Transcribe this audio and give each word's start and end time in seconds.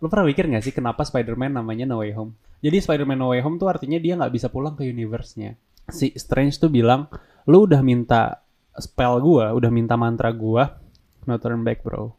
Lo 0.00 0.08
pernah 0.08 0.24
mikir 0.24 0.48
gak 0.48 0.64
sih 0.64 0.72
kenapa 0.72 1.04
Spider-Man 1.04 1.60
namanya 1.60 1.84
No 1.84 2.00
Way 2.00 2.16
Home? 2.16 2.32
Jadi 2.64 2.80
Spider-Man 2.80 3.20
No 3.20 3.36
Way 3.36 3.44
Home 3.44 3.60
tuh 3.60 3.68
artinya 3.68 4.00
dia 4.00 4.16
nggak 4.16 4.32
bisa 4.32 4.48
pulang 4.48 4.72
ke 4.72 4.88
universe-nya. 4.88 5.60
Si 5.92 6.16
Strange 6.16 6.56
tuh 6.56 6.72
bilang, 6.72 7.04
lu 7.44 7.68
udah 7.68 7.84
minta 7.84 8.40
spell 8.80 9.20
gua, 9.20 9.52
udah 9.52 9.68
minta 9.68 10.00
mantra 10.00 10.32
gua, 10.32 10.80
no 11.28 11.36
turn 11.36 11.60
back 11.60 11.84
bro. 11.84 12.16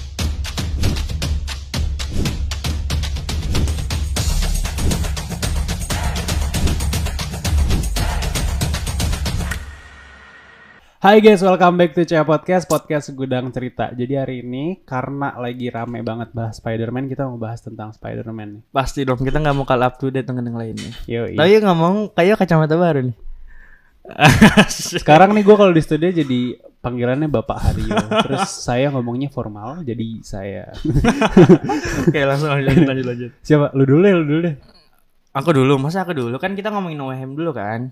Hai 11.02 11.18
guys, 11.18 11.42
welcome 11.42 11.82
back 11.82 11.98
to 11.98 12.06
Cia 12.06 12.22
Podcast, 12.22 12.70
podcast 12.70 13.10
Gudang 13.18 13.50
Cerita. 13.50 13.90
Jadi 13.90 14.22
hari 14.22 14.46
ini 14.46 14.86
karena 14.86 15.34
lagi 15.34 15.66
rame 15.74 16.06
banget 16.06 16.30
bahas 16.30 16.62
Spider-Man, 16.62 17.10
kita 17.10 17.26
mau 17.26 17.42
bahas 17.42 17.58
tentang 17.58 17.90
Spider-Man 17.90 18.62
nih. 18.62 18.64
Pasti 18.70 19.02
dong, 19.02 19.18
kita 19.18 19.42
nggak 19.42 19.58
mau 19.58 19.66
kalah 19.66 19.90
up 19.90 19.98
to 19.98 20.14
date 20.14 20.30
dengan 20.30 20.54
yang 20.54 20.62
lainnya. 20.62 20.94
Yo, 21.10 21.26
Tapi 21.26 21.58
ngomong 21.58 22.14
kayak 22.14 22.46
kacamata 22.46 22.78
baru 22.78 23.10
nih. 23.10 23.18
Sekarang 25.02 25.34
nih 25.34 25.42
gue 25.42 25.56
kalau 25.58 25.74
di 25.74 25.82
studio 25.82 26.14
jadi 26.14 26.62
panggilannya 26.86 27.34
Bapak 27.34 27.58
Haryo. 27.58 27.98
Terus 28.22 28.46
saya 28.70 28.94
ngomongnya 28.94 29.34
formal, 29.34 29.82
jadi 29.82 30.22
saya. 30.22 30.70
Oke 32.06 32.22
langsung 32.30 32.54
lanjut 32.54 32.86
lanjut 32.86 33.06
lanjut. 33.10 33.32
Siapa? 33.42 33.74
Lu 33.74 33.90
dulu 33.90 34.06
deh, 34.06 34.14
lu 34.14 34.26
dulu 34.30 34.40
deh. 34.54 34.56
Aku 35.34 35.50
dulu, 35.50 35.82
masa 35.82 36.06
aku 36.06 36.14
dulu 36.14 36.38
kan 36.38 36.54
kita 36.54 36.70
ngomongin 36.70 37.02
Home 37.02 37.34
dulu 37.34 37.58
kan. 37.58 37.90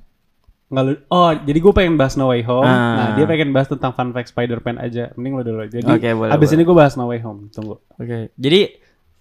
Nggak 0.70 0.84
lu. 0.86 0.94
Oh, 1.10 1.34
jadi 1.34 1.60
gue 1.60 1.74
pengen 1.74 1.98
bahas 1.98 2.14
No 2.14 2.30
Way 2.30 2.46
Home. 2.46 2.66
Ah. 2.66 2.94
Nah, 2.94 3.08
dia 3.18 3.26
pengen 3.26 3.50
bahas 3.50 3.66
tentang 3.66 3.92
fun 3.98 4.14
fact 4.14 4.30
Spider-Man 4.30 4.78
aja. 4.78 5.10
Mending 5.18 5.34
lu 5.42 5.44
dulu. 5.44 5.66
Jadi 5.66 5.90
Oke, 5.90 6.10
boleh, 6.14 6.30
abis 6.30 6.54
boleh. 6.54 6.56
ini 6.62 6.64
gue 6.70 6.76
bahas 6.78 6.94
No 6.94 7.06
Way 7.10 7.20
Home. 7.26 7.50
Tunggu. 7.50 7.82
Oke, 7.98 8.30
jadi 8.38 8.62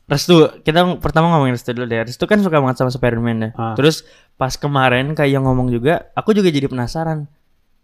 Restu, 0.09 0.49
kita 0.65 0.97
pertama 1.05 1.29
ngomongin 1.37 1.57
Restu 1.57 1.77
dulu 1.77 1.85
deh. 1.85 2.01
Restu 2.05 2.25
kan 2.25 2.41
suka 2.41 2.61
banget 2.61 2.81
sama 2.81 2.93
Spider-Man 2.93 3.37
ya. 3.41 3.51
Ah. 3.57 3.77
Terus 3.77 4.05
pas 4.41 4.57
kemarin 4.57 5.13
kayak 5.13 5.41
yang 5.41 5.45
ngomong 5.45 5.69
juga, 5.69 6.13
aku 6.17 6.37
juga 6.37 6.49
jadi 6.49 6.69
penasaran. 6.69 7.29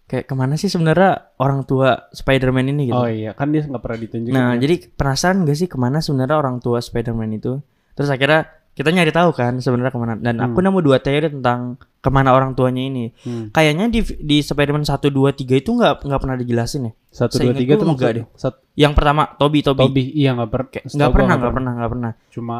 Kayak 0.05 0.29
ke 0.29 0.35
mana 0.37 0.61
sih 0.61 0.69
sebenarnya 0.69 1.33
orang 1.41 1.65
tua 1.65 2.13
Spider-Man 2.13 2.69
ini 2.69 2.93
gitu. 2.93 3.01
Oh 3.01 3.09
iya, 3.09 3.33
kan 3.33 3.49
dia 3.49 3.65
nggak 3.65 3.81
pernah 3.81 3.99
ditunjukin. 4.01 4.37
Nah, 4.37 4.53
ya. 4.57 4.61
jadi 4.61 4.75
penasaran 4.93 5.49
gak 5.49 5.57
sih 5.57 5.69
ke 5.69 5.77
mana 5.81 6.05
sebenarnya 6.05 6.37
orang 6.37 6.61
tua 6.61 6.81
Spider-Man 6.85 7.41
itu? 7.41 7.65
Terus 7.97 8.09
akhirnya 8.13 8.45
kita 8.75 8.91
nyari 8.91 9.15
tahu 9.15 9.31
kan 9.31 9.63
sebenarnya 9.63 9.95
ke 9.95 9.99
mana. 10.03 10.15
Dan 10.19 10.43
aku 10.43 10.59
nemu 10.59 10.83
dua 10.83 10.99
teori 10.99 11.31
tentang 11.31 11.79
ke 11.79 12.11
mana 12.11 12.35
orang 12.35 12.59
tuanya 12.59 12.83
ini. 12.83 13.15
Hmm. 13.23 13.55
Kayaknya 13.55 13.87
di 13.87 14.01
di 14.19 14.37
Spider-Man 14.43 14.83
1 14.83 14.99
2 15.09 15.31
3 15.31 15.63
itu 15.63 15.71
nggak 15.71 16.03
nggak 16.03 16.21
pernah 16.21 16.37
dijelasin 16.37 16.91
ya. 16.91 16.93
Satu 17.15 17.39
dua 17.39 17.55
tiga 17.55 17.79
tuh 17.79 17.87
enggak 17.87 18.13
deh. 18.19 18.27
Sat- 18.35 18.61
Yang 18.75 18.93
pertama 18.99 19.23
Toby 19.39 19.63
Toby. 19.63 19.81
Toby, 19.87 20.05
iya 20.19 20.35
nggak 20.35 20.51
pernah. 20.51 20.69
Nggak 20.83 21.11
pernah, 21.15 21.35
nggak 21.39 21.55
pernah, 21.55 21.73
nggak 21.79 21.91
pernah. 21.95 22.11
Cuma 22.35 22.57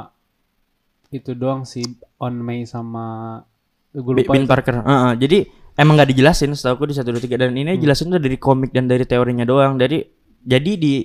itu 1.11 1.31
doang 1.35 1.67
sih 1.67 1.83
On 2.23 2.35
May 2.35 2.63
sama 2.63 3.39
gue 3.91 4.23
lupa. 4.23 4.39
Bin 4.39 4.47
Parker. 4.47 4.87
Heeh, 4.87 5.13
jadi 5.19 5.39
emang 5.75 5.99
nggak 5.99 6.15
dijelasin 6.15 6.55
setahu 6.55 6.79
aku 6.79 6.85
di 6.91 6.95
1 6.95 7.11
2 7.11 7.19
3 7.19 7.35
dan 7.35 7.51
ini 7.59 7.75
dijelasin 7.75 8.15
tuh 8.15 8.23
dari 8.23 8.39
komik 8.39 8.71
dan 8.71 8.87
dari 8.87 9.03
teorinya 9.03 9.43
doang. 9.43 9.75
Dari 9.75 9.99
jadi 10.47 10.73
di 10.79 11.03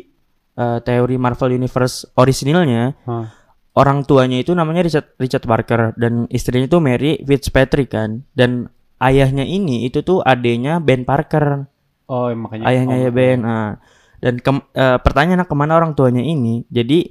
eh, 0.54 0.80
teori 0.86 1.16
Marvel 1.18 1.58
Universe 1.58 2.14
orisinilnya 2.14 2.94
Hah. 3.10 3.26
Orang 3.74 4.02
tuanya 4.04 4.38
itu 4.38 4.52
namanya 4.52 4.82
Richard 4.82 5.14
Richard 5.16 5.44
Parker 5.44 5.94
dan 5.96 6.26
istrinya 6.28 6.66
itu 6.66 6.78
Mary 6.78 7.22
Fitzpatrick 7.22 7.90
kan 7.90 8.26
dan 8.34 8.68
ayahnya 8.98 9.44
ini 9.44 9.84
itu 9.84 10.02
tuh 10.02 10.22
adenya 10.22 10.78
Ben 10.78 11.04
Parker 11.04 11.70
Oh, 12.06 12.26
makanya. 12.34 12.66
ayahnya 12.66 12.96
oh, 12.98 13.04
ya 13.06 13.12
Ben 13.12 13.38
nah, 13.40 13.78
dan 14.18 14.42
kem- 14.42 14.66
eh, 14.72 14.98
pertanyaan 14.98 15.46
ke 15.46 15.54
mana 15.54 15.78
orang 15.78 15.94
tuanya 15.94 16.20
ini 16.20 16.66
jadi 16.68 17.06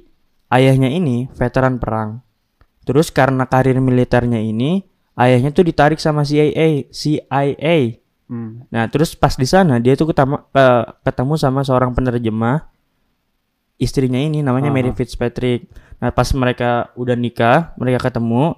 ayahnya 0.49 0.89
ini 0.89 1.31
veteran 1.31 1.79
perang 1.79 2.19
terus 2.83 3.07
karena 3.07 3.45
karir 3.45 3.79
militernya 3.79 4.37
ini 4.37 4.83
ayahnya 5.15 5.49
tuh 5.49 5.63
ditarik 5.63 5.97
sama 5.97 6.21
CIA 6.21 6.89
CIA 6.89 8.01
Hmm. 8.29 8.61
Nah, 8.69 8.85
terus 8.85 9.17
pas 9.17 9.33
di 9.33 9.49
sana 9.49 9.81
dia 9.81 9.97
tuh 9.97 10.13
ketemu 10.13 10.37
ke- 10.53 10.87
ketemu 11.01 11.33
sama 11.33 11.65
seorang 11.65 11.97
penerjemah 11.97 12.61
istrinya 13.79 14.19
ini 14.19 14.43
namanya 14.43 14.69
Mary 14.69 14.91
Aha. 14.91 14.97
Fitzpatrick. 14.97 15.65
Nah, 15.99 16.09
pas 16.15 16.27
mereka 16.31 16.89
udah 16.95 17.15
nikah, 17.15 17.75
mereka 17.75 18.07
ketemu 18.07 18.55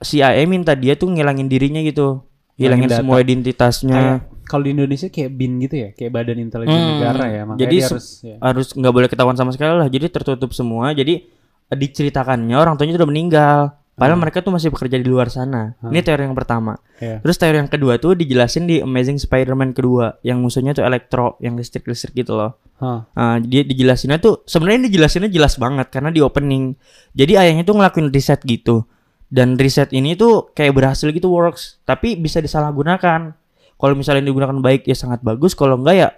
CIA 0.00 0.42
minta 0.48 0.72
dia 0.74 0.96
tuh 0.96 1.12
ngilangin 1.12 1.46
dirinya 1.46 1.78
gitu. 1.84 2.24
Ngilangin 2.56 2.86
Hilangin 2.86 2.88
data. 2.90 3.00
semua 3.00 3.16
identitasnya. 3.20 4.02
Kalau 4.50 4.66
di 4.66 4.74
Indonesia 4.74 5.06
kayak 5.06 5.30
BIN 5.30 5.52
gitu 5.62 5.76
ya, 5.78 5.88
kayak 5.94 6.10
Badan 6.10 6.42
Intelijen 6.42 6.74
Hmm, 6.74 6.88
Negara 6.98 7.24
ya. 7.30 7.42
Makanya 7.46 7.62
jadi 7.62 7.76
harus 7.86 8.04
ya. 8.26 8.36
Harus 8.42 8.68
nggak 8.74 8.92
boleh 8.92 9.08
ketahuan 9.08 9.38
sama 9.38 9.54
sekali 9.54 9.78
lah. 9.78 9.86
Jadi 9.86 10.06
tertutup 10.10 10.50
semua. 10.50 10.90
Jadi 10.90 11.22
eh, 11.70 11.76
diceritakannya 11.78 12.56
orang 12.58 12.74
tuanya 12.74 12.98
tuh 12.98 13.06
udah 13.06 13.10
meninggal. 13.14 13.60
Padahal 14.00 14.16
mereka 14.16 14.40
tuh 14.40 14.48
masih 14.56 14.72
bekerja 14.72 14.96
di 14.96 15.04
luar 15.04 15.28
sana. 15.28 15.76
Ini 15.84 16.00
teori 16.00 16.24
yang 16.24 16.32
pertama. 16.32 16.80
Iya. 16.96 17.20
Terus 17.20 17.36
teori 17.36 17.60
yang 17.60 17.68
kedua 17.68 18.00
tuh 18.00 18.16
dijelasin 18.16 18.64
di 18.64 18.80
Amazing 18.80 19.20
Spider-Man 19.20 19.76
kedua, 19.76 20.16
yang 20.24 20.40
musuhnya 20.40 20.72
tuh 20.72 20.88
Electro, 20.88 21.36
yang 21.44 21.60
listrik-listrik 21.60 22.16
gitu 22.16 22.32
loh. 22.32 22.56
Hah. 22.80 23.04
Nah, 23.12 23.36
dia 23.44 23.60
dijelasinnya 23.60 24.16
tuh 24.16 24.40
sebenarnya 24.48 24.88
dijelasinnya 24.88 25.28
jelas 25.28 25.60
banget 25.60 25.92
karena 25.92 26.08
di 26.08 26.24
opening. 26.24 26.72
Jadi 27.12 27.36
ayahnya 27.36 27.68
tuh 27.68 27.76
ngelakuin 27.76 28.08
riset 28.08 28.40
gitu. 28.48 28.88
Dan 29.28 29.60
riset 29.60 29.92
ini 29.92 30.16
tuh 30.16 30.48
kayak 30.56 30.72
berhasil 30.74 31.12
gitu 31.12 31.28
works, 31.28 31.78
tapi 31.84 32.16
bisa 32.16 32.40
disalahgunakan. 32.40 33.36
Kalau 33.76 33.94
misalnya 33.94 34.24
digunakan 34.24 34.56
baik 34.58 34.88
ya 34.88 34.96
sangat 34.96 35.20
bagus, 35.20 35.52
kalau 35.52 35.76
enggak 35.76 35.96
ya 36.00 36.08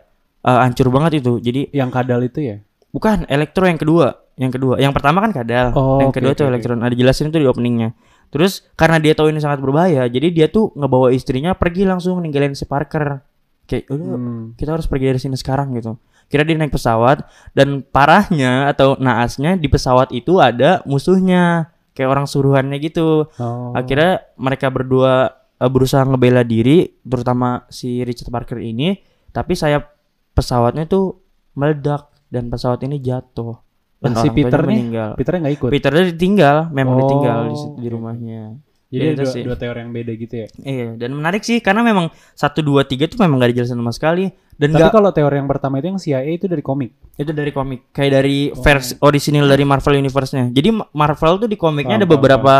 eh, 0.46 0.58
hancur 0.62 0.86
banget 0.94 1.18
itu. 1.18 1.42
Jadi 1.42 1.74
Yang 1.74 1.90
kadal 1.98 2.22
itu 2.22 2.40
ya. 2.40 2.56
bukan 2.94 3.26
Electro 3.26 3.66
yang 3.66 3.76
kedua, 3.76 4.21
yang 4.42 4.50
kedua. 4.50 4.74
Yang 4.76 4.92
pertama 4.98 5.22
kan 5.22 5.30
kadal, 5.30 5.70
Oh, 5.72 6.02
yang 6.02 6.10
kedua 6.10 6.34
oke, 6.34 6.38
tuh 6.38 6.44
oke. 6.46 6.52
Electron. 6.52 6.80
Ada 6.82 6.94
jelasin 6.94 7.30
tuh 7.30 7.38
di 7.38 7.46
openingnya. 7.46 7.94
Terus 8.28 8.64
karena 8.74 8.96
dia 8.96 9.12
tahu 9.12 9.28
ini 9.28 9.38
sangat 9.38 9.60
berbahaya, 9.60 10.08
jadi 10.08 10.32
dia 10.32 10.46
tuh 10.48 10.72
ngebawa 10.74 11.12
istrinya 11.12 11.52
pergi 11.52 11.84
langsung 11.84 12.18
ninggalin 12.18 12.52
si 12.52 12.64
Parker. 12.64 13.22
Kayak 13.62 13.88
udah 13.88 14.06
Hmm. 14.18 14.42
kita 14.58 14.74
harus 14.74 14.90
pergi 14.90 15.14
dari 15.14 15.20
sini 15.20 15.36
sekarang 15.36 15.76
gitu. 15.76 15.94
Kira 16.26 16.42
dia 16.42 16.56
naik 16.56 16.72
pesawat 16.72 17.28
dan 17.52 17.84
parahnya 17.84 18.66
atau 18.66 18.96
naasnya 18.96 19.54
di 19.54 19.68
pesawat 19.68 20.10
itu 20.10 20.40
ada 20.40 20.80
musuhnya 20.82 21.68
kayak 21.92 22.08
orang 22.08 22.24
suruhannya 22.24 22.80
gitu. 22.80 23.28
Oh. 23.36 23.70
Akhirnya 23.76 24.24
mereka 24.34 24.72
berdua 24.72 25.28
eh, 25.60 25.68
berusaha 25.68 26.02
ngebela 26.02 26.40
diri, 26.42 26.88
terutama 27.04 27.68
si 27.68 28.00
Richard 28.02 28.32
Parker 28.32 28.58
ini, 28.58 28.96
tapi 29.30 29.52
sayap 29.52 29.92
pesawatnya 30.32 30.88
tuh 30.88 31.20
meledak 31.52 32.08
dan 32.32 32.48
pesawat 32.48 32.80
ini 32.82 32.96
jatuh. 32.96 33.60
Dan 34.02 34.12
si 34.16 34.28
Peter 34.28 34.60
nih, 34.60 34.76
meninggal. 34.76 35.10
Peternya 35.14 35.40
nggak 35.40 35.56
ikut. 35.56 35.70
Peternya 35.70 36.04
ditinggal, 36.08 36.56
memang 36.68 36.94
Oh, 36.94 37.00
ditinggal 37.00 37.38
di, 37.44 37.56
di 37.78 37.88
rumahnya. 37.88 38.42
Jadi 38.88 38.98
Ya, 38.98 39.08
ada 39.08 39.14
itu 39.14 39.22
dua, 39.22 39.32
sih. 39.32 39.42
dua 39.42 39.56
teori 39.56 39.78
yang 39.78 39.90
beda 39.90 40.12
gitu 40.12 40.34
ya. 40.36 40.46
Iya, 40.58 40.88
dan 40.96 41.10
menarik 41.12 41.40
sih 41.40 41.58
karena 41.58 41.80
memang 41.80 42.06
satu 42.32 42.60
dua 42.60 42.82
tiga 42.82 43.06
tuh 43.06 43.16
memang 43.16 43.38
gak 43.38 43.50
dijelasin 43.50 43.72
sama 43.74 43.88
sekali 43.88 44.28
dan 44.52 44.68
Tapi 44.68 44.76
nggak 44.76 44.92
kalau 44.92 45.10
teori 45.10 45.34
yang 45.34 45.48
pertama 45.48 45.74
itu 45.76 45.86
yang 45.86 45.96
CIA 45.98 46.28
itu 46.28 46.44
dari 46.44 46.60
komik. 46.60 46.92
itu 47.14 47.30
dari 47.30 47.50
komik 47.50 47.88
kayak 47.88 48.12
dari 48.12 48.38
Oh. 48.48 48.58
versi 48.58 48.92
orisinil 48.98 49.46
dari 49.46 49.62
Marvel 49.62 49.96
Universe-nya. 49.96 50.50
Jadi 50.50 50.68
Ma- 50.70 50.88
Marvel 50.92 51.34
tuh 51.38 51.46
di 51.46 51.56
komiknya 51.56 51.96
Paham, 51.96 52.04
ada 52.04 52.08
beberapa 52.10 52.54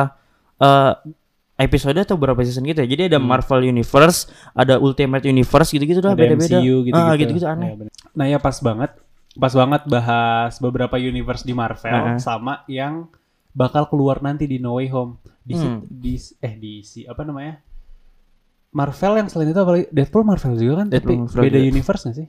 eh, 0.59 0.93
episode 1.59 1.95
atau 1.97 2.17
beberapa 2.17 2.41
season 2.41 2.65
gitu 2.65 2.81
ya. 2.81 2.89
Jadi 2.89 3.03
ada 3.07 3.19
Marvel 3.19 3.67
Universe, 3.67 4.25
ada 4.53 4.79
Ultimate 4.79 5.23
Universe 5.23 5.69
gitu-gitu 5.71 6.01
dah 6.01 6.13
Hmm. 6.13 6.21
Beda-beda. 6.23 6.59
MCU 6.59 6.77
gitu-gitu. 6.83 6.97
Ah, 7.03 7.15
gitu-gitu 7.15 7.45
aneh. 7.45 7.77
Bener. 7.77 7.93
Nah 8.11 8.27
ya 8.27 8.39
pas 8.39 8.57
banget, 8.57 8.89
pas 9.35 9.51
banget 9.51 9.83
bahas 9.87 10.53
beberapa 10.59 10.95
universe 10.95 11.41
di 11.41 11.53
Marvel 11.53 11.89
Heeh. 11.91 12.19
sama 12.19 12.65
yang 12.67 13.09
bakal 13.51 13.85
keluar 13.85 14.21
nanti 14.21 14.45
di 14.45 14.57
No 14.57 14.77
Way 14.77 14.89
Home. 14.89 15.17
Di, 15.41 15.55
Hmm. 15.55 15.83
di 15.83 16.15
eh 16.39 16.55
di 16.55 16.73
si 16.81 17.03
apa 17.03 17.23
namanya? 17.23 17.59
Marvel 18.71 19.13
yang 19.15 19.29
selain 19.29 19.51
itu 19.51 19.59
apa 19.59 19.71
lagi? 19.71 19.87
Deadpool 19.91 20.23
Marvel 20.23 20.55
juga 20.55 20.75
kan, 20.81 20.87
Deadpool 20.89 21.13
tapi 21.13 21.23
Marvel 21.27 21.43
beda 21.43 21.59
juga. 21.59 21.69
universe 21.69 22.03
gak 22.03 22.17
sih? 22.17 22.29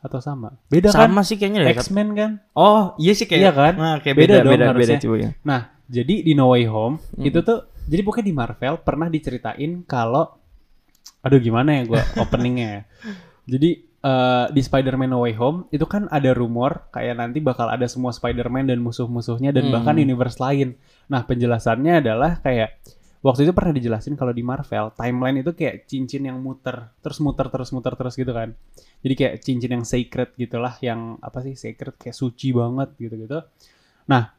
Atau 0.00 0.18
sama? 0.18 0.48
Beda 0.66 0.88
kan? 0.88 1.08
Sama 1.08 1.20
sih 1.20 1.36
kayaknya. 1.36 1.66
X-Men 1.72 2.08
kan? 2.14 2.30
Oh, 2.52 2.94
iya 2.96 3.12
sih 3.12 3.26
kayak 3.26 3.40
Iya 3.40 3.50
kan? 3.50 3.74
Nah, 3.74 3.94
kayak 3.98 4.16
Beda 4.16 4.26
beda 4.28 4.38
dong 4.40 4.52
beda 4.52 4.64
beda, 4.64 4.70
harusnya. 4.72 4.98
coba 4.98 5.16
ya. 5.18 5.30
Nah, 5.42 5.60
jadi 5.86 6.14
di 6.20 6.32
No 6.32 6.46
Way 6.48 6.64
Home 6.66 6.96
Hmm. 7.10 7.24
itu 7.24 7.38
tuh 7.40 7.58
jadi 7.84 8.00
pokoknya 8.00 8.26
di 8.26 8.34
Marvel 8.34 8.74
pernah 8.78 9.08
diceritain 9.08 9.82
kalau 9.82 10.30
aduh 11.20 11.36
gimana 11.38 11.74
ya 11.74 11.82
gua 11.84 12.00
openingnya 12.16 12.68
ya. 12.70 12.82
Jadi 13.50 13.70
eh, 14.00 14.46
di 14.50 14.60
Spider-Man 14.64 15.10
No 15.12 15.24
Way 15.24 15.34
Home 15.36 15.58
itu 15.70 15.84
kan 15.84 16.08
ada 16.08 16.32
rumor 16.32 16.88
kayak 16.90 17.20
nanti 17.20 17.38
bakal 17.44 17.68
ada 17.68 17.84
semua 17.84 18.10
Spider-Man 18.10 18.72
dan 18.72 18.80
musuh-musuhnya 18.80 19.52
dan 19.52 19.68
Hmm. 19.68 19.74
bahkan 19.76 19.96
universe 20.00 20.40
lain. 20.40 20.76
Nah, 21.12 21.24
penjelasannya 21.28 22.00
adalah 22.00 22.40
kayak 22.40 22.80
waktu 23.20 23.44
itu 23.44 23.52
pernah 23.52 23.76
dijelasin 23.76 24.16
kalau 24.16 24.32
di 24.32 24.40
Marvel 24.40 24.96
timeline 24.96 25.44
itu 25.44 25.52
kayak 25.52 25.84
cincin 25.84 26.24
yang 26.24 26.40
muter, 26.40 26.96
terus 27.04 27.20
muter 27.20 27.52
terus 27.52 27.68
muter 27.70 27.92
terus 27.92 28.16
gitu 28.16 28.32
kan. 28.32 28.56
Jadi 29.04 29.14
kayak 29.16 29.34
cincin 29.44 29.70
yang 29.76 29.84
sacred 29.84 30.32
gitulah 30.40 30.72
yang 30.80 31.20
apa 31.20 31.44
sih 31.44 31.52
sacred 31.52 31.96
kayak 32.00 32.16
suci 32.16 32.56
banget 32.56 32.96
gitu-gitu. 32.96 33.44
Nah, 34.08 34.32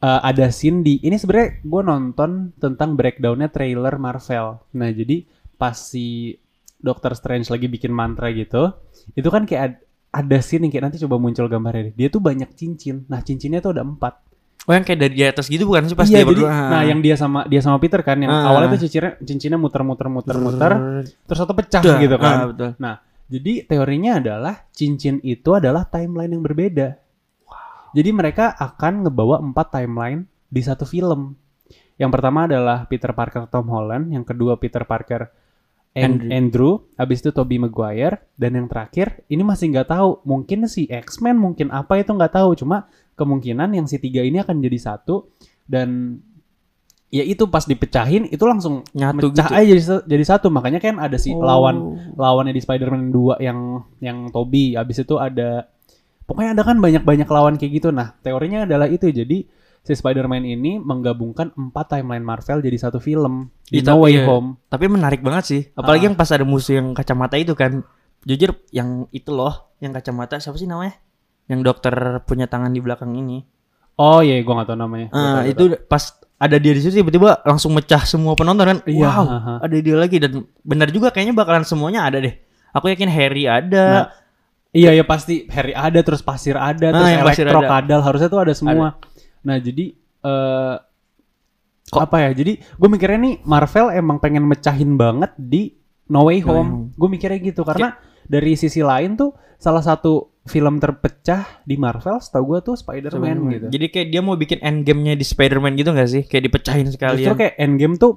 eh, 0.00 0.20
ada 0.24 0.48
scene 0.48 0.80
di 0.80 1.00
ini 1.04 1.16
sebenarnya 1.20 1.60
gue 1.60 1.82
nonton 1.84 2.30
tentang 2.56 2.96
breakdownnya 2.96 3.52
trailer 3.52 4.00
Marvel. 4.00 4.60
Nah 4.72 4.88
jadi 4.88 5.24
pas 5.54 5.76
si 5.76 6.34
Doctor 6.84 7.16
Strange 7.16 7.48
lagi 7.48 7.66
bikin 7.66 7.88
mantra 7.88 8.28
gitu, 8.28 8.76
itu 9.16 9.28
kan 9.32 9.48
kayak 9.48 9.62
ad- 9.64 9.80
ada 10.14 10.38
scene 10.38 10.68
yang 10.68 10.72
kayak 10.72 10.84
nanti 10.86 11.00
coba 11.00 11.16
muncul 11.16 11.48
gambarnya 11.48 11.90
deh. 11.90 11.94
Dia 11.96 12.08
tuh 12.12 12.20
banyak 12.20 12.52
cincin. 12.52 13.08
Nah 13.08 13.24
cincinnya 13.24 13.58
tuh 13.58 13.72
ada 13.72 13.82
empat. 13.82 14.20
Oh 14.64 14.72
yang 14.72 14.80
kayak 14.80 15.00
dari 15.00 15.14
di 15.16 15.24
atas 15.24 15.48
gitu 15.48 15.68
bukan 15.68 15.84
sih 15.84 15.92
pas 15.92 16.08
iya, 16.08 16.20
dia 16.20 16.24
jadi, 16.24 16.40
berdua? 16.40 16.48
nah 16.48 16.80
yang 16.88 17.04
dia 17.04 17.20
sama 17.20 17.44
dia 17.44 17.60
sama 17.60 17.76
Peter 17.76 18.00
kan 18.00 18.16
yang 18.16 18.32
Ah. 18.32 18.48
awalnya 18.48 18.72
tuh 18.72 18.88
cincinnya 18.88 19.12
cincinnya 19.20 19.58
muter-muter 19.60 20.08
muter-muter 20.08 20.72
terus 21.20 21.36
satu 21.36 21.52
pecah 21.52 21.84
Dah, 21.84 22.00
gitu 22.00 22.16
ah, 22.16 22.20
kan. 22.20 22.36
betul. 22.48 22.70
Nah, 22.80 22.94
jadi 23.28 23.52
teorinya 23.68 24.24
adalah 24.24 24.64
cincin 24.72 25.20
itu 25.20 25.52
adalah 25.52 25.84
timeline 25.84 26.32
yang 26.32 26.40
berbeda. 26.40 26.96
Jadi 27.92 28.10
mereka 28.10 28.56
akan 28.56 29.04
ngebawa 29.04 29.38
empat 29.44 29.66
timeline 29.70 30.24
di 30.48 30.62
satu 30.64 30.82
film. 30.82 31.36
Yang 31.94 32.10
pertama 32.10 32.48
adalah 32.48 32.88
Peter 32.88 33.12
Parker 33.12 33.46
Tom 33.46 33.68
Holland, 33.68 34.10
yang 34.10 34.24
kedua 34.24 34.56
Peter 34.56 34.82
Parker 34.82 35.28
Andrew. 35.94 36.30
Andrew, 36.30 36.72
habis 36.98 37.22
itu 37.22 37.30
Tobey 37.30 37.62
Maguire, 37.62 38.26
dan 38.34 38.58
yang 38.58 38.66
terakhir 38.66 39.22
ini 39.30 39.46
masih 39.46 39.70
nggak 39.70 39.94
tahu. 39.94 40.26
Mungkin 40.26 40.66
si 40.66 40.90
X-Men, 40.90 41.38
mungkin 41.38 41.70
apa 41.70 42.02
itu 42.02 42.10
nggak 42.10 42.34
tahu. 42.34 42.58
Cuma 42.58 42.90
kemungkinan 43.14 43.70
yang 43.78 43.86
si 43.86 44.02
tiga 44.02 44.26
ini 44.26 44.42
akan 44.42 44.58
jadi 44.58 44.74
satu 44.74 45.30
dan 45.70 46.18
ya 47.14 47.22
itu 47.22 47.46
pas 47.46 47.62
dipecahin 47.62 48.26
itu 48.26 48.42
langsung 48.42 48.82
Nyatu 48.90 49.30
mecah 49.30 49.46
gitu. 49.46 49.54
aja 49.54 49.70
jadi, 49.70 49.84
jadi 50.02 50.24
satu. 50.26 50.50
Makanya 50.50 50.82
kan 50.82 50.98
ada 50.98 51.14
si 51.14 51.30
Oh. 51.30 51.46
lawan 51.46 52.10
lawannya 52.18 52.50
di 52.50 52.58
Spider-Man 52.58 53.14
2 53.14 53.38
yang 53.38 53.86
yang 54.02 54.34
Toby 54.34 54.74
habis 54.74 54.98
itu 54.98 55.14
ada 55.22 55.70
pokoknya 56.26 56.58
ada 56.58 56.62
kan 56.66 56.82
banyak-banyak 56.82 57.28
lawan 57.30 57.54
kayak 57.54 57.72
gitu 57.78 57.92
nah 57.92 58.16
teorinya 58.24 58.64
adalah 58.66 58.88
itu 58.90 59.12
jadi 59.12 59.44
si 59.84 59.92
Spider-Man 59.92 60.42
ini 60.42 60.80
menggabungkan 60.80 61.52
empat 61.52 61.92
timeline 61.92 62.24
Marvel 62.24 62.58
jadi 62.58 62.72
satu 62.74 62.96
film 62.96 63.52
di 63.62 63.78
No 63.78 64.00
Way 64.00 64.16
iya. 64.16 64.24
Home 64.24 64.56
Tapi 64.64 64.88
menarik 64.88 65.20
banget 65.20 65.44
sih. 65.44 65.62
Apalagi 65.70 66.02
Ah. 66.02 66.06
yang 66.08 66.16
pas 66.16 66.32
ada 66.32 66.42
musuh 66.42 66.74
yang 66.74 66.90
kacamata 66.90 67.36
itu 67.36 67.52
kan. 67.52 67.84
Jujur 68.24 68.56
yang 68.70 69.04
itu 69.10 69.28
loh, 69.28 69.76
yang 69.78 69.92
kacamata 69.92 70.40
siapa 70.40 70.56
sih 70.56 70.64
namanya? 70.64 70.96
Yang 71.44 71.60
dokter 71.62 71.92
punya 72.24 72.48
tangan 72.48 72.72
di 72.72 72.80
belakang 72.80 73.12
ini. 73.12 73.44
oh 73.94 74.18
iya 74.18 74.42
gua 74.42 74.58
nggak 74.58 74.68
tahu 74.68 74.78
namanya 74.80 75.06
Ah, 75.08 75.46
tahu, 75.46 75.46
itu 75.46 75.64
pas 75.86 76.02
ada 76.34 76.58
dia 76.58 76.74
di 76.74 76.82
situ 76.82 76.98
tiba-tiba 76.98 77.38
langsung 77.44 77.70
mecah 77.70 78.02
semua 78.02 78.34
penonton 78.34 78.66
kan. 78.66 78.78
Iya, 78.82 79.06
Wow, 79.06 79.24
aha. 79.28 79.54
ada 79.62 79.76
dia 79.78 79.94
lagi 79.94 80.16
dan 80.18 80.32
benar 80.60 80.90
juga 80.90 81.12
kayaknya 81.12 81.30
bakalan 81.30 81.62
semuanya 81.62 82.02
ada 82.02 82.18
deh. 82.18 82.34
Aku 82.72 82.90
yakin 82.90 83.06
Harry 83.06 83.44
Nah, 83.44 83.60
ada. 83.60 83.86
iya 84.72 84.90
ya 84.90 85.04
pasti 85.04 85.46
Harry 85.46 85.70
ada 85.70 86.00
terus 86.00 86.18
pasir 86.20 86.56
ada 86.56 86.90
Ah, 86.90 87.22
terus 87.22 87.38
elektro 87.38 87.60
ada. 87.60 87.68
kadal 87.70 88.00
harusnya 88.02 88.26
tuh 88.26 88.40
ada 88.40 88.50
semua 88.50 88.98
nah 89.44 89.60
jadi 89.60 89.92
eh 90.24 90.76
Kok- 91.84 92.00
apa 92.00 92.16
ya? 92.24 92.30
Jadi 92.32 92.56
gue 92.56 92.88
mikirnya 92.88 93.20
nih 93.20 93.34
Marvel 93.44 93.92
emang 93.92 94.16
pengen 94.16 94.48
mecahin 94.48 94.96
banget 94.96 95.36
di 95.36 95.76
No 96.08 96.24
Way 96.26 96.40
No 96.40 96.46
Home. 96.48 96.70
Gue 96.96 97.08
mikirnya 97.12 97.36
gitu 97.44 97.60
karena 97.60 98.00
dari 98.24 98.56
sisi 98.56 98.80
lain 98.80 99.20
tuh 99.20 99.36
salah 99.60 99.84
satu 99.84 100.32
film 100.44 100.80
terpecah 100.80 101.64
di 101.64 101.76
Marvel 101.76 102.20
setahu 102.20 102.56
gue 102.56 102.72
tuh 102.72 102.74
Spider-Man, 102.76 103.36
gitu. 103.52 103.66
Jadi 103.72 103.86
kayak 103.88 104.08
dia 104.12 104.20
mau 104.20 104.36
bikin 104.36 104.60
endgame-nya 104.60 105.16
di 105.16 105.24
Spider-Man 105.24 105.72
gitu 105.76 105.92
gak 105.92 106.08
sih? 106.08 106.22
Kayak 106.24 106.52
dipecahin 106.52 106.88
justru 106.88 107.00
sekalian. 107.00 107.36
kayak 107.36 107.54
Endgame 107.56 107.96
tuh 107.96 108.12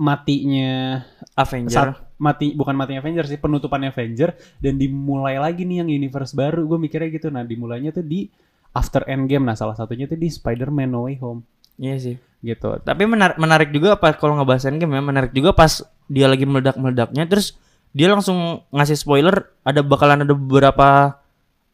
matinya 0.00 1.04
Avenger. 1.36 1.72
saat 1.72 1.96
mati 2.16 2.56
bukan 2.56 2.72
matinya 2.72 3.04
Avenger 3.04 3.28
sih 3.28 3.36
penutupan 3.36 3.84
Avenger 3.84 4.32
dan 4.64 4.80
dimulai 4.80 5.36
lagi 5.36 5.68
nih 5.68 5.84
yang 5.84 5.88
universe 5.92 6.32
baru. 6.32 6.64
Gue 6.64 6.76
mikirnya 6.80 7.08
gitu. 7.12 7.28
Nah 7.28 7.44
dimulainya 7.44 7.92
tuh 7.92 8.04
di 8.04 8.28
after 8.72 9.04
Endgame 9.04 9.44
nah 9.44 9.52
salah 9.52 9.72
satunya 9.72 10.04
tuh 10.04 10.16
di 10.16 10.26
Spider-Man 10.26 10.88
No 10.88 11.04
Way 11.04 11.16
Home 11.18 11.44
Iya 11.74 11.96
sih. 11.96 12.16
gitu 12.40 12.78
Tapi 12.78 13.02
menarik, 13.04 13.36
menarik 13.36 13.68
juga 13.70 13.94
pas 13.94 14.12
kalau 14.12 14.34
ngebahas 14.34 14.66
endgame 14.66 14.92
ya, 14.92 15.02
menarik 15.02 15.30
juga 15.30 15.52
pas 15.52 15.80
dia 16.04 16.26
lagi 16.26 16.42
meledak-meledaknya 16.42 17.24
terus 17.24 17.56
dia 17.90 18.08
langsung 18.08 18.60
ngasih 18.68 18.96
spoiler 18.96 19.34
ada 19.62 19.80
bakalan 19.80 20.22
ada 20.22 20.32
beberapa 20.32 21.16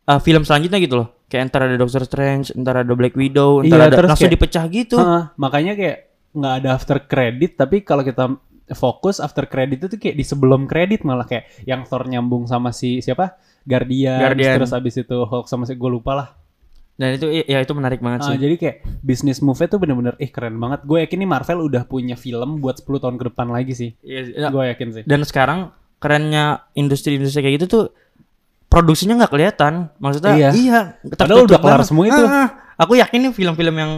uh, 0.04 0.20
film 0.20 0.42
selanjutnya 0.42 0.78
gitu 0.78 0.94
loh. 0.96 1.08
Kayak 1.26 1.42
entar 1.46 1.60
ada 1.62 1.76
Doctor 1.76 2.02
Strange, 2.02 2.50
entar 2.52 2.78
ada 2.78 2.92
Black 2.92 3.12
Widow, 3.12 3.60
entar 3.60 3.78
Iya, 3.78 3.86
ada 3.86 3.96
terus 3.96 4.08
langsung 4.08 4.26
kayak- 4.26 4.36
dipecah 4.38 4.64
gitu. 4.66 4.96
Heeh, 4.96 5.22
makanya 5.36 5.72
kayak 5.74 5.96
nggak 6.28 6.54
ada 6.56 6.68
after 6.70 6.98
credit 7.02 7.50
tapi 7.54 7.76
kalau 7.80 8.02
kita 8.02 8.24
fokus 8.70 9.16
after 9.18 9.44
credit 9.44 9.80
itu 9.82 9.96
kayak 9.96 10.14
di 10.14 10.22
sebelum 10.22 10.64
kredit 10.64 11.00
malah 11.00 11.24
kayak 11.24 11.48
yang 11.64 11.88
Thor 11.88 12.04
nyambung 12.04 12.44
sama 12.44 12.68
si 12.70 13.00
siapa 13.00 13.34
Guardian, 13.64 14.20
Guardian. 14.20 14.60
terus 14.60 14.72
abis 14.72 14.94
itu 14.98 15.16
Hulk 15.16 15.48
sama 15.48 15.64
si 15.64 15.72
gue 15.72 15.90
lupa 15.90 16.12
lah 16.14 16.28
Dan 16.98 17.14
itu 17.14 17.26
ya 17.30 17.58
itu 17.58 17.72
menarik 17.72 17.98
banget 17.98 18.20
Ah, 18.20 18.26
sih. 18.28 18.36
jadi 18.36 18.54
kayak 18.54 18.76
bisnis 19.00 19.38
move-nya 19.38 19.68
tuh 19.68 19.78
bener-bener 19.78 20.14
eh 20.16 20.26
keren 20.26 20.54
banget 20.54 20.82
gue 20.82 20.98
yakin 20.98 21.14
nih 21.16 21.30
Marvel 21.30 21.62
udah 21.62 21.82
punya 21.84 22.14
film 22.14 22.58
buat 22.58 22.74
10 22.76 22.98
tahun 22.98 23.14
ke 23.14 23.30
depan 23.30 23.46
lagi 23.48 23.70
sih 23.72 23.90
Iya. 24.00 24.34
Nah, 24.36 24.50
gue 24.50 24.62
yakin 24.68 24.88
sih 24.92 25.02
dan 25.04 25.22
sekarang 25.22 25.70
kerennya 25.96 26.44
industri-industri 26.72 27.38
kayak 27.40 27.54
gitu 27.56 27.66
tuh 27.68 27.84
produksinya 28.66 29.14
nggak 29.16 29.30
kelihatan. 29.30 29.94
Maksudnya 29.96 30.32
Iya. 30.34 30.50
iya, 30.52 30.80
Padahal 31.08 31.46
udah 31.46 31.56
kelar 31.56 31.80
semua 31.82 32.04
itu. 32.04 32.18
Ah, 32.20 32.34
ah. 32.36 32.48
aku 32.76 32.94
yakin 32.94 33.18
nih 33.20 33.32
film-film 33.32 33.74
yang 33.74 33.92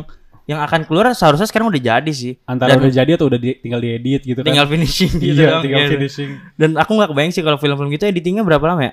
yang 0.46 0.60
akan 0.60 0.82
keluar 0.82 1.06
seharusnya 1.10 1.44
sekarang 1.44 1.68
udah 1.68 1.78
jadi 1.78 2.10
sih. 2.10 2.36
antara 2.44 2.70
Dan 2.70 2.82
udah 2.82 2.92
jadi 2.92 3.10
atau 3.12 3.26
udah 3.26 3.38
di- 3.38 3.56
tinggal 3.56 3.78
diedit 3.78 4.22
gitu 4.24 4.40
tinggal 4.40 4.64
kan 4.64 4.72
finishing 4.72 5.12
gitu 5.16 5.36
iya 5.36 5.46
doang. 5.48 5.62
tinggal 5.62 5.80
Iya. 5.80 5.90
finishing 5.90 6.30
Dan 6.54 6.70
aku 6.74 6.90
nggak 6.92 7.08
kebayang 7.08 7.30
sih 7.30 7.40
kalau 7.40 7.56
film-film 7.56 7.88
gitu 7.88 8.04
editingnya 8.04 8.42
berapa 8.42 8.64
lama 8.64 8.82
ya? 8.82 8.92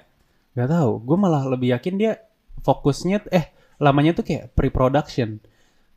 Gak 0.56 0.70
tahu, 0.72 0.92
gue 1.00 1.18
malah 1.18 1.44
lebih 1.46 1.70
yakin 1.72 1.94
dia 1.96 2.12
fokusnya 2.60 3.26
eh 3.30 3.46
lamanya 3.78 4.18
tuh 4.18 4.26
kayak 4.26 4.54
pre-production, 4.54 5.42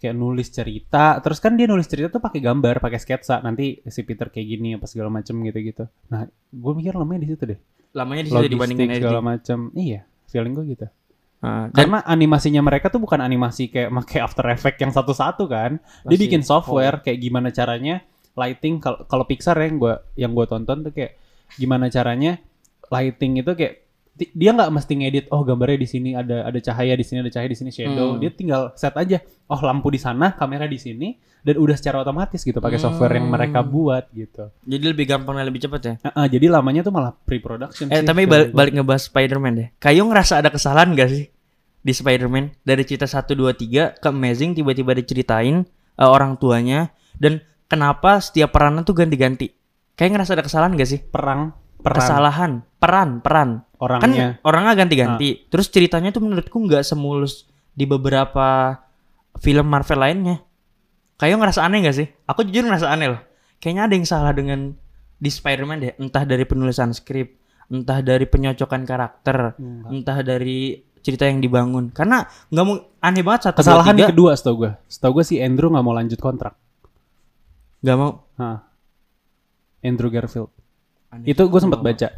kayak 0.00 0.14
nulis 0.16 0.48
cerita. 0.52 1.20
Terus 1.20 1.38
kan 1.40 1.56
dia 1.56 1.68
nulis 1.68 1.88
cerita 1.88 2.08
tuh 2.12 2.22
pakai 2.22 2.40
gambar, 2.40 2.80
pakai 2.80 3.00
sketsa. 3.00 3.40
Nanti 3.40 3.80
si 3.88 4.00
Peter 4.04 4.28
kayak 4.28 4.46
gini 4.46 4.76
apa 4.76 4.86
segala 4.88 5.08
macem 5.12 5.36
gitu-gitu. 5.44 5.88
Nah, 6.12 6.28
gue 6.30 6.72
mikir 6.76 6.96
lamanya 6.96 7.24
di 7.24 7.28
situ 7.32 7.42
deh. 7.44 7.58
Lamanya 7.96 8.22
di 8.24 8.30
situ 8.30 8.46
dibandingin 8.52 8.88
segala 8.96 9.20
editing. 9.20 9.30
macam. 9.32 9.58
Iya, 9.76 10.00
feeling 10.28 10.54
gue 10.56 10.64
gitu. 10.76 10.86
Dan 11.40 11.72
Karena 11.72 12.04
animasinya 12.04 12.60
mereka 12.60 12.92
tuh 12.92 13.00
bukan 13.00 13.24
animasi 13.24 13.72
kayak 13.72 13.88
pakai 14.04 14.18
After 14.20 14.44
Effects 14.52 14.80
yang 14.84 14.92
satu-satu 14.92 15.48
kan. 15.48 15.80
Dia 16.04 16.18
bikin 16.20 16.44
software 16.44 17.00
kayak 17.00 17.16
gimana 17.16 17.48
caranya 17.48 18.04
lighting 18.36 18.78
kalau 18.78 19.08
kalau 19.08 19.24
Pixar 19.24 19.56
ya 19.56 19.66
yang 19.66 19.76
gua 19.80 19.94
yang 20.14 20.32
gua 20.36 20.46
tonton 20.46 20.84
tuh 20.86 20.92
kayak 20.92 21.16
gimana 21.56 21.88
caranya 21.88 22.38
lighting 22.92 23.40
itu 23.40 23.52
kayak 23.56 23.89
dia 24.16 24.50
nggak 24.52 24.68
mesti 24.68 24.92
ngedit 24.96 25.24
oh 25.32 25.40
gambarnya 25.42 25.78
di 25.80 25.88
sini 25.88 26.10
ada 26.12 26.44
ada 26.44 26.58
cahaya 26.58 26.92
di 26.92 27.04
sini 27.04 27.24
ada 27.24 27.30
cahaya 27.30 27.48
di 27.48 27.56
sini 27.56 27.70
shadow 27.70 28.14
Hmm. 28.14 28.20
dia 28.20 28.30
tinggal 28.30 28.74
set 28.74 28.92
aja 28.92 29.16
oh 29.46 29.60
lampu 29.60 29.88
di 29.88 29.96
sana 29.96 30.34
kamera 30.34 30.68
di 30.68 30.76
sini 30.76 31.08
dan 31.40 31.56
udah 31.56 31.72
secara 31.72 32.04
otomatis 32.04 32.44
gitu 32.44 32.60
pakai 32.60 32.76
software 32.76 33.16
yang 33.16 33.32
Hmm. 33.32 33.34
mereka 33.34 33.64
buat 33.64 34.12
gitu 34.12 34.52
jadi 34.60 34.84
lebih 34.92 35.08
gampang 35.08 35.40
dan 35.40 35.48
lebih 35.48 35.64
cepat 35.64 35.80
ya. 35.80 35.94
Nah, 36.04 36.12
ah, 36.12 36.26
jadi 36.28 36.52
lamanya 36.52 36.84
tuh 36.84 36.92
malah 36.92 37.16
pre-production 37.16 37.88
Eh 37.88 38.00
sih, 38.00 38.04
tapi 38.04 38.28
balik, 38.28 38.52
balik 38.52 38.72
ngebahas 38.76 39.08
Spider-Man 39.08 39.52
deh. 39.56 39.68
Kayu 39.80 40.04
ngerasa 40.04 40.36
ada 40.36 40.52
kesalahan 40.52 40.92
gak 40.92 41.08
sih 41.08 41.24
di 41.80 41.92
Spider-Man 41.96 42.60
dari 42.60 42.84
cerita 42.84 43.08
1 43.08 43.32
2 43.32 43.56
3 43.56 43.96
ke 43.96 44.06
Amazing 44.06 44.52
tiba-tiba 44.52 44.92
diceritain 44.92 45.64
eh, 45.96 46.04
orang 46.04 46.36
tuanya 46.36 46.92
dan 47.16 47.40
kenapa 47.64 48.20
setiap 48.20 48.52
peranan 48.52 48.84
tuh 48.84 48.92
ganti-ganti? 48.92 49.48
Kayak 49.96 50.20
ngerasa 50.20 50.36
ada 50.36 50.44
kesalahan 50.44 50.76
gak 50.76 50.88
sih? 50.88 51.00
perang 51.00 51.56
peran 51.80 51.96
Kesalahan, 52.04 52.52
peran, 52.80 53.20
peran. 53.20 53.62
Kan 53.76 53.76
orangnya 53.80 54.26
orangnya 54.42 54.72
ganti-ganti. 54.84 55.46
Terus 55.52 55.68
ceritanya 55.68 56.10
tuh 56.10 56.24
menurutku 56.24 56.56
nggak 56.56 56.84
semulus 56.84 57.48
di 57.76 57.84
beberapa 57.84 58.80
film 59.38 59.66
Marvel 59.68 60.00
lainnya. 60.00 60.36
Kayak 61.20 61.36
ngerasa 61.36 61.60
aneh 61.68 61.84
gak 61.84 61.96
sih? 62.00 62.08
Aku 62.24 62.48
jujur 62.48 62.64
ngerasa 62.64 62.88
aneh 62.88 63.12
loh. 63.12 63.20
Kayaknya 63.60 63.82
ada 63.84 63.94
yang 63.94 64.06
salah 64.08 64.32
dengan 64.32 64.72
di 65.20 65.28
Spider-Man 65.28 65.78
deh. 65.84 65.92
Entah 66.00 66.24
dari 66.24 66.48
penulisan 66.48 66.96
skrip, 66.96 67.36
entah 67.68 68.00
dari 68.00 68.24
penyocokan 68.24 68.88
karakter, 68.88 69.52
Enggak. 69.60 69.90
entah 69.92 70.18
dari 70.24 70.80
cerita 71.04 71.28
yang 71.28 71.44
dibangun. 71.44 71.92
Karena 71.92 72.24
nggak 72.24 72.64
mau 72.64 72.80
aneh 73.04 73.20
banget 73.20 73.52
satu 73.52 73.60
kesalahan 73.60 73.92
dua, 73.96 74.00
tiga, 74.00 74.10
kedua 74.12 74.30
setahu 74.36 74.54
gue 74.64 74.72
setahu 74.88 75.12
gue 75.20 75.24
si 75.24 75.34
Andrew 75.40 75.72
nggak 75.72 75.84
mau 75.84 75.96
lanjut 75.96 76.20
kontrak 76.20 76.54
nggak 77.80 77.96
mau. 77.96 78.28
Hah. 78.36 78.60
Andrew 79.80 80.12
Garfield 80.12 80.52
Aneh 81.08 81.32
itu 81.32 81.40
gue 81.40 81.60
sempat 81.60 81.80
baca 81.80 82.08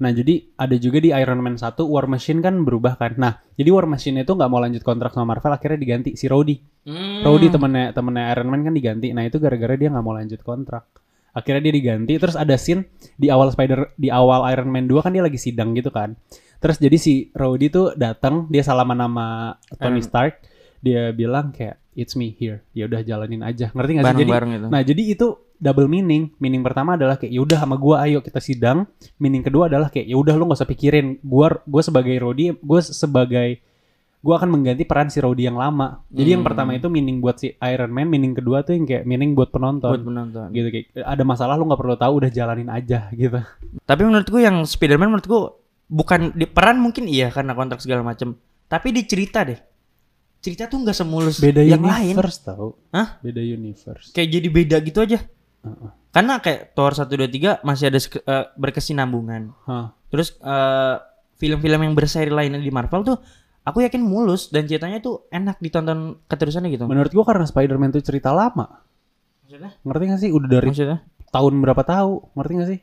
nah 0.00 0.10
jadi 0.10 0.48
ada 0.56 0.76
juga 0.80 0.98
di 0.98 1.10
Iron 1.12 1.40
Man 1.44 1.60
1 1.60 1.76
War 1.84 2.08
Machine 2.08 2.40
kan 2.40 2.64
berubah 2.64 2.96
kan. 2.96 3.16
Nah 3.18 3.40
jadi 3.54 3.68
War 3.70 3.84
Machine 3.84 4.24
itu 4.24 4.32
nggak 4.32 4.50
mau 4.50 4.58
lanjut 4.58 4.82
kontrak 4.82 5.12
sama 5.12 5.36
Marvel 5.36 5.52
akhirnya 5.52 5.78
diganti 5.78 6.16
si 6.16 6.26
Rhodey. 6.26 6.56
Hmm. 6.88 7.22
Rhodey 7.22 7.52
temennya 7.52 7.92
temennya 7.92 8.24
Iron 8.32 8.48
Man 8.48 8.62
kan 8.66 8.74
diganti. 8.74 9.12
Nah 9.12 9.22
itu 9.28 9.36
gara-gara 9.38 9.74
dia 9.76 9.88
nggak 9.92 10.04
mau 10.04 10.14
lanjut 10.16 10.40
kontrak. 10.40 10.84
Akhirnya 11.32 11.70
dia 11.70 11.74
diganti. 11.74 12.12
Terus 12.20 12.36
ada 12.36 12.56
scene 12.60 12.88
di 13.16 13.32
awal 13.32 13.52
Spider 13.52 13.96
di 13.96 14.08
awal 14.12 14.44
Iron 14.52 14.68
Man 14.68 14.84
2 14.88 15.00
kan 15.04 15.12
dia 15.12 15.24
lagi 15.24 15.38
sidang 15.40 15.72
gitu 15.72 15.88
kan. 15.88 16.16
Terus 16.62 16.78
jadi 16.78 16.96
si 17.00 17.28
Rhodey 17.34 17.68
tuh 17.68 17.96
datang 17.98 18.46
dia 18.52 18.62
salaman 18.62 18.98
nama 18.98 19.56
Tony 19.80 19.98
Iron- 19.98 20.06
Stark. 20.06 20.34
Dia 20.82 21.14
bilang 21.14 21.54
kayak 21.54 21.78
it's 21.94 22.16
me 22.18 22.34
here. 22.34 22.64
Ya 22.74 22.88
udah 22.90 23.04
jalanin 23.06 23.44
aja. 23.44 23.70
Ngerti 23.70 23.90
nggak 23.96 24.04
sih? 24.04 24.10
Jadi 24.12 24.30
bareng-bareng 24.30 24.50
gitu. 24.50 24.66
Nah, 24.72 24.80
jadi 24.82 25.02
itu 25.06 25.26
double 25.62 25.86
meaning. 25.86 26.34
Meaning 26.36 26.60
pertama 26.60 26.98
adalah 26.98 27.14
kayak 27.14 27.30
yaudah 27.30 27.62
sama 27.62 27.78
gua 27.78 28.02
ayo 28.02 28.18
kita 28.18 28.42
sidang. 28.42 28.82
Meaning 29.16 29.40
kedua 29.40 29.70
adalah 29.70 29.86
kayak 29.86 30.10
yaudah 30.10 30.34
lu 30.34 30.50
gak 30.50 30.58
usah 30.58 30.66
pikirin. 30.66 31.22
Gua 31.22 31.62
gua 31.62 31.80
sebagai 31.80 32.18
Rodi, 32.18 32.50
gua 32.58 32.82
sebagai 32.82 33.62
gua 34.18 34.38
akan 34.38 34.50
mengganti 34.50 34.82
peran 34.82 35.06
si 35.06 35.18
Rodi 35.18 35.46
yang 35.46 35.54
lama. 35.54 36.02
Jadi 36.08 36.28
yang 36.32 36.42
Hmm. 36.42 36.50
pertama 36.50 36.70
itu 36.72 36.86
meaning 36.86 37.18
buat 37.18 37.38
si 37.38 37.54
Iron 37.56 37.90
Man, 37.90 38.06
meaning 38.06 38.34
kedua 38.34 38.62
tuh 38.62 38.74
yang 38.74 38.84
kayak 38.84 39.02
meaning 39.02 39.32
buat 39.32 39.48
penonton. 39.48 39.86
buat 39.88 40.02
penonton. 40.02 40.46
Gitu 40.50 40.68
kayak 40.68 40.86
ada 40.98 41.22
masalah 41.22 41.54
lu 41.54 41.64
nggak 41.64 41.78
perlu 41.78 41.94
tahu 41.94 42.12
udah 42.18 42.30
jalanin 42.30 42.66
aja 42.66 43.06
gitu. 43.12 43.38
Tapi 43.82 44.02
menurutku 44.02 44.38
yang 44.38 44.62
Spider-Man 44.62 45.10
menurutku 45.10 45.58
bukan 45.86 46.32
di 46.32 46.46
peran 46.46 46.78
mungkin 46.78 47.04
iya 47.04 47.28
karena 47.28 47.52
kontrak 47.52 47.78
segala 47.78 48.02
macam, 48.02 48.34
tapi 48.66 48.90
di 48.90 49.02
cerita 49.04 49.42
deh. 49.42 49.58
cerita 50.38 50.66
tuh 50.66 50.82
nggak 50.82 50.96
semulus 50.96 51.38
Beda 51.38 51.62
yang 51.62 51.86
lain. 51.86 52.18
universe 52.18 52.42
tau. 52.42 52.74
Hah? 52.90 53.22
Beda 53.22 53.38
universe. 53.38 54.10
Kayak 54.10 54.28
jadi 54.34 54.48
beda 54.50 54.76
gitu 54.82 54.98
aja. 54.98 55.22
Karena 56.12 56.42
kayak 56.44 56.76
Thor 56.76 56.92
1 56.92 57.08
2 57.08 57.62
3 57.62 57.64
masih 57.64 57.88
ada 57.88 57.98
eh, 57.98 58.44
berkesinambungan. 58.58 59.42
Hah. 59.64 59.96
Terus 60.12 60.36
eh, 60.42 60.96
film-film 61.40 61.80
yang 61.88 61.94
berseri 61.96 62.28
lainnya 62.28 62.60
di 62.60 62.70
Marvel 62.70 63.02
tuh 63.02 63.18
aku 63.62 63.82
yakin 63.82 64.02
mulus 64.02 64.50
dan 64.50 64.66
ceritanya 64.66 64.98
tuh 64.98 65.26
enak 65.30 65.62
ditonton 65.62 66.20
keterusannya 66.26 66.68
gitu. 66.74 66.84
Menurut 66.84 67.10
gua 67.14 67.24
karena 67.24 67.46
Spider-Man 67.48 67.94
itu 67.94 68.02
cerita 68.04 68.34
lama. 68.34 68.82
Maksudnya? 69.46 69.70
Ngerti 69.82 70.04
gak 70.08 70.20
sih? 70.20 70.30
Udah 70.34 70.48
dari 70.48 70.68
Maksudnya? 70.70 70.98
tahun 71.32 71.54
berapa 71.64 71.82
tahu? 71.86 72.12
Ngerti 72.36 72.52
gak 72.58 72.68
sih? 72.76 72.80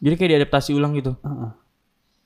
Jadi 0.00 0.14
kayak 0.16 0.30
diadaptasi 0.36 0.70
ulang 0.72 0.92
gitu. 0.96 1.12
Heeh. 1.20 1.50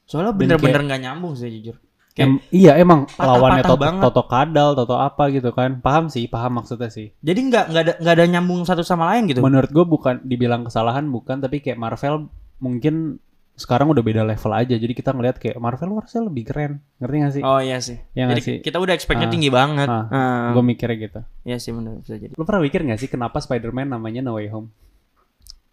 Soalnya 0.05 0.37
bener-bener 0.37 0.85
nggak 0.85 1.01
nyambung 1.01 1.35
sih 1.35 1.49
jujur. 1.49 1.81
Kayak 2.15 2.29
Em- 2.31 2.43
iya 2.49 2.79
emang 2.79 3.11
patah-patah 3.11 3.27
lawannya 3.35 3.63
Toto, 3.65 3.77
banget. 3.77 4.03
Toto 4.07 4.23
Kadal, 4.25 4.69
Toto 4.73 4.95
apa 4.95 5.25
gitu 5.29 5.51
kan. 5.51 5.83
Paham 5.83 6.07
sih, 6.07 6.25
paham 6.25 6.63
maksudnya 6.63 6.87
sih. 6.87 7.11
jadi 7.19 7.41
nggak 7.43 7.65
nggak 7.69 7.83
ada 7.83 7.93
nggak 7.99 8.15
ada 8.15 8.25
nyambung 8.31 8.63
satu 8.63 8.81
sama 8.81 9.11
lain 9.11 9.27
gitu. 9.27 9.43
Menurut 9.43 9.67
gue 9.69 9.83
bukan 9.85 10.23
dibilang 10.23 10.63
kesalahan 10.63 11.05
bukan, 11.07 11.39
tapi 11.39 11.59
kayak 11.59 11.75
Marvel 11.75 12.31
mungkin 12.59 13.19
sekarang 13.55 13.91
udah 13.91 13.99
beda 14.01 14.23
level 14.23 14.51
aja. 14.51 14.75
Jadi 14.75 14.93
kita 14.93 15.11
ngelihat 15.11 15.39
kayak 15.39 15.59
Marvel 15.59 15.91
harusnya 15.93 16.23
lebih 16.23 16.43
keren. 16.45 16.83
Ngerti 16.99 17.17
gak 17.17 17.33
sih? 17.33 17.43
Oh 17.43 17.59
iya 17.59 17.79
sih. 17.79 17.99
Ya 18.13 18.27
Jadi 18.27 18.43
sih? 18.43 18.57
kita 18.61 18.79
udah 18.79 18.91
expect-nya 18.93 19.27
Ah, 19.27 19.33
tinggi 19.33 19.47
banget. 19.49 19.87
ah, 19.87 20.07
Ah. 20.07 20.51
Gue 20.51 20.63
mikirnya 20.65 20.99
gitu. 21.01 21.21
Iya 21.43 21.59
sih 21.59 21.71
bener 21.71 21.99
bisa 21.99 22.15
jadi. 22.15 22.31
Lo 22.31 22.43
pernah 22.43 22.63
mikir 22.63 22.83
gak 22.85 22.99
sih 22.99 23.07
kenapa 23.07 23.39
Spider-Man 23.39 23.91
namanya 23.91 24.23
No 24.23 24.39
Way 24.39 24.51
Home? 24.51 24.71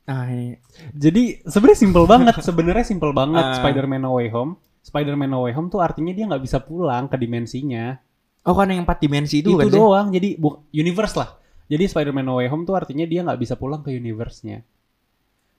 Ah, 0.03 0.25
iya. 0.27 0.57
Jadi 0.91 1.41
sebenarnya 1.43 1.79
simple 1.79 2.05
banget, 2.05 2.33
sebenarnya 2.47 2.81
simple 2.83 3.13
banget 3.13 3.41
Ah. 3.43 3.53
Spider-Man 3.55 4.01
No 4.01 4.13
Way 4.13 4.29
Home. 4.31 4.57
Spider-Man 4.81 5.29
No 5.29 5.45
Way 5.45 5.53
Home 5.53 5.69
tuh 5.69 5.79
artinya 5.79 6.11
dia 6.11 6.25
nggak 6.25 6.41
bisa 6.41 6.57
pulang 6.59 7.05
ke 7.05 7.15
dimensinya. 7.15 7.95
Oh 8.41 8.57
kan 8.57 8.73
yang 8.73 8.81
empat 8.81 8.97
dimensi 8.99 9.45
itu, 9.45 9.53
Itu, 9.53 9.61
kan 9.61 9.69
sih? 9.69 9.77
doang. 9.77 10.07
Jadi 10.09 10.29
bu 10.35 10.65
universe 10.73 11.13
lah. 11.13 11.29
Jadi 11.69 11.83
Spider-Man 11.85 12.25
No 12.25 12.41
Way 12.41 12.49
Home 12.49 12.65
tuh 12.65 12.73
artinya 12.73 13.05
dia 13.05 13.21
nggak 13.21 13.37
bisa 13.37 13.53
pulang 13.55 13.85
ke 13.85 13.93
universe-nya. 13.93 14.65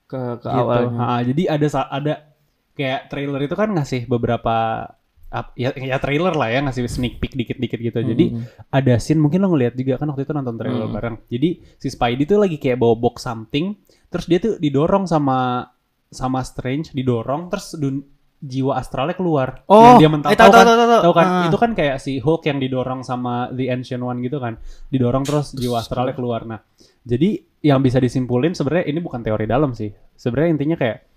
Ke 0.05 0.37
ke 0.37 0.45
gitu. 0.45 0.51
awalnya. 0.51 0.99
Ha, 0.99 1.23
jadi 1.23 1.43
ada 1.49 1.67
ada 1.89 2.13
kayak 2.75 3.01
trailer 3.07 3.41
itu 3.41 3.55
kan 3.55 3.69
ngasih 3.71 4.05
beberapa 4.05 4.85
ap- 5.31 5.55
ya, 5.55 5.71
ya 5.73 5.97
trailer 5.97 6.35
lah 6.35 6.49
ya 6.51 6.59
ngasih 6.61 6.85
sneak 6.85 7.17
peek 7.17 7.33
dikit-dikit 7.33 7.79
gitu. 7.79 7.99
Jadi 8.03 8.25
Hmm. 8.29 8.43
ada 8.69 8.93
scene 8.99 9.17
mungkin 9.17 9.41
lo 9.41 9.55
ngeliat 9.55 9.73
juga 9.73 9.97
kan 9.97 10.11
waktu 10.11 10.27
itu 10.27 10.33
nonton 10.35 10.59
trailer 10.59 10.85
Hmm. 10.85 10.93
bareng. 10.93 11.15
Jadi 11.31 11.49
si 11.79 11.87
Spidey 11.87 12.27
tuh 12.27 12.37
lagi 12.37 12.59
kayak 12.59 12.77
bawa 12.77 12.93
box 12.93 13.23
something, 13.23 13.73
terus 14.11 14.27
dia 14.27 14.37
tuh 14.37 14.59
didorong 14.59 15.07
sama 15.07 15.71
sama 16.13 16.45
Strange, 16.45 16.93
didorong 16.93 17.49
terus 17.49 17.73
dun- 17.73 18.05
jiwa 18.43 18.75
astralnya 18.75 19.15
keluar. 19.15 19.63
Oh, 19.71 19.95
yang 19.95 20.03
dia 20.03 20.09
mental 20.11 20.29
eh, 20.29 20.35
tahu, 20.35 20.51
kan? 20.51 20.67
tahu, 20.67 20.75
tahu, 20.75 20.89
tahu. 20.91 21.01
Tahu 21.07 21.13
kan? 21.15 21.27
Ah. 21.31 21.45
Itu 21.47 21.57
kan 21.57 21.71
kayak 21.71 21.95
si 22.03 22.19
Hulk 22.19 22.43
yang 22.43 22.59
didorong 22.59 22.99
sama 23.07 23.47
The 23.55 23.71
Ancient 23.71 24.03
One 24.03 24.19
gitu 24.19 24.43
kan. 24.43 24.59
Didorong 24.91 25.23
terus 25.23 25.55
jiwa 25.55 25.79
astralnya 25.79 26.11
keluar. 26.11 26.43
Nah, 26.43 26.59
jadi 27.07 27.39
yang 27.63 27.79
bisa 27.79 28.03
disimpulin 28.03 28.51
sebenarnya 28.51 28.91
ini 28.91 28.99
bukan 28.99 29.23
teori 29.23 29.47
dalam 29.47 29.71
sih. 29.71 29.87
Sebenarnya 30.19 30.59
intinya 30.59 30.75
kayak 30.75 31.07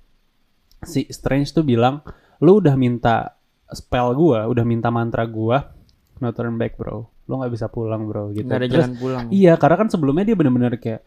si 0.86 1.10
Strange 1.10 1.50
tuh 1.50 1.66
bilang, 1.66 2.06
"Lu 2.38 2.62
udah 2.62 2.78
minta 2.78 3.34
spell 3.74 4.14
gua, 4.14 4.46
udah 4.46 4.62
minta 4.62 4.94
mantra 4.94 5.26
gua, 5.26 5.74
no 6.22 6.30
turn 6.30 6.54
back, 6.54 6.78
bro. 6.78 7.10
Lu 7.26 7.42
nggak 7.42 7.50
bisa 7.50 7.66
pulang, 7.66 8.06
bro." 8.06 8.30
gitu. 8.30 8.46
Nggak 8.46 8.58
ada 8.62 8.68
Terus, 8.70 8.78
jalan 8.86 8.94
pulang. 8.94 9.24
Iya, 9.34 9.58
karena 9.58 9.76
kan 9.82 9.88
sebelumnya 9.90 10.22
dia 10.22 10.36
bener-bener 10.38 10.78
kayak 10.78 11.02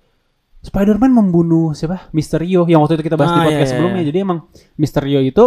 Spider-Man 0.59 1.15
membunuh 1.15 1.71
siapa? 1.71 2.11
Mysterio 2.11 2.67
yang 2.67 2.83
waktu 2.83 2.99
itu 2.99 3.07
kita 3.07 3.15
bahas 3.15 3.31
di 3.31 3.39
Ah, 3.39 3.43
podcast 3.47 3.55
iya, 3.55 3.63
iya, 3.63 3.71
sebelumnya. 3.71 4.01
iya. 4.03 4.07
Jadi 4.11 4.17
emang 4.19 4.39
Mysterio 4.75 5.19
itu 5.23 5.45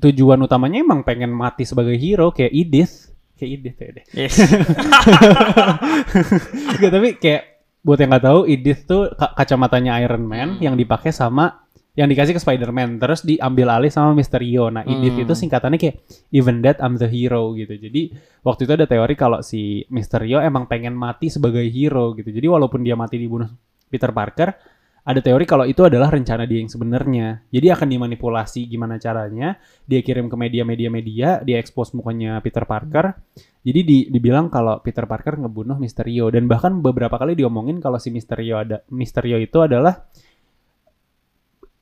tujuan 0.00 0.40
utamanya 0.40 0.80
emang 0.80 1.04
pengen 1.04 1.28
mati 1.28 1.62
sebagai 1.62 1.94
hero 1.94 2.32
kayak 2.32 2.50
Edith. 2.50 2.94
Kayak 3.36 3.50
Edith 3.54 3.76
ya 3.76 3.90
deh. 3.92 4.04
Yes. 4.12 4.34
Nggak, 6.76 6.90
tapi 6.90 7.08
kayak 7.16 7.42
buat 7.80 7.96
yang 7.96 8.12
nggak 8.12 8.24
tahu 8.24 8.40
Edith 8.44 8.80
tuh 8.84 9.08
ka- 9.14 9.32
kacamatanya 9.32 9.96
Iron 10.00 10.24
Man 10.24 10.48
Hmm. 10.56 10.62
yang 10.62 10.74
dipakai 10.76 11.10
sama 11.10 11.64
yang 11.90 12.06
dikasih 12.06 12.32
ke 12.32 12.40
Spider-Man 12.40 12.96
terus 12.96 13.26
diambil 13.26 13.66
alih 13.72 13.90
sama 13.90 14.14
Mysterio. 14.14 14.70
Nah, 14.70 14.86
Edith 14.86 15.16
Hmm. 15.16 15.24
itu 15.26 15.32
singkatannya 15.34 15.76
kayak 15.76 15.96
even 16.30 16.62
that 16.62 16.78
I'm 16.78 16.94
the 16.96 17.08
hero 17.08 17.50
gitu. 17.52 17.74
Jadi 17.74 18.14
waktu 18.40 18.60
itu 18.62 18.72
ada 18.72 18.86
teori 18.86 19.14
kalau 19.14 19.42
si 19.42 19.84
Mysterio 19.88 20.38
emang 20.38 20.64
pengen 20.64 20.94
mati 20.94 21.28
sebagai 21.28 21.66
hero 21.66 22.14
gitu. 22.14 22.30
Jadi 22.30 22.46
walaupun 22.46 22.80
dia 22.80 22.94
mati 22.94 23.18
dibunuh 23.18 23.48
Peter 23.90 24.14
Parker, 24.14 24.54
ada 25.00 25.20
teori 25.24 25.48
kalau 25.48 25.64
itu 25.64 25.80
adalah 25.80 26.12
rencana 26.12 26.44
dia 26.44 26.60
yang 26.60 26.68
sebenarnya. 26.68 27.40
Jadi 27.48 27.66
akan 27.72 27.88
dimanipulasi 27.88 28.68
gimana 28.68 29.00
caranya, 29.00 29.56
dia 29.88 30.00
kirim 30.04 30.28
ke 30.28 30.36
media-media 30.36 30.88
media, 30.92 31.28
dia 31.40 31.56
expose 31.56 31.96
mukanya 31.96 32.38
Peter 32.44 32.68
Parker. 32.68 33.16
Jadi 33.60 33.80
di- 33.84 34.06
dibilang 34.12 34.52
kalau 34.52 34.80
Peter 34.80 35.04
Parker 35.08 35.40
ngebunuh 35.40 35.76
Mysterio. 35.80 36.28
Dan 36.28 36.48
bahkan 36.48 36.80
beberapa 36.80 37.16
kali 37.16 37.36
diomongin 37.36 37.80
kalau 37.80 37.96
si 37.96 38.12
Mysterio 38.12 38.60
ada 38.60 38.84
Mysterio 38.92 39.40
itu 39.40 39.60
adalah 39.60 40.08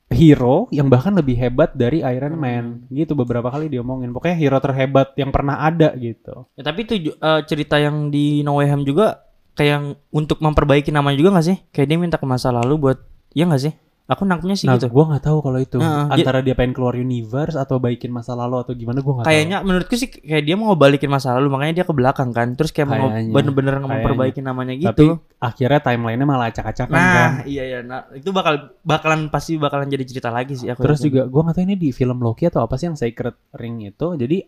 hero 0.08 0.66
yang 0.72 0.88
bahkan 0.88 1.12
lebih 1.12 1.36
hebat 1.36 1.76
dari 1.76 2.00
Iron 2.02 2.34
Man. 2.34 2.86
Gitu 2.90 3.14
beberapa 3.14 3.50
kali 3.50 3.70
diomongin. 3.70 4.10
Pokoknya 4.10 4.38
hero 4.38 4.58
terhebat 4.58 5.14
yang 5.14 5.30
pernah 5.30 5.62
ada 5.62 5.94
gitu. 5.94 6.50
Ya, 6.58 6.62
tapi 6.66 6.86
itu 6.86 6.94
ju- 6.98 7.18
eh, 7.18 7.40
cerita 7.46 7.78
yang 7.78 8.10
di 8.10 8.42
No 8.42 8.58
Way 8.58 8.74
Home 8.74 8.86
juga 8.88 9.27
kayak 9.58 9.70
yang 9.74 9.86
untuk 10.14 10.38
memperbaiki 10.38 10.94
namanya 10.94 11.18
juga 11.18 11.42
gak 11.42 11.46
sih? 11.50 11.58
Kayak 11.74 11.86
dia 11.90 11.98
minta 11.98 12.16
ke 12.22 12.26
masa 12.30 12.54
lalu 12.54 12.78
buat 12.78 12.98
ya 13.34 13.50
gak 13.50 13.62
sih? 13.66 13.74
Aku 14.08 14.24
nangkepnya 14.24 14.56
sih 14.56 14.64
nah 14.64 14.80
gitu. 14.80 14.88
gua 14.88 15.04
nggak 15.12 15.20
tahu 15.28 15.38
kalau 15.44 15.60
itu 15.60 15.76
Nah, 15.76 16.08
antara 16.08 16.40
dia 16.40 16.56
pengen 16.56 16.72
keluar 16.72 16.96
universe 16.96 17.52
atau 17.60 17.76
baikin 17.76 18.08
masa 18.08 18.32
lalu 18.32 18.56
atau 18.64 18.72
gimana 18.72 19.04
gua 19.04 19.20
nggak 19.20 19.26
tahu 19.28 19.32
Kayaknya 19.36 19.58
menurutku 19.60 19.94
sih 20.00 20.08
kayak 20.08 20.48
dia 20.48 20.56
mau 20.56 20.72
balikin 20.80 21.12
masa 21.12 21.36
lalu 21.36 21.52
makanya 21.52 21.74
dia 21.76 21.84
ke 21.84 21.92
belakang 21.92 22.32
kan. 22.32 22.56
Terus 22.56 22.72
kayak 22.72 22.88
mau 22.88 23.12
bener-bener 23.12 23.84
memperbaiki 23.84 24.40
namanya 24.40 24.72
gitu. 24.80 24.88
tapi 24.88 25.04
akhirnya 25.44 25.80
timelinenya 25.84 26.24
malah 26.24 26.48
acak-acakan 26.48 26.96
kan 26.96 27.04
nah, 27.04 27.32
iya 27.44 27.62
iya. 27.68 27.78
Nah, 27.84 28.08
itu 28.16 28.32
bakal 28.32 28.72
bakalan 28.80 29.28
pasti 29.28 29.60
bakalan 29.60 29.92
jadi 29.92 30.08
cerita 30.08 30.32
lagi 30.32 30.56
sih 30.56 30.72
aku. 30.72 30.88
Terus 30.88 31.04
juga 31.04 31.28
gua 31.28 31.52
nggak 31.52 31.60
tahu 31.60 31.64
ini 31.68 31.76
di 31.76 31.92
film 31.92 32.24
Loki 32.24 32.48
atau 32.48 32.64
apa 32.64 32.80
sih 32.80 32.88
yang 32.88 32.96
Sacred 32.96 33.36
Ring 33.60 33.92
itu. 33.92 34.16
Jadi 34.16 34.40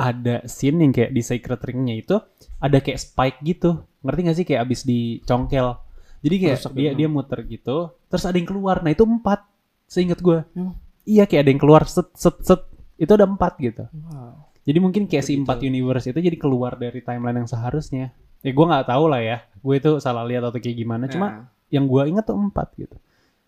ada 0.00 0.42
scene 0.48 0.80
yang 0.80 0.96
kayak 0.96 1.12
di 1.14 1.20
Sacred 1.20 1.60
Ringnya 1.60 1.94
itu 2.00 2.16
ada 2.56 2.78
kayak 2.80 2.98
spike 2.98 3.38
gitu. 3.44 3.84
Ngerti 4.04 4.20
gak 4.22 4.36
sih 4.36 4.44
kayak 4.44 4.60
abis 4.62 4.80
dicongkel. 4.84 5.80
Jadi 6.20 6.34
kayak 6.38 6.56
Rusak 6.58 6.72
dia 6.72 6.82
gitu. 6.86 6.96
dia 6.96 7.08
muter 7.08 7.38
gitu. 7.42 7.76
Terus 8.06 8.24
ada 8.24 8.36
yang 8.36 8.46
keluar. 8.46 8.80
Nah 8.80 8.90
itu 8.90 9.02
empat. 9.02 9.40
Seingat 9.84 10.20
gua. 10.20 10.44
Hmm. 10.52 10.72
Iya 11.02 11.24
kayak 11.24 11.42
ada 11.42 11.50
yang 11.50 11.60
keluar 11.60 11.82
set 11.84 12.08
set 12.12 12.36
set. 12.40 12.60
Itu 12.94 13.12
ada 13.12 13.24
empat 13.24 13.56
gitu. 13.58 13.84
Wow. 13.90 14.48
Jadi 14.62 14.78
mungkin 14.78 15.02
kayak 15.04 15.20
si 15.20 15.34
Begitu. 15.34 15.42
empat 15.42 15.58
universe 15.62 16.06
itu 16.06 16.18
jadi 16.18 16.36
keluar 16.36 16.72
dari 16.74 17.00
timeline 17.00 17.36
yang 17.38 17.50
seharusnya. 17.50 18.12
Ya 18.40 18.50
gua 18.52 18.64
nggak 18.70 18.86
tahu 18.86 19.04
lah 19.08 19.20
ya. 19.20 19.36
Gue 19.58 19.76
itu 19.76 19.96
salah 19.98 20.24
lihat 20.24 20.40
atau 20.42 20.56
kayak 20.56 20.72
gimana. 20.74 21.04
Cuma 21.06 21.26
Nah. 21.26 21.44
yang 21.68 21.84
gua 21.84 22.04
ingat 22.04 22.24
tuh 22.24 22.36
empat 22.36 22.72
gitu. 22.74 22.96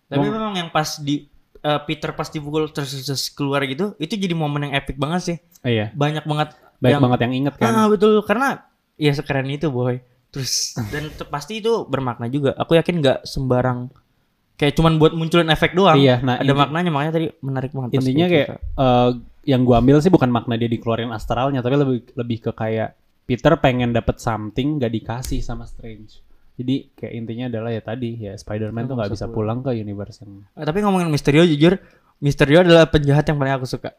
Tapi 0.07 0.25
memang 0.25 0.53
yang 0.55 0.69
pas 0.69 0.97
di 0.97 1.29
eh, 1.59 1.81
Peter 1.83 2.13
pas 2.13 2.25
dipukul 2.27 2.69
terus, 2.71 2.95
terus 3.03 3.27
keluar 3.29 3.59
gitu, 3.65 3.97
itu 3.97 4.15
jadi 4.15 4.33
momen 4.33 4.69
yang 4.69 4.75
epic 4.75 4.95
banget 4.97 5.21
sih. 5.21 5.37
Oh, 5.61 5.69
iya. 5.69 5.91
Banyak 5.91 6.23
banget 6.23 6.55
Baik 6.79 6.93
yang- 6.93 7.03
banget 7.03 7.21
yang 7.25 7.35
inget 7.35 7.55
kan. 7.57 7.73
Ah 7.73 7.89
betul 7.89 8.21
karena 8.23 8.63
ya 8.95 9.11
sekeren 9.11 9.49
itu 9.49 9.67
boy. 9.67 9.99
Terus 10.37 10.77
dan 10.93 11.09
pasti 11.27 11.65
itu 11.65 11.89
bermakna 11.89 12.29
juga. 12.29 12.53
Aku 12.61 12.77
yakin 12.77 13.01
nggak 13.01 13.19
sembarang 13.25 13.89
kayak 14.57 14.77
cuman 14.77 15.01
buat 15.01 15.17
munculin 15.17 15.49
efek 15.49 15.73
doang. 15.73 15.97
Iya, 15.97 16.21
nah 16.21 16.37
Ada 16.37 16.45
inti- 16.47 16.61
maknanya 16.61 16.91
makanya 16.93 17.13
tadi 17.17 17.27
menarik 17.41 17.73
banget. 17.73 17.91
intinya 17.97 18.27
kayak 18.29 18.49
eh, 18.57 19.11
yang 19.47 19.65
gua 19.65 19.81
ambil 19.81 19.97
sih 20.01 20.13
bukan 20.13 20.29
makna 20.29 20.61
dia 20.61 20.69
dikeluarin 20.69 21.09
astralnya 21.09 21.61
tapi 21.61 21.77
lebih 21.81 22.13
lebih 22.13 22.39
ke 22.45 22.51
kayak 22.53 22.93
Peter 23.25 23.57
pengen 23.59 23.91
dapet 23.91 24.19
something 24.19 24.79
gak 24.79 24.91
dikasih 24.91 25.39
sama 25.39 25.67
Strange 25.67 26.19
jadi 26.57 26.89
kayak 26.95 27.13
intinya 27.15 27.45
adalah 27.53 27.71
ya 27.71 27.83
tadi 27.85 28.17
ya 28.17 28.33
Spider-Man 28.33 28.89
tuh 28.89 28.97
nggak 28.97 29.13
bisa 29.13 29.29
pulang 29.29 29.61
ke 29.61 29.77
universe 29.77 30.25
yang 30.25 30.41
Eh, 30.57 30.65
tapi 30.65 30.81
ngomongin 30.81 31.13
Misterio 31.13 31.45
jujur, 31.45 31.77
Misterio 32.19 32.65
adalah 32.65 32.89
penjahat 32.89 33.29
yang 33.29 33.37
paling 33.37 33.55
aku 33.55 33.69
suka. 33.69 33.93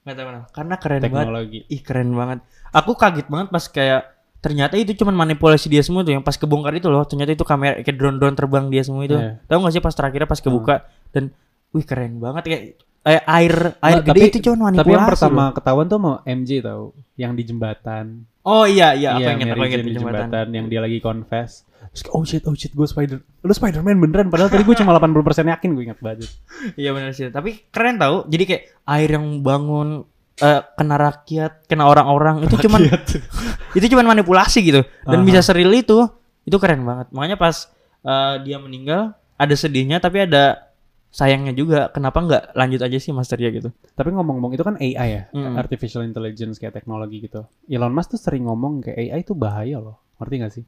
Gak 0.00 0.16
tahu 0.16 0.26
kenapa. 0.26 0.46
Karena 0.56 0.74
keren 0.80 1.00
banget. 1.00 1.12
teknologi 1.20 1.58
Ih 1.68 1.80
keren 1.84 2.10
banget. 2.16 2.38
Aku 2.72 2.96
kaget 2.96 3.28
banget 3.28 3.48
pas 3.52 3.64
kayak 3.68 4.02
ternyata 4.40 4.74
itu 4.74 4.92
cuman 4.94 5.14
manipulasi 5.14 5.66
dia 5.66 5.80
semua 5.80 6.00
tuh 6.00 6.12
yang 6.12 6.20
pas 6.20 6.34
kebongkar 6.34 6.72
itu 6.74 6.86
loh 6.86 7.04
ternyata 7.04 7.30
itu 7.30 7.42
kamera 7.42 7.78
kayak 7.78 7.94
drone-drone 7.94 8.34
terbang 8.34 8.64
dia 8.66 8.80
semua 8.80 9.02
itu. 9.02 9.14
Iya. 9.14 9.40
Tahu 9.44 9.58
gak 9.60 9.72
sih 9.72 9.80
pas 9.80 9.92
terakhirnya 9.92 10.24
pas 10.24 10.38
kebuka 10.38 10.74
dan 11.10 11.28
wih 11.70 11.82
keren 11.82 12.16
banget 12.16 12.42
kayak 12.44 12.62
eh, 13.02 13.20
air 13.22 13.54
air 13.78 13.96
Nggak, 13.96 14.06
gede 14.06 14.16
tapi- 14.16 14.28
itu 14.28 14.38
cuman 14.42 14.58
manipulasi. 14.66 14.80
tapi 14.80 14.90
yang 14.90 15.06
pertama 15.06 15.42
loh. 15.42 15.52
ketahuan 15.54 15.86
tuh 15.86 15.98
mau 15.98 16.14
MJ 16.22 16.50
tahu 16.60 16.84
yang 17.14 17.32
di 17.32 17.42
jembatan 17.42 18.06
Oh 18.40 18.64
iya 18.64 18.92
iya 18.92 19.14
Iya, 19.14 19.36
aku 19.36 19.44
Mary 19.44 19.60
ingat 19.60 19.70
Jane 19.70 19.84
di 19.84 19.92
jembatan. 19.94 20.20
jembatan 20.22 20.46
yang 20.50 20.66
dia 20.66 20.80
lagi 20.80 20.98
confess 20.98 21.68
Terus 21.90 22.04
oh 22.08 22.22
shit 22.22 22.40
oh 22.42 22.54
shit 22.54 22.70
gue 22.70 22.84
Spider 22.84 23.20
lu 23.20 23.50
Spider-Man 23.50 23.96
beneran 23.98 24.28
padahal 24.28 24.48
tadi 24.48 24.62
gue 24.62 24.72
cuma 24.74 24.92
80% 24.94 25.12
yakin 25.46 25.68
gue 25.70 25.84
ingat 25.86 25.98
banget 25.98 26.28
Iya 26.74 26.90
benar 26.90 27.10
sih. 27.10 27.28
Tapi 27.28 27.68
keren 27.68 27.96
tau. 27.96 28.24
Jadi 28.24 28.44
kayak 28.46 28.62
air 28.86 29.10
yang 29.10 29.40
bangun 29.40 30.04
eh, 30.40 30.60
kena 30.74 30.96
rakyat, 30.96 31.64
kena 31.64 31.84
orang-orang 31.84 32.42
itu 32.42 32.56
cuman 32.58 32.80
itu 33.78 33.86
cuman 33.86 34.06
manipulasi 34.08 34.58
gitu 34.60 34.80
dan 35.04 35.18
Aha. 35.20 35.26
bisa 35.26 35.40
seril 35.40 35.70
itu. 35.70 36.08
Itu 36.42 36.56
keren 36.56 36.82
banget. 36.82 37.12
Makanya 37.12 37.36
pas 37.36 37.68
eh, 38.00 38.34
dia 38.42 38.56
meninggal 38.56 39.12
ada 39.36 39.54
sedihnya 39.54 40.00
tapi 40.00 40.24
ada 40.24 40.68
sayangnya 41.10 41.50
juga 41.50 41.90
kenapa 41.90 42.22
nggak 42.22 42.42
lanjut 42.54 42.80
aja 42.80 42.96
sih 42.96 43.10
masternya 43.10 43.50
gitu. 43.50 43.68
Tapi 43.92 44.08
ngomong-ngomong 44.10 44.54
itu 44.54 44.62
kan 44.62 44.78
AI 44.78 45.08
ya, 45.10 45.22
Hmm. 45.34 45.58
artificial 45.58 46.06
intelligence 46.06 46.56
kayak 46.56 46.72
teknologi 46.72 47.18
gitu. 47.20 47.42
Elon 47.66 47.90
Musk 47.90 48.14
tuh 48.14 48.20
sering 48.20 48.46
ngomong 48.46 48.80
kayak 48.80 48.98
AI 49.10 49.20
itu 49.20 49.34
bahaya 49.34 49.82
loh, 49.82 49.98
ngerti 50.22 50.34
gak 50.38 50.52
sih? 50.54 50.64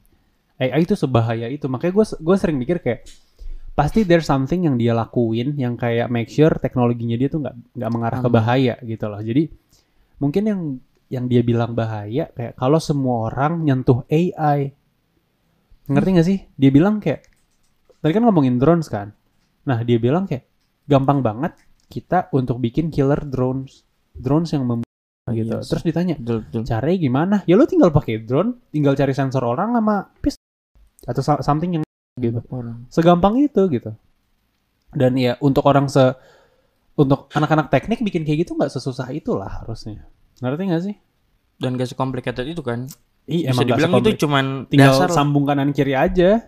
AI 0.59 0.83
itu 0.83 0.93
sebahaya 0.93 1.47
itu, 1.47 1.65
makanya 1.65 1.95
gue 1.95 2.05
gue 2.19 2.35
sering 2.35 2.57
mikir 2.59 2.77
kayak 2.77 3.07
pasti 3.73 4.05
there's 4.05 4.27
something 4.27 4.67
yang 4.67 4.77
dia 4.77 4.93
lakuin 4.93 5.57
yang 5.57 5.73
kayak 5.73 6.05
make 6.07 6.29
sure 6.29 6.53
teknologinya 6.61 7.17
dia 7.17 7.25
tuh 7.25 7.41
nggak 7.41 7.73
nggak 7.73 7.89
mengarah 7.89 8.19
ke 8.21 8.29
Aman. 8.29 8.35
bahaya 8.37 8.75
gitu 8.83 9.05
loh. 9.09 9.17
Jadi 9.17 9.49
mungkin 10.23 10.43
yang 10.47 10.61
yang 11.11 11.27
dia 11.27 11.43
bilang 11.43 11.75
bahaya 11.75 12.31
kayak 12.31 12.55
kalau 12.55 12.79
semua 12.79 13.27
orang 13.27 13.67
nyentuh 13.67 14.07
AI, 14.07 14.71
ngerti 15.91 16.09
gak 16.15 16.27
sih? 16.31 16.39
Dia 16.55 16.71
bilang 16.71 17.03
kayak 17.03 17.27
tadi 17.99 18.11
kan 18.15 18.23
ngomongin 18.23 18.55
drones 18.55 18.87
kan, 18.87 19.11
nah 19.67 19.83
dia 19.83 19.99
bilang 19.99 20.23
kayak 20.23 20.47
gampang 20.87 21.19
banget 21.19 21.53
kita 21.91 22.31
untuk 22.31 22.57
bikin 22.63 22.87
killer 22.87 23.19
drones, 23.27 23.83
drones 24.15 24.49
yang 24.55 24.63
mem 24.63 24.81
gitu. 25.31 25.55
Iya 25.55 25.63
sih. 25.63 25.69
Terus 25.75 25.83
ditanya 25.87 26.15
Betul, 26.19 26.43
betul. 26.47 26.61
caranya 26.67 26.97
gimana? 26.99 27.35
Ya 27.47 27.55
lu 27.55 27.67
tinggal 27.67 27.91
pakai 27.95 28.23
drone, 28.23 28.59
tinggal 28.73 28.95
cari 28.95 29.13
sensor 29.15 29.43
orang 29.43 29.75
sama 29.75 30.07
pis 30.19 30.35
atau 31.03 31.21
so- 31.23 31.43
something 31.43 31.79
yang 31.79 31.83
gitu. 32.19 32.39
Orang. 32.51 32.87
segampang 32.91 33.39
itu 33.39 33.61
gitu. 33.71 33.91
Dan 34.93 35.17
ya 35.17 35.37
untuk 35.41 35.65
orang 35.65 35.87
se 35.89 36.13
untuk 36.93 37.29
anak-anak 37.33 37.73
teknik 37.73 38.05
bikin 38.05 38.21
kayak 38.21 38.45
gitu 38.45 38.53
nggak 38.53 38.69
sesusah 38.69 39.09
itulah 39.13 39.63
harusnya. 39.63 40.05
Ngerti 40.39 40.63
nggak 40.69 40.83
sih? 40.83 40.95
Dan 41.57 41.77
gak 41.79 41.93
complicated 41.95 42.45
itu 42.49 42.61
kan. 42.65 42.85
Iya, 43.23 43.55
Bisa 43.55 43.63
dibilang 43.63 44.03
itu 44.03 44.27
cuman 44.27 44.67
tinggal 44.67 44.99
dasar 44.99 45.07
lah. 45.07 45.15
sambung 45.15 45.47
kanan 45.47 45.71
kiri 45.71 45.95
aja. 45.95 46.43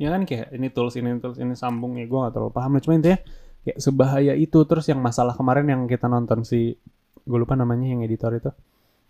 Ya 0.00 0.08
kan 0.10 0.26
kayak 0.26 0.50
ini 0.50 0.68
tools 0.74 0.98
ini 0.98 1.14
tools 1.22 1.38
ini 1.38 1.54
sambung 1.54 1.94
ya 1.94 2.10
gue 2.10 2.18
nggak 2.18 2.34
terlalu 2.34 2.50
paham 2.50 2.74
cuma 2.82 2.98
intinya 2.98 3.22
kayak 3.62 3.78
sebahaya 3.78 4.34
itu 4.34 4.58
terus 4.66 4.90
yang 4.90 4.98
masalah 4.98 5.38
kemarin 5.38 5.70
yang 5.70 5.86
kita 5.86 6.10
nonton 6.10 6.42
si 6.42 6.74
gue 7.22 7.38
lupa 7.38 7.54
namanya 7.54 7.86
yang 7.86 8.02
editor 8.02 8.34
itu 8.34 8.50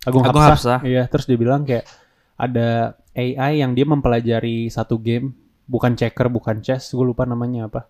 Agung, 0.05 0.21
Agung. 0.21 0.43
Hapsah. 0.43 0.83
Iya, 0.83 1.07
terus 1.09 1.25
dia 1.25 1.39
bilang 1.39 1.63
kayak 1.65 1.87
ada 2.37 2.99
AI 3.15 3.63
yang 3.63 3.71
dia 3.73 3.87
mempelajari 3.87 4.67
satu 4.67 4.99
game 4.99 5.33
bukan 5.63 5.95
checker 5.95 6.27
bukan 6.27 6.59
chess 6.59 6.91
gue 6.91 7.05
lupa 7.05 7.23
namanya 7.23 7.71
apa 7.71 7.87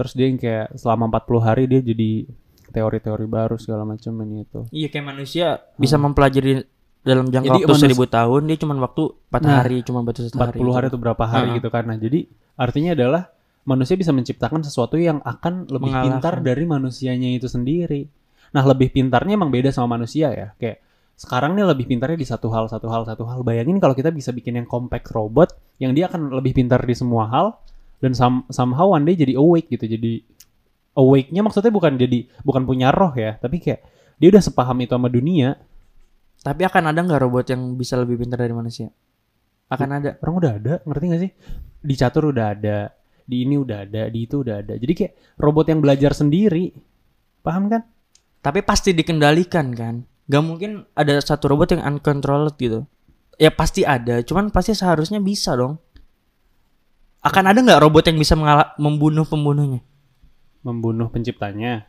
terus 0.00 0.16
dia 0.16 0.26
yang 0.32 0.40
kayak 0.40 0.72
selama 0.80 1.12
40 1.12 1.44
hari 1.44 1.62
dia 1.68 1.84
jadi 1.84 2.24
teori-teori 2.72 3.26
baru 3.28 3.60
segala 3.60 3.84
macam 3.84 4.16
ini 4.24 4.48
itu 4.48 4.64
Iya 4.72 4.88
kayak 4.88 5.06
manusia 5.12 5.60
bisa 5.76 6.00
mempelajari 6.00 6.64
dalam 7.04 7.28
jangka 7.28 7.44
Hmm. 7.48 7.56
Jadi 7.60 7.64
waktu 7.68 7.82
seribu 7.84 8.04
tahun 8.08 8.40
dia 8.48 8.56
cuma 8.56 8.72
waktu 8.80 9.02
4 9.28 9.40
Nah, 9.44 9.56
hari 9.60 9.76
cuma 9.84 10.00
batu 10.00 10.24
satu 10.24 10.36
40 10.40 10.72
hari, 10.72 10.86
itu 10.88 10.98
berapa 11.00 11.24
hari 11.28 11.48
Heeh. 11.52 11.56
gitu 11.60 11.68
kan 11.68 11.84
nah 11.84 11.96
jadi 12.00 12.24
artinya 12.56 12.90
adalah 12.96 13.22
manusia 13.68 13.96
bisa 13.96 14.12
menciptakan 14.12 14.64
sesuatu 14.64 14.96
yang 14.96 15.20
akan 15.20 15.68
lebih 15.68 15.92
Mengalahkan. 15.92 16.16
pintar 16.16 16.34
dari 16.40 16.64
manusianya 16.64 17.28
itu 17.36 17.44
sendiri 17.44 18.08
nah 18.56 18.64
lebih 18.64 18.88
pintarnya 18.90 19.36
emang 19.36 19.52
beda 19.52 19.68
sama 19.70 20.00
manusia 20.00 20.32
ya 20.32 20.48
kayak 20.56 20.80
sekarang 21.20 21.52
nih 21.52 21.68
lebih 21.68 21.84
pintarnya 21.84 22.16
di 22.16 22.24
satu 22.24 22.48
hal 22.48 22.72
satu 22.72 22.88
hal 22.88 23.04
satu 23.04 23.28
hal 23.28 23.44
bayangin 23.44 23.76
kalau 23.76 23.92
kita 23.92 24.08
bisa 24.08 24.32
bikin 24.32 24.56
yang 24.56 24.64
compact 24.64 25.12
robot 25.12 25.52
yang 25.76 25.92
dia 25.92 26.08
akan 26.08 26.32
lebih 26.32 26.56
pintar 26.56 26.80
di 26.80 26.96
semua 26.96 27.28
hal 27.28 27.46
dan 28.00 28.12
some- 28.16 28.44
somehow 28.48 28.92
one 28.96 29.04
day 29.04 29.14
jadi 29.14 29.36
awake 29.36 29.68
gitu 29.70 29.86
jadi 29.86 30.24
awake-nya 30.96 31.40
maksudnya 31.44 31.72
bukan 31.72 31.96
jadi 31.96 32.26
bukan 32.42 32.66
punya 32.66 32.90
roh 32.90 33.12
ya 33.14 33.38
tapi 33.38 33.62
kayak 33.62 33.80
dia 34.20 34.28
udah 34.32 34.42
sepaham 34.42 34.76
itu 34.82 34.92
sama 34.92 35.08
dunia 35.08 35.56
Tapi 36.40 36.64
akan 36.64 36.88
ada 36.88 37.04
nggak 37.04 37.20
robot 37.20 37.52
yang 37.52 37.76
bisa 37.76 38.00
lebih 38.00 38.16
pintar 38.16 38.40
dari 38.40 38.56
manusia? 38.56 38.88
Akan 39.68 39.92
ada. 39.92 40.16
orang 40.24 40.34
udah 40.40 40.52
ada 40.56 40.74
ngerti 40.88 41.04
gak 41.12 41.20
sih 41.20 41.32
di 41.84 41.94
catur 41.94 42.32
udah 42.32 42.46
ada 42.56 42.90
di 43.22 43.44
ini 43.44 43.54
udah 43.60 43.84
ada 43.84 44.08
di 44.08 44.24
itu 44.26 44.40
udah 44.42 44.64
ada 44.64 44.74
jadi 44.80 44.92
kayak 44.96 45.12
robot 45.38 45.68
yang 45.70 45.78
belajar 45.84 46.16
sendiri 46.16 46.72
paham 47.44 47.68
kan 47.70 47.84
Tapi 48.40 48.64
pasti 48.64 48.96
dikendalikan 48.96 49.68
kan. 49.76 50.00
Gak 50.24 50.40
mungkin 50.40 50.88
ada 50.96 51.20
satu 51.20 51.52
robot 51.52 51.76
yang 51.76 51.84
uncontrolled 51.84 52.56
gitu. 52.56 52.88
Ya 53.36 53.52
pasti 53.52 53.84
ada, 53.84 54.24
cuman 54.24 54.48
pasti 54.48 54.72
seharusnya 54.72 55.20
bisa 55.20 55.52
dong. 55.56 55.76
Akan 57.20 57.44
ada 57.44 57.58
nggak 57.58 57.80
robot 57.80 58.04
yang 58.06 58.16
bisa 58.16 58.32
mengalah, 58.32 58.72
membunuh 58.76 59.24
pembunuhnya? 59.24 59.80
membunuh 60.60 61.08
penciptanya 61.08 61.88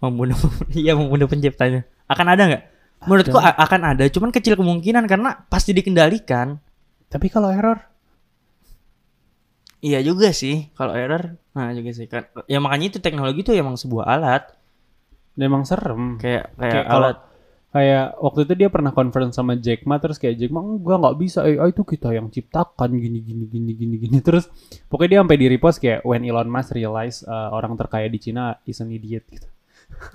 Membunuh, 0.00 0.32
iya 0.72 0.96
membunuh 0.96 1.28
penciptanya. 1.28 1.84
Akan 2.08 2.24
ada 2.26 2.48
nggak? 2.48 2.62
Menurutku 3.04 3.36
a- 3.36 3.56
akan 3.58 3.80
ada, 3.92 4.04
cuman 4.06 4.28
kecil 4.30 4.56
kemungkinan 4.56 5.04
karena 5.04 5.44
pasti 5.46 5.72
dikendalikan. 5.72 6.56
tapi 7.06 7.26
kalau 7.26 7.50
error 7.50 7.76
Iya 9.80 10.00
juga 10.00 10.28
sih, 10.30 10.68
kalau 10.72 10.92
error, 10.92 11.40
nah 11.52 11.72
juga 11.72 11.88
sih 11.90 12.04
kan. 12.04 12.28
Ya 12.44 12.60
makanya 12.60 12.92
itu 12.92 12.98
teknologi 12.98 13.40
itu 13.40 13.52
emang 13.52 13.76
sebuah 13.76 14.04
alat, 14.06 14.44
memang 15.34 15.64
serem 15.64 16.16
kayak 16.16 16.52
kayak, 16.54 16.72
Kayak 16.72 16.86
kalau- 16.86 17.08
alat. 17.08 17.18
Kayak 17.70 18.18
waktu 18.18 18.40
itu 18.44 18.54
dia 18.56 18.68
pernah 18.68 18.90
conference 18.90 19.34
sama 19.34 19.54
Jack 19.54 19.82
Ma 19.84 19.96
terus 19.96 20.16
kayak 20.16 20.36
Jack 20.36 20.50
Ma 20.50 20.58
enggak 20.58 20.98
nggak 20.98 21.16
bisa 21.16 21.38
AI 21.42 21.70
itu 21.70 21.82
kita 21.82 22.10
yang 22.10 22.26
ciptakan 22.26 22.90
gini 22.92 23.18
gini 23.20 23.44
gini 23.46 23.72
gini 23.72 23.94
gini 23.96 24.18
terus 24.26 24.50
pokoknya 24.86 25.08
dia 25.08 25.18
sampai 25.22 25.38
di 25.38 25.46
repost 25.46 25.78
kayak 25.78 26.02
when 26.02 26.20
Elon 26.20 26.46
Musk 26.46 26.72
realize 26.72 27.22
uh, 27.22 27.50
orang 27.50 27.74
terkaya 27.74 28.06
di 28.06 28.18
Cina 28.18 28.58
is 28.64 28.78
an 28.78 28.90
idiot 28.90 29.22
gitu 29.24 29.46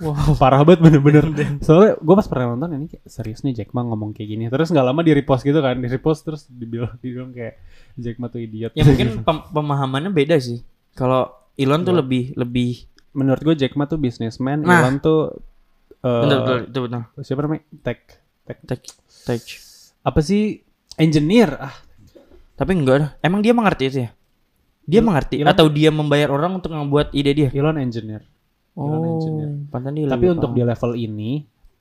Wah 0.00 0.16
parah 0.40 0.64
banget 0.64 0.80
bener-bener 0.80 1.24
Soalnya 1.64 1.96
gue 1.96 2.14
pas 2.14 2.24
pernah 2.24 2.46
nonton 2.50 2.72
ini 2.74 2.86
kayak 2.88 3.04
serius 3.06 3.40
nih 3.40 3.52
Jack 3.54 3.70
Ma 3.70 3.84
ngomong 3.84 4.12
kayak 4.12 4.28
gini 4.30 4.44
Terus 4.48 4.68
gak 4.68 4.80
lama 4.82 5.00
di 5.00 5.12
repost 5.12 5.40
gitu 5.42 5.60
kan 5.60 5.76
Di 5.76 5.84
repost 5.86 6.24
terus 6.24 6.48
dibilang, 6.48 6.96
dibilang 6.96 7.28
kayak 7.30 7.60
Jack 7.94 8.16
Ma 8.16 8.26
tuh 8.26 8.40
idiot 8.40 8.72
Ya 8.72 8.82
mungkin 8.82 9.20
pem- 9.20 9.44
pemahamannya 9.46 10.08
beda 10.10 10.36
sih. 10.36 10.64
Kalau 10.92 11.28
Elon 11.54 11.82
tuh 11.82 11.92
Iya. 11.92 12.00
lebih 12.00 12.24
lebih 12.34 12.72
Menurut 13.12 13.40
gue 13.42 13.54
Jack 13.54 13.76
Ma 13.76 13.84
tuh 13.84 13.96
businessman 13.96 14.60
Nah. 14.60 14.80
Elon 14.80 14.96
tuh 14.96 15.36
uh, 16.06 16.22
betul 16.22 16.38
betul 16.38 16.58
itu 16.62 16.78
betul. 16.86 17.02
Siapa 17.20 17.40
namanya? 17.42 17.62
Tech, 17.82 18.00
tech 18.44 18.58
Tech, 18.62 18.82
tech. 19.26 19.42
Apa 20.00 20.20
sih? 20.20 20.62
Engineer 20.94 21.50
ah 21.58 21.74
Tapi 22.54 22.72
enggak. 22.72 23.18
Emang 23.20 23.42
dia 23.42 23.52
mengerti 23.52 23.84
itu 23.84 23.98
ya? 24.00 24.10
Dia 24.86 25.02
Il- 25.02 25.04
mengerti 25.04 25.42
Elon- 25.42 25.50
atau 25.50 25.66
dia 25.66 25.90
membayar 25.90 26.30
orang 26.30 26.56
untuk 26.56 26.70
membuat 26.70 27.10
ide 27.10 27.34
dia? 27.34 27.48
Elon 27.50 27.76
engineer 27.76 28.22
Elon 28.78 29.02
engineer. 29.04 29.50
dia 29.92 30.06
Tapi 30.06 30.26
untuk 30.30 30.50
paham. 30.52 30.56
di 30.56 30.62
level 30.62 30.92
ini 30.94 31.32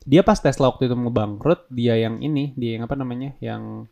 Dia 0.01 0.21
pas 0.21 0.37
Tesla 0.37 0.69
waktu 0.69 0.85
itu 0.85 0.95
mau 0.95 1.09
bangkrut 1.09 1.69
Dia 1.69 1.95
yang 1.95 2.19
ini 2.19 2.53
Dia 2.53 2.75
yang 2.75 2.83
apa 2.83 2.93
namanya 2.93 3.33
Yang 3.39 3.87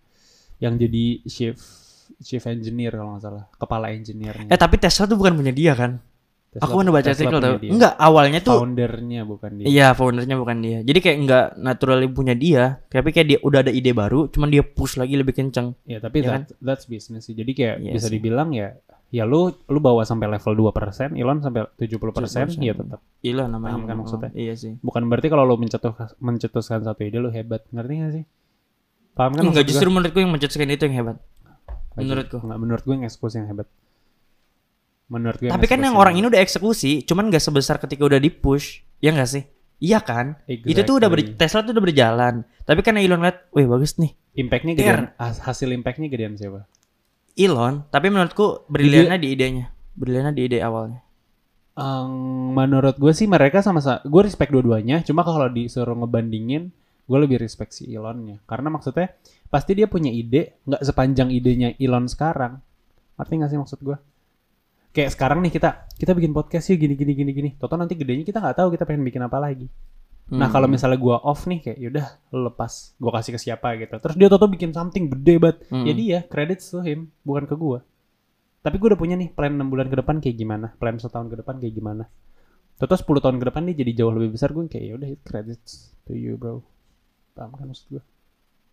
Yang 0.58 0.74
jadi 0.82 1.06
chief 1.26 1.56
Chief 2.20 2.44
engineer 2.44 2.92
kalau 2.92 3.16
nggak 3.16 3.24
salah 3.24 3.46
Kepala 3.54 3.92
engineer 3.92 4.34
Eh 4.48 4.56
tapi 4.56 4.76
Tesla 4.78 5.06
tuh 5.06 5.16
bukan 5.16 5.36
punya 5.36 5.52
dia 5.52 5.74
kan? 5.74 6.00
Aku 6.60 6.74
pernah 6.76 6.94
baca 6.94 7.10
artikel 7.10 7.40
tau. 7.40 7.56
Enggak 7.58 7.94
awalnya 7.98 8.40
tuh 8.42 8.58
Foundernya 8.60 9.22
bukan 9.26 9.52
dia 9.56 9.66
Iya, 9.66 9.88
foundernya 9.94 10.36
bukan 10.38 10.58
dia. 10.62 10.78
Jadi 10.84 11.00
kayak 11.00 11.18
enggak 11.18 11.46
naturally 11.58 12.06
punya 12.08 12.38
dia, 12.38 12.84
tapi 12.86 13.10
kayak 13.10 13.28
dia 13.28 13.40
udah 13.42 13.60
ada 13.64 13.72
ide 13.72 13.90
baru, 13.90 14.30
cuman 14.30 14.54
dia 14.54 14.62
push 14.62 15.02
lagi 15.02 15.18
lebih 15.18 15.34
kenceng. 15.34 15.74
Ya 15.84 15.98
tapi 15.98 16.22
Ya 16.22 16.38
that- 16.38 16.54
that's 16.62 16.86
business 16.86 17.26
sih. 17.26 17.34
Jadi 17.34 17.52
kayak 17.54 17.76
Iya 17.80 17.92
bisa 17.92 18.08
dibilang 18.08 18.54
ya 18.54 18.78
ya 19.10 19.24
lu 19.24 19.54
lu 19.70 19.78
bawa 19.78 20.02
sampai 20.04 20.26
level 20.26 20.54
2%, 20.74 21.14
Elon 21.14 21.38
sampai 21.38 21.70
70%, 21.78 22.50
70%. 22.50 22.66
ya 22.66 22.74
tetap. 22.74 23.00
Iya 23.22 23.46
namanya. 23.46 23.78
Paham 23.78 23.86
kan 23.86 23.96
maksudnya? 24.02 24.30
Iya 24.34 24.54
sih. 24.54 24.74
Bukan 24.82 25.06
berarti 25.06 25.30
kalau 25.30 25.46
lu 25.46 25.56
mencetus 25.56 25.94
mencetuskan 26.18 26.82
satu 26.82 27.06
ide 27.06 27.18
lu 27.18 27.30
hebat. 27.30 27.62
Ngerti 27.70 27.94
gak 27.96 28.12
sih? 28.12 28.26
Paham 29.14 29.38
kan 29.38 29.46
enggak 29.46 29.70
justru 29.70 29.90
menurutku 29.90 30.18
yang 30.18 30.34
mencetuskan 30.34 30.70
itu 30.70 30.86
yang 30.90 30.98
hebat. 30.98 31.18
menurutku. 31.94 32.42
Enggak, 32.42 32.58
menurut 32.58 32.82
gue 32.82 32.94
yang 32.98 33.06
eksekusi 33.06 33.38
yang 33.38 33.54
hebat. 33.54 33.70
Menurut 35.12 35.38
gue 35.38 35.50
Tapi 35.52 35.66
kan 35.68 35.80
yang 35.80 35.96
orang 35.96 36.16
ini 36.16 36.26
udah 36.28 36.42
eksekusi, 36.42 37.04
cuman 37.04 37.28
nggak 37.30 37.44
sebesar 37.44 37.78
ketika 37.78 38.04
udah 38.08 38.18
di-push. 38.18 38.82
Ya 39.04 39.12
enggak 39.12 39.30
sih? 39.30 39.44
Iya 39.84 40.00
kan? 40.00 40.40
Itu 40.48 40.82
tuh 40.84 40.96
udah 40.98 41.12
ber- 41.12 41.20
Exactly. 41.20 41.40
Tesla 41.40 41.60
tuh 41.62 41.72
udah 41.76 41.84
berjalan. 41.84 42.34
Tapi 42.64 42.80
karena 42.80 43.00
Elon 43.04 43.20
lihat, 43.20 43.52
"Wih, 43.52 43.68
bagus 43.68 44.00
nih." 44.00 44.16
impactnya 44.34 44.74
gedean 44.74 45.14
has- 45.22 45.38
hasil 45.46 45.70
impactnya 45.70 46.10
gedean 46.10 46.34
siapa? 46.34 46.66
Elon, 47.38 47.86
tapi 47.90 48.10
menurutku 48.10 48.66
briliannya 48.66 49.22
di 49.22 49.30
idenya. 49.30 49.66
Briliannya 49.94 50.34
di 50.34 50.42
ide 50.50 50.58
awalnya. 50.58 51.06
Ehm, 51.74 52.54
menurut 52.54 53.02
gue 53.02 53.14
sih 53.14 53.26
mereka 53.26 53.66
sama-sama 53.66 53.98
gue 54.06 54.22
respect 54.22 54.54
dua-duanya 54.54 55.02
cuma 55.02 55.26
kalau 55.26 55.50
disuruh 55.50 55.98
ngebandingin 55.98 56.70
gue 57.04 57.18
lebih 57.18 57.42
respect 57.42 57.74
si 57.74 57.90
Elonnya 57.90 58.38
karena 58.46 58.70
maksudnya 58.70 59.10
pasti 59.50 59.74
dia 59.74 59.90
punya 59.90 60.14
ide 60.14 60.62
nggak 60.70 60.86
sepanjang 60.86 61.34
idenya 61.34 61.74
Elon 61.82 62.06
sekarang 62.06 62.62
ngerti 63.18 63.34
nggak 63.42 63.50
sih 63.50 63.58
maksud 63.58 63.80
gue 63.82 63.98
kayak 64.94 65.10
sekarang 65.12 65.42
nih 65.42 65.52
kita 65.52 65.90
kita 65.98 66.14
bikin 66.14 66.32
podcast 66.32 66.70
sih 66.70 66.78
gini 66.78 66.94
gini 66.94 67.12
gini 67.12 67.32
gini. 67.34 67.50
Toto 67.58 67.74
nanti 67.76 67.98
gedenya 67.98 68.24
kita 68.24 68.38
nggak 68.40 68.58
tahu 68.62 68.68
kita 68.72 68.86
pengen 68.86 69.04
bikin 69.04 69.26
apa 69.26 69.42
lagi. 69.42 69.68
Nah 70.32 70.48
Hmm. 70.48 70.54
kalau 70.56 70.68
misalnya 70.72 70.96
gue 70.96 71.16
off 71.20 71.50
nih 71.50 71.60
kayak 71.60 71.78
yaudah 71.82 72.08
lepas. 72.32 72.96
Gue 72.96 73.12
kasih 73.12 73.36
ke 73.36 73.40
siapa 73.42 73.76
gitu. 73.76 73.98
Terus 74.00 74.16
dia 74.16 74.30
Toto 74.30 74.48
bikin 74.48 74.72
something 74.72 75.12
gede 75.12 75.36
banget. 75.36 75.58
Hmm. 75.68 75.84
ya 75.84 75.94
dia 75.94 76.18
credits 76.24 76.70
to 76.70 76.80
him 76.80 77.12
bukan 77.26 77.44
ke 77.44 77.58
gue 77.58 77.82
tapi 78.64 78.80
gue 78.80 78.88
udah 78.88 79.02
punya 79.04 79.20
nih 79.20 79.28
plan 79.28 79.52
6 79.52 79.68
bulan 79.68 79.92
ke 79.92 80.00
depan 80.00 80.24
kayak 80.24 80.40
gimana 80.40 80.72
plan 80.80 80.96
setahun 80.96 81.28
ke 81.28 81.36
depan 81.36 81.60
kayak 81.60 81.76
gimana. 81.76 82.08
Toto 82.80 82.96
10 82.96 83.20
tahun 83.20 83.36
ke 83.36 83.46
depan 83.52 83.68
dia 83.68 83.76
jadi 83.76 83.92
jauh 84.00 84.16
lebih 84.16 84.40
besar 84.40 84.56
gue 84.56 84.64
kayak 84.72 84.86
yaudah 84.88 85.10
credits 85.28 85.92
to 86.08 86.16
you 86.16 86.40
bro. 86.40 86.64
Paham 87.36 87.52
kan 87.52 87.68
maksud 87.68 87.92
gue 87.92 88.04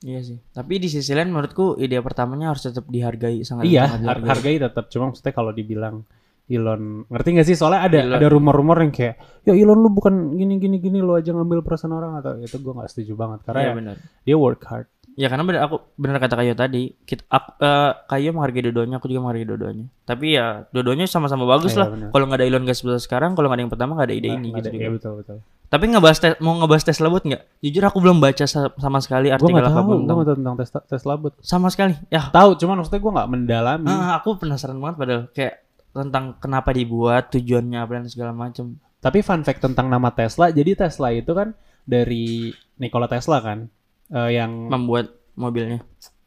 Iya 0.00 0.20
sih. 0.24 0.38
Tapi 0.40 0.80
di 0.80 0.88
sisi 0.88 1.12
lain 1.12 1.28
menurutku 1.28 1.76
ide 1.76 2.00
pertamanya 2.00 2.52
harus 2.52 2.64
tetap 2.64 2.88
dihargai 2.88 3.44
sangat 3.44 3.68
iya 3.68 4.00
dihargai. 4.00 4.28
hargai 4.32 4.56
tetap 4.56 4.84
cuma 4.88 5.12
maksudnya 5.12 5.32
kalau 5.36 5.52
dibilang 5.52 6.08
Elon 6.50 7.06
ngerti 7.06 7.28
gak 7.38 7.46
sih 7.46 7.54
soalnya 7.54 7.86
ada 7.86 7.98
Elon. 8.02 8.16
ada 8.18 8.26
rumor-rumor 8.26 8.82
yang 8.82 8.90
kayak 8.90 9.44
ya 9.46 9.54
Elon 9.54 9.86
lu 9.86 9.92
bukan 9.92 10.34
gini 10.34 10.58
gini 10.58 10.82
gini 10.82 10.98
lu 10.98 11.14
aja 11.14 11.30
ngambil 11.30 11.62
perasaan 11.62 11.94
orang 11.94 12.18
atau 12.18 12.40
itu 12.42 12.58
gue 12.58 12.72
nggak 12.74 12.90
setuju 12.90 13.12
banget 13.14 13.38
karena 13.46 13.60
Iya 13.60 13.72
ya, 13.76 13.94
dia 14.26 14.36
work 14.40 14.62
hard 14.66 14.88
Ya 15.14 15.26
karena 15.26 15.42
bener 15.42 15.60
aku 15.62 15.82
bener 15.94 16.16
kata 16.16 16.34
Kayo 16.34 16.54
tadi, 16.54 16.94
kita 17.02 17.26
aku, 17.26 17.50
eh, 17.58 17.92
Kayo 18.06 18.30
menghargai 18.30 18.62
dua-duanya, 18.62 18.96
aku 18.96 19.06
juga 19.06 19.20
menghargai 19.20 19.44
dua-duanya. 19.44 19.86
Tapi 20.02 20.34
ya 20.34 20.64
dua-duanya 20.70 21.04
sama-sama 21.04 21.44
bagus 21.44 21.74
Iya, 21.74 21.80
lah. 21.84 22.08
Kalau 22.08 22.24
nggak 22.24 22.38
ada 22.38 22.46
Elon 22.46 22.64
Musk 22.64 22.82
sekarang, 22.98 23.34
kalau 23.34 23.46
nggak 23.46 23.58
ada 23.58 23.62
yang 23.62 23.72
pertama 23.72 23.90
nggak 23.94 24.06
ada 24.06 24.14
ide 24.14 24.26
Nggak- 24.26 24.38
ini 24.38 24.48
gitu 24.50 24.58
ada- 24.60 24.70
juga. 24.70 24.82
iya 24.82 24.90
betul 24.90 25.12
betul 25.18 25.38
Tapi 25.70 25.84
ngebahas 25.86 26.18
tes, 26.18 26.34
mau 26.38 26.54
ngebahas 26.56 26.82
Tesla 26.82 27.06
bot 27.06 27.22
nggak? 27.22 27.42
Jujur 27.60 27.84
aku 27.84 27.98
belum 28.00 28.18
baca 28.18 28.42
sa- 28.44 28.74
sama 28.74 28.98
sekali 28.98 29.30
artikel 29.30 29.54
tahu 29.54 29.70
apa 29.70 29.80
pun 29.80 29.86
gue 29.86 29.98
tentang 30.00 30.18
tahu 30.18 30.34
tentang 30.34 30.56
Tesla 30.58 30.80
Tesla 30.84 31.12
bot 31.14 31.32
sama 31.40 31.68
sekali. 31.70 31.94
Ya, 32.08 32.22
tahu 32.26 32.48
cuman 32.56 32.74
maksudnya 32.76 32.98
gue 32.98 33.12
nggak 33.12 33.28
mendalami 33.28 33.86
ah, 33.86 34.18
aku 34.18 34.34
penasaran 34.36 34.74
banget 34.76 34.96
padahal 34.96 35.22
kayak 35.30 35.54
tentang 35.90 36.34
kenapa 36.36 36.70
dibuat, 36.70 37.30
tujuannya 37.30 37.78
apa 37.78 37.92
dan 37.92 38.06
segala 38.06 38.30
macam. 38.32 38.78
Tapi 38.98 39.18
fun 39.20 39.40
fact 39.40 39.58
tentang 39.60 39.86
nama 39.86 40.10
Tesla, 40.10 40.50
jadi 40.50 40.74
Tesla 40.76 41.10
itu 41.10 41.30
kan 41.30 41.54
dari 41.84 42.50
Nikola 42.76 43.06
Tesla 43.06 43.38
kan, 43.38 43.70
Eh, 44.10 44.30
yang 44.34 44.50
Membuat 44.66 45.14
mobilnya. 45.32 45.80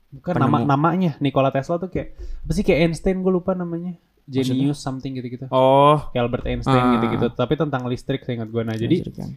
bukan 0.09 0.31
penemu. 0.31 0.45
nama 0.45 0.57
namanya 0.63 1.11
Nikola 1.17 1.49
Tesla 1.49 1.75
tuh 1.75 1.89
kayak 1.89 2.13
apa 2.15 2.51
sih 2.51 2.61
kayak 2.61 2.79
Einstein 2.85 3.19
gue 3.19 3.29
lupa 3.29 3.51
namanya, 3.51 3.97
Genius 4.23 4.77
something 4.77 5.09
gitu-gitu, 5.11 5.49
Oh, 5.49 5.99
kayak 6.09 6.23
Albert 6.23 6.45
Einstein 6.45 6.79
Ah. 6.79 6.91
gitu-gitu. 6.95 7.27
Tapi 7.29 7.53
tentang 7.53 7.83
listrik 7.83 8.21
saya 8.21 8.39
ingat 8.39 8.49
gue. 8.49 8.61
Nah 8.61 8.73
jadi 8.73 8.95
kan. 9.05 9.29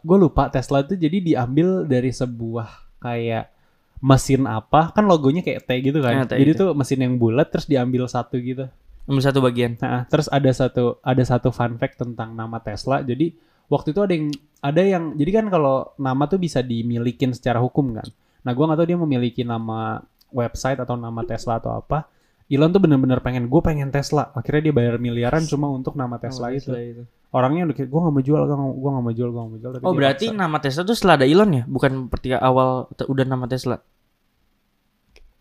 gue 0.00 0.18
lupa 0.18 0.48
Tesla 0.48 0.80
itu 0.80 0.96
jadi 0.96 1.20
diambil 1.20 1.84
dari 1.84 2.08
sebuah 2.08 2.66
kayak 2.98 3.52
mesin 4.00 4.42
apa 4.44 4.90
kan 4.90 5.04
logonya 5.04 5.40
kayak 5.40 5.62
T 5.62 5.70
gitu 5.84 6.00
kan. 6.00 6.12
Ya, 6.12 6.24
T 6.24 6.34
jadi 6.34 6.50
itu. 6.50 6.58
tuh 6.58 6.70
mesin 6.72 6.98
yang 6.98 7.14
bulat 7.14 7.48
terus 7.48 7.68
diambil 7.68 8.02
satu 8.06 8.34
gitu. 8.36 8.66
Ambil 9.04 9.22
satu 9.22 9.38
bagian. 9.38 9.76
Nah, 9.76 10.02
terus 10.04 10.26
ada 10.26 10.50
satu 10.50 10.98
ada 10.98 11.22
satu 11.22 11.50
fun 11.50 11.76
fact 11.76 12.00
tentang 12.00 12.32
nama 12.32 12.58
Tesla. 12.58 13.04
Jadi 13.04 13.34
waktu 13.72 13.90
itu 13.90 14.00
ada 14.04 14.12
yang 14.12 14.28
ada 14.60 14.82
yang 14.84 15.04
jadi 15.16 15.30
kan 15.32 15.46
kalau 15.48 15.96
nama 15.96 16.28
tuh 16.28 16.36
bisa 16.36 16.60
dimilikin 16.60 17.32
secara 17.32 17.56
hukum 17.58 17.96
kan. 17.96 18.04
Nah, 18.44 18.52
gua 18.52 18.68
nggak 18.68 18.78
tahu 18.78 18.86
dia 18.86 18.98
memiliki 19.00 19.42
nama 19.42 19.96
website 20.28 20.76
atau 20.78 20.94
nama 20.94 21.24
Tesla 21.24 21.56
atau 21.56 21.72
apa. 21.74 22.04
Elon 22.46 22.68
tuh 22.68 22.84
bener-bener 22.84 23.16
pengen 23.24 23.48
gue 23.48 23.60
pengen 23.64 23.88
Tesla. 23.88 24.28
Akhirnya 24.30 24.68
dia 24.68 24.74
bayar 24.76 25.00
miliaran 25.00 25.40
cuma 25.48 25.72
untuk 25.72 25.96
nama 25.96 26.20
Tesla 26.20 26.46
Oh, 26.46 26.52
itu. 26.52 26.68
itu. 26.68 27.02
Orangnya 27.32 27.64
udah 27.64 27.76
gue 27.80 27.88
nggak 27.88 28.12
mau 28.12 28.20
jual, 28.20 28.42
gue 28.44 28.56
nggak 28.92 29.04
mau 29.08 29.14
jual, 29.16 29.28
gue 29.32 29.40
nggak 29.40 29.52
mau 29.56 29.58
jual. 29.58 29.72
tapi 29.72 29.84
Oh 29.88 29.94
berarti 29.96 30.26
paksa. 30.28 30.36
nama 30.36 30.56
Tesla 30.60 30.82
tuh 30.84 30.92
setelah 30.92 31.14
ada 31.16 31.24
Elon 31.24 31.50
ya, 31.50 31.62
bukan 31.64 31.92
ketika 32.12 32.36
awal 32.44 32.68
udah 32.92 33.24
nama 33.24 33.48
Tesla. 33.48 33.80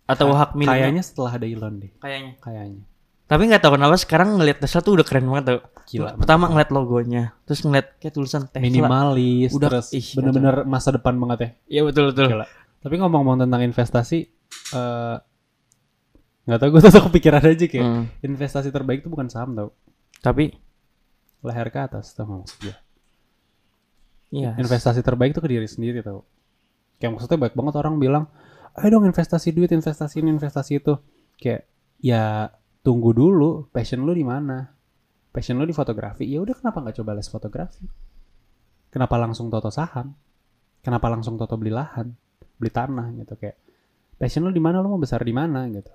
Atau 0.08 0.32
hak 0.32 0.56
miliknya? 0.56 0.88
kayaknya 0.88 1.04
setelah 1.04 1.32
ada 1.36 1.48
Elon 1.48 1.74
deh, 1.84 1.91
Kayaknya. 2.00 2.32
kayaknya. 2.39 2.82
Tapi 3.32 3.48
nggak 3.48 3.63
tahu 3.63 3.80
kenapa 3.80 3.96
sekarang 3.96 4.36
ngelihat 4.36 4.60
Tesla 4.60 4.84
tuh 4.84 5.00
udah 5.00 5.06
keren 5.08 5.24
banget 5.24 5.44
tuh. 5.48 5.62
Gila. 5.88 6.20
Pertama 6.20 6.52
ngeliat 6.52 6.67
logonya, 6.70 7.24
terus 7.48 7.63
ngeliat 7.63 7.96
kayak 7.96 8.12
tulisan 8.12 8.44
Tesla. 8.46 8.60
Minimalis, 8.60 9.56
Udah, 9.56 9.72
terus 9.72 9.88
ih, 9.96 10.04
bener-bener 10.20 10.67
masa 10.67 10.91
depan 10.91 11.15
banget 11.15 11.38
ya. 11.39 11.50
Iya 11.72 11.82
betul 11.88 12.12
betul. 12.12 12.28
Gila. 12.28 12.46
Tapi 12.82 12.96
ngomong-ngomong 13.00 13.39
tentang 13.41 13.62
investasi, 13.63 14.20
eh 14.76 15.15
nggak 16.41 16.60
tahu 16.60 16.70
gue 16.70 16.82
tuh 16.91 17.04
kepikiran 17.08 17.44
aja 17.46 17.65
kayak 17.65 17.86
Hmm. 17.86 18.04
investasi 18.20 18.67
terbaik 18.67 19.00
itu 19.02 19.10
bukan 19.10 19.32
saham 19.32 19.56
tau, 19.56 19.72
Tapi 20.20 20.52
leher 21.41 21.67
ke 21.72 21.80
atas 21.80 22.12
tau 22.12 22.28
nggak 22.28 22.39
maksud 22.44 22.58
gue. 22.62 22.76
iya. 24.32 24.52
Investasi 24.56 25.00
terbaik 25.02 25.32
itu 25.32 25.39
ke 25.39 25.50
diri 25.50 25.67
sendiri 25.67 26.04
tau. 26.04 26.28
Kayak 26.98 27.15
maksudnya 27.15 27.39
baik 27.39 27.56
banget 27.56 27.74
orang 27.76 27.96
bilang, 27.96 28.28
ayo 28.76 28.88
dong 28.91 29.06
investasi 29.06 29.52
duit, 29.52 29.72
investasi 29.72 30.20
ini, 30.20 30.30
investasi 30.32 30.78
itu. 30.78 30.94
Kayak 31.36 31.65
ya 31.98 32.54
tunggu 32.82 33.13
dulu, 33.13 33.70
passion 33.70 34.02
lu 34.06 34.13
di 34.13 34.26
mana? 34.26 34.70
Passion 35.32 35.58
lu 35.58 35.65
di 35.65 35.74
fotografi, 35.74 36.28
ya 36.28 36.41
udah 36.44 36.58
kenapa 36.58 36.78
nggak 36.84 36.96
coba 37.02 37.12
les 37.15 37.30
fotografi? 37.30 37.86
Kenapa 38.91 39.15
langsung 39.15 39.48
toto 39.48 39.72
saham? 39.72 40.12
Kenapa 40.82 41.08
langsung 41.08 41.39
toto 41.39 41.56
beli 41.56 41.72
lahan, 41.72 42.12
beli 42.60 42.72
tanah 42.74 43.13
gitu 43.15 43.38
kayak 43.38 43.56
passion 44.17 44.44
lu 44.44 44.52
di 44.52 44.60
mana? 44.60 44.84
Lu 44.84 44.91
mau 44.91 45.02
besar 45.02 45.24
di 45.24 45.32
mana 45.32 45.70
gitu? 45.72 45.94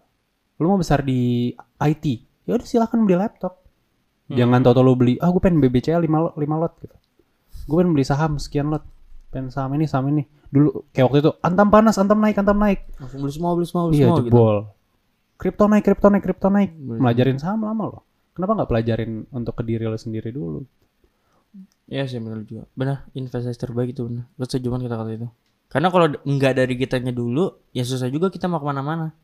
Lu 0.62 0.72
mau 0.72 0.78
besar 0.80 1.04
di 1.04 1.52
IT, 1.82 2.04
ya 2.48 2.56
udah 2.56 2.66
silahkan 2.66 2.96
beli 3.02 3.18
laptop. 3.18 3.66
Jangan 4.26 4.58
toto 4.64 4.82
lu 4.82 4.98
beli, 4.98 5.14
ah 5.22 5.30
gue 5.30 5.38
pengen 5.38 5.62
BBCA 5.62 6.02
5 6.02 6.06
lot, 6.06 6.34
5 6.34 6.42
lot 6.58 6.72
gitu. 6.82 6.96
Gue 7.66 7.76
pengen 7.82 7.92
beli 7.94 8.06
saham 8.06 8.42
sekian 8.42 8.72
lot. 8.72 8.82
Pengen 9.30 9.54
saham 9.54 9.74
ini, 9.78 9.86
saham 9.86 10.10
ini. 10.10 10.26
Dulu 10.50 10.90
kayak 10.90 11.04
waktu 11.10 11.18
itu 11.22 11.30
antam 11.42 11.68
panas, 11.70 11.98
antam 11.98 12.18
naik, 12.18 12.38
antam 12.38 12.58
naik. 12.58 12.90
Langsung 12.98 13.20
beli 13.22 13.32
semua, 13.34 13.50
beli 13.54 13.66
semua, 13.66 13.82
beli 13.86 13.96
Iya 13.98 14.06
semua 14.06 14.18
gitu. 14.22 14.34
Kripto 15.36 15.68
naik, 15.68 15.84
kripto 15.84 16.08
naik, 16.08 16.24
kripto 16.24 16.48
naik. 16.48 16.70
Bener. 16.72 17.00
Melajarin 17.00 17.36
saham 17.36 17.64
lama 17.64 17.84
loh. 17.92 18.02
Kenapa 18.32 18.52
nggak 18.56 18.70
pelajarin 18.72 19.24
untuk 19.32 19.56
ke 19.56 19.62
diri 19.64 19.84
lo 19.88 19.96
sendiri 19.96 20.28
dulu? 20.32 20.60
Iya 21.86 22.04
sih 22.10 22.18
benar 22.18 22.42
juga. 22.44 22.66
Benar, 22.74 23.06
investasi 23.14 23.56
terbaik 23.56 23.94
itu 23.94 24.04
benar. 24.04 24.26
Gue 24.34 24.46
setuju 24.48 24.68
banget 24.74 24.84
kata-kata 24.90 25.12
itu. 25.14 25.28
Karena 25.70 25.88
kalau 25.88 26.06
nggak 26.10 26.52
dari 26.52 26.74
kitanya 26.76 27.12
dulu, 27.14 27.52
ya 27.70 27.86
susah 27.86 28.10
juga 28.10 28.28
kita 28.28 28.50
mau 28.50 28.58
ke 28.58 28.66
mana-mana. 28.66 29.14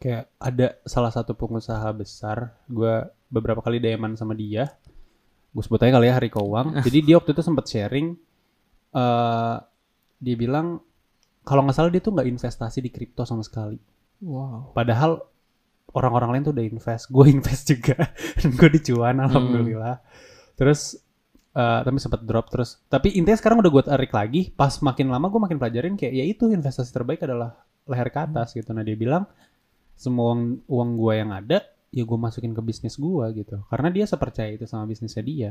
Kayak 0.00 0.28
ada 0.40 0.76
salah 0.84 1.12
satu 1.12 1.32
pengusaha 1.36 1.88
besar, 1.92 2.56
gue 2.68 3.06
beberapa 3.28 3.60
kali 3.60 3.80
DM 3.80 4.16
sama 4.16 4.32
dia. 4.32 4.70
Gue 5.52 5.62
sebut 5.64 5.80
aja 5.84 5.96
kali 5.96 6.08
ya 6.08 6.14
Hari 6.16 6.30
Kowang. 6.32 6.78
Jadi 6.86 6.98
dia 7.04 7.16
waktu 7.20 7.32
itu 7.36 7.42
sempat 7.44 7.68
sharing, 7.68 8.16
eh 8.96 9.56
dia 10.16 10.36
bilang 10.36 10.80
kalau 11.44 11.62
nggak 11.64 11.76
salah 11.76 11.92
dia 11.92 12.00
tuh 12.00 12.16
nggak 12.16 12.28
investasi 12.28 12.80
di 12.80 12.90
kripto 12.90 13.28
sama 13.28 13.44
sekali. 13.44 13.76
Wow. 14.24 14.72
Padahal 14.72 15.20
orang-orang 15.96 16.36
lain 16.36 16.42
tuh 16.44 16.52
udah 16.52 16.66
invest, 16.68 17.08
gue 17.08 17.24
invest 17.34 17.64
juga, 17.72 17.96
dan 18.36 18.50
gue 18.52 18.68
dicuan 18.76 19.16
alhamdulillah. 19.24 20.04
Terus 20.54 21.00
eh, 21.56 21.80
tapi 21.80 21.96
sempat 21.96 22.20
drop 22.22 22.52
terus. 22.52 22.76
Tapi 22.92 23.16
intinya 23.16 23.40
sekarang 23.40 23.64
udah 23.64 23.72
gue 23.72 23.82
tarik 23.88 24.12
lagi. 24.12 24.52
Pas 24.52 24.76
makin 24.84 25.08
lama 25.08 25.32
gue 25.32 25.40
makin 25.40 25.56
pelajarin 25.56 25.96
kayak 25.96 26.12
ya 26.12 26.24
itu 26.28 26.52
investasi 26.52 26.92
terbaik 26.92 27.24
adalah 27.24 27.56
leher 27.88 28.12
ke 28.12 28.20
atas 28.20 28.52
gitu. 28.52 28.76
Nah 28.76 28.84
dia 28.84 28.94
bilang 28.94 29.24
semua 29.96 30.36
uang, 30.36 30.68
uang 30.68 30.90
gue 31.00 31.12
yang 31.16 31.32
ada 31.32 31.64
ya 31.88 32.04
gue 32.04 32.18
masukin 32.20 32.52
ke 32.52 32.60
bisnis 32.60 33.00
gue 33.00 33.26
gitu. 33.32 33.56
Karena 33.72 33.88
dia 33.88 34.04
sepercaya 34.04 34.52
itu 34.52 34.68
sama 34.68 34.84
bisnisnya 34.84 35.24
dia. 35.24 35.50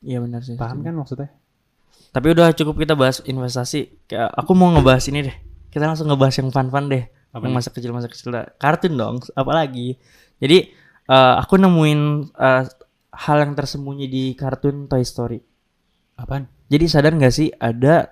Iya 0.00 0.24
benar 0.24 0.40
sih. 0.40 0.56
Paham 0.56 0.80
kan 0.80 0.96
maksudnya? 0.96 1.28
Tapi 2.12 2.32
udah 2.32 2.52
cukup 2.56 2.80
kita 2.80 2.96
bahas 2.96 3.20
investasi. 3.24 4.08
Kayak 4.08 4.32
aku 4.32 4.52
mau 4.56 4.72
ngebahas 4.72 5.04
ini 5.12 5.28
deh. 5.28 5.36
Kita 5.68 5.84
langsung 5.84 6.08
ngebahas 6.08 6.40
yang 6.40 6.48
fun-fun 6.48 6.88
deh. 6.88 7.04
Apa 7.36 7.44
yang 7.44 7.54
masa 7.54 7.68
kecil 7.68 7.92
masa 7.92 8.08
kecil 8.08 8.32
dah. 8.32 8.48
Kartun 8.56 8.96
dong, 8.96 9.20
apalagi. 9.32 10.00
Jadi 10.36 10.72
eh, 11.06 11.34
aku 11.36 11.54
nemuin 11.54 12.00
eh, 12.32 12.62
hal 13.12 13.36
yang 13.38 13.52
tersembunyi 13.52 14.06
di 14.06 14.24
kartun 14.32 14.88
Toy 14.88 15.04
Story. 15.04 15.38
Apaan? 16.16 16.48
Jadi 16.66 16.84
sadar 16.86 17.12
nggak 17.12 17.30
sih 17.30 17.52
ada 17.52 18.08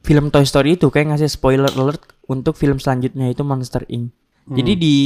film 0.00 0.30
Toy 0.30 0.42
Story 0.42 0.74
itu 0.74 0.88
kayak 0.88 1.12
ngasih 1.12 1.28
spoiler 1.28 1.68
alert 1.68 2.00
untuk 2.24 2.54
film 2.54 2.78
selanjutnya 2.78 3.28
itu 3.28 3.42
Monster 3.42 3.82
Inc. 3.86 4.14
Jadi 4.46 4.72
Hmm. 4.72 4.80
di 4.80 4.96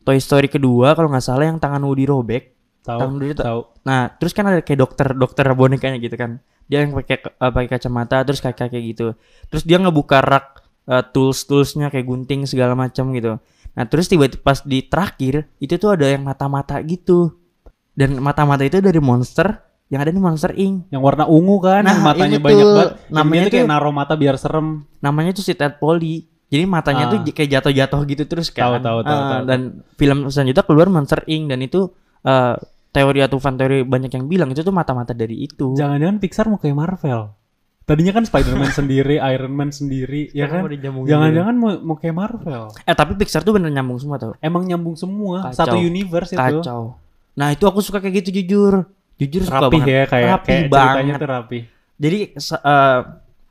Toy 0.00 0.16
Story 0.16 0.46
kedua 0.46 0.94
kalau 0.94 1.08
nggak 1.08 1.24
salah 1.24 1.48
yang 1.48 1.58
tangan 1.58 1.82
Woody 1.82 2.04
robek. 2.04 2.52
tahu 2.86 3.18
dulu 3.18 3.34
tuh- 3.34 3.42
tahu 3.42 3.60
Nah 3.82 4.14
terus 4.14 4.30
kan 4.30 4.46
ada 4.46 4.62
kayak 4.62 4.78
dokter 4.78 5.10
dokter 5.10 5.42
bonekanya 5.50 5.98
gitu 5.98 6.14
kan. 6.14 6.38
Dia 6.64 6.86
yang 6.86 6.94
pakai 6.94 7.18
eh, 7.18 7.50
pakai 7.50 7.66
kacamata 7.68 8.22
terus 8.22 8.38
kayak 8.38 8.54
kayak 8.54 8.84
gitu. 8.94 9.18
Terus 9.50 9.66
dia 9.66 9.74
ngebuka 9.76 10.22
rak 10.22 10.65
tools 10.86 11.42
toolsnya 11.44 11.90
kayak 11.90 12.06
gunting 12.06 12.46
segala 12.46 12.72
macam 12.72 13.10
gitu. 13.10 13.36
Nah 13.74 13.84
terus 13.84 14.06
tiba-tiba 14.06 14.40
pas 14.40 14.62
di 14.62 14.80
terakhir 14.80 15.50
itu 15.58 15.74
tuh 15.76 15.92
ada 15.92 16.06
yang 16.06 16.22
mata-mata 16.22 16.78
gitu. 16.80 17.34
Dan 17.92 18.20
mata-mata 18.20 18.62
itu 18.62 18.78
dari 18.78 19.00
monster 19.00 19.56
yang 19.86 20.02
ada 20.02 20.10
di 20.10 20.18
Monster 20.18 20.50
Inc. 20.52 20.90
yang 20.90 20.98
warna 20.98 21.30
ungu 21.30 21.62
kan, 21.62 21.86
Nah, 21.86 21.94
yang 21.94 22.02
matanya 22.02 22.38
banyak 22.42 22.58
betul. 22.58 22.74
banget. 22.74 22.90
Namanya 23.06 23.42
tuh 23.46 23.52
kayak 23.54 23.62
tuh- 23.62 23.70
naruh 23.70 23.94
mata 23.94 24.14
biar 24.18 24.34
serem. 24.34 24.66
namanya 24.98 25.30
tuh 25.30 25.44
si 25.46 25.54
Ted 25.54 25.78
Polly. 25.78 26.26
Jadi 26.46 26.62
matanya 26.66 27.06
Ah. 27.06 27.10
tuh 27.14 27.22
kayak 27.24 27.50
jatuh-jatuh 27.54 28.00
gitu 28.04 28.22
terus 28.26 28.50
kan. 28.50 28.66
Tahu, 28.66 28.82
tahu, 28.82 28.98
tahu, 29.02 29.14
Ah, 29.14 29.28
tahu. 29.30 29.42
Dan 29.46 29.60
film 29.94 30.18
selanjutnya 30.26 30.62
keluar 30.62 30.90
Monster 30.90 31.22
Inc 31.26 31.46
dan 31.46 31.62
itu 31.62 31.86
eh, 32.20 32.54
teori 32.90 33.22
atau 33.22 33.38
fan 33.38 33.54
teori 33.54 33.86
banyak 33.86 34.10
yang 34.10 34.26
bilang 34.26 34.50
itu 34.50 34.58
tuh 34.60 34.74
mata-mata 34.74 35.14
dari 35.14 35.46
itu. 35.46 35.78
Jangan-jangan 35.78 36.18
Pixar 36.18 36.50
mau 36.50 36.58
kayak 36.58 36.74
Marvel. 36.74 37.30
Tadinya 37.86 38.18
kan 38.18 38.26
Spider-Man 38.26 38.74
sendiri, 38.74 39.22
Iron 39.32 39.54
Man 39.54 39.70
sendiri, 39.70 40.26
ya 40.34 40.50
kan? 40.50 40.66
Jangan-jangan 41.06 41.54
mau, 41.54 41.70
mau 41.78 41.94
kayak 41.94 42.18
Marvel. 42.18 42.74
Eh 42.82 42.94
tapi 42.98 43.14
Pixar 43.14 43.46
tuh 43.46 43.54
bener 43.54 43.70
nyambung 43.70 44.02
semua 44.02 44.18
tau. 44.18 44.34
Emang 44.42 44.66
nyambung 44.66 44.98
semua, 44.98 45.54
Kacau. 45.54 45.58
satu 45.62 45.76
universe 45.78 46.34
itu. 46.34 46.42
Kacau. 46.42 46.98
Nah 47.38 47.54
itu 47.54 47.62
aku 47.62 47.78
suka 47.78 48.02
kayak 48.02 48.26
gitu 48.26 48.42
jujur. 48.42 48.90
Jujur 49.22 49.46
suka 49.46 49.70
Rapi 49.70 49.78
banget. 49.80 49.86
ya 49.88 50.02
kayak 50.10 50.28
Rapi 50.28 50.46
kayak 50.50 50.62
ceritanya 50.66 50.90
banget. 50.98 51.22
tuh 51.22 51.30
rapi. 51.30 51.58
Jadi 51.96 52.18
eh, 52.36 53.00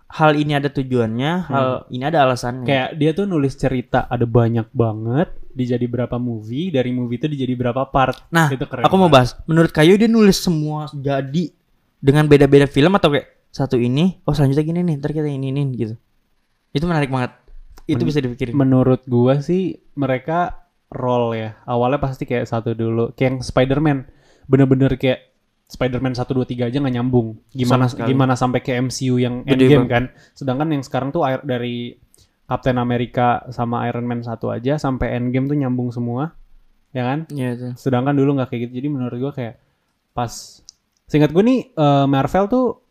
hal 0.06 0.32
ini 0.38 0.52
ada 0.54 0.70
tujuannya, 0.70 1.32
hal 1.50 1.68
ini 1.90 2.04
ada 2.04 2.18
alasannya. 2.28 2.68
Hmm. 2.68 2.70
Kayak 2.70 2.90
dia 3.00 3.12
tuh 3.16 3.26
nulis 3.26 3.54
cerita 3.56 4.06
ada 4.06 4.26
banyak 4.28 4.68
banget, 4.76 5.32
dijadi 5.56 5.88
berapa 5.88 6.20
movie, 6.20 6.70
dari 6.76 6.92
movie 6.92 7.18
itu 7.18 7.28
dijadi 7.32 7.54
berapa 7.56 7.88
part. 7.88 8.28
Nah, 8.30 8.52
itu 8.52 8.68
keren. 8.68 8.84
aku 8.84 8.96
mau 9.00 9.08
bahas. 9.08 9.34
Menurut 9.48 9.72
Kayu 9.72 9.96
dia 9.96 10.12
nulis 10.12 10.38
semua 10.38 10.92
jadi 10.92 11.50
dengan 12.04 12.28
beda-beda 12.28 12.70
film 12.70 12.94
atau 13.00 13.16
kayak 13.16 13.28
satu 13.56 13.80
ini, 13.80 14.20
oh 14.28 14.36
selanjutnya 14.36 14.68
gini 14.68 14.80
nih, 14.84 14.96
ntar 15.00 15.16
kita 15.16 15.32
ini 15.32 15.48
ini 15.48 15.64
gitu. 15.80 15.96
Itu 16.76 16.92
menarik 16.92 17.08
banget. 17.08 17.32
Itu 17.88 18.04
Men- 18.04 18.10
bisa 18.12 18.20
dipikirin. 18.20 18.52
Menurut 18.52 19.08
gua 19.08 19.40
sih 19.40 19.80
mereka 19.96 20.68
role 20.92 21.40
ya. 21.40 21.50
Awalnya 21.64 22.04
pasti 22.04 22.28
kayak 22.28 22.52
satu 22.52 22.76
dulu, 22.76 23.16
kayak 23.16 23.28
yang 23.32 23.38
Spider-Man. 23.40 24.00
bener-bener 24.46 24.94
kayak 24.94 25.34
Spider-Man 25.66 26.14
1 26.14 26.30
2 26.30 26.46
3 26.46 26.70
aja 26.70 26.78
nggak 26.78 26.96
nyambung. 27.02 27.34
Gimana 27.50 27.90
gimana 27.90 28.38
sampai 28.38 28.62
ke 28.62 28.78
MCU 28.78 29.18
yang 29.18 29.42
Gede 29.42 29.66
Endgame 29.66 29.88
kan. 29.90 30.04
Sedangkan 30.38 30.70
yang 30.70 30.86
sekarang 30.86 31.10
tuh 31.10 31.26
air- 31.26 31.42
dari 31.42 31.98
Captain 32.46 32.78
America 32.78 33.42
sama 33.50 33.90
Iron 33.90 34.06
Man 34.06 34.22
1 34.22 34.38
aja 34.54 34.78
sampai 34.78 35.18
Endgame 35.18 35.50
tuh 35.50 35.58
nyambung 35.58 35.90
semua. 35.90 36.38
Ya 36.94 37.10
kan? 37.10 37.26
Iya. 37.34 37.74
Sedangkan 37.74 38.14
dulu 38.14 38.38
nggak 38.38 38.54
kayak 38.54 38.70
gitu. 38.70 38.86
Jadi 38.86 38.88
menurut 38.94 39.18
gua 39.18 39.34
kayak 39.34 39.58
pas 40.14 40.62
singkat 41.10 41.34
gue 41.34 41.42
nih 41.42 41.60
eh, 41.74 42.06
Marvel 42.06 42.46
tuh 42.46 42.85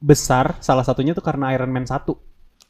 besar 0.00 0.56
salah 0.64 0.82
satunya 0.82 1.12
tuh 1.12 1.22
karena 1.22 1.52
Iron 1.54 1.70
Man 1.70 1.84
1. 1.86 2.02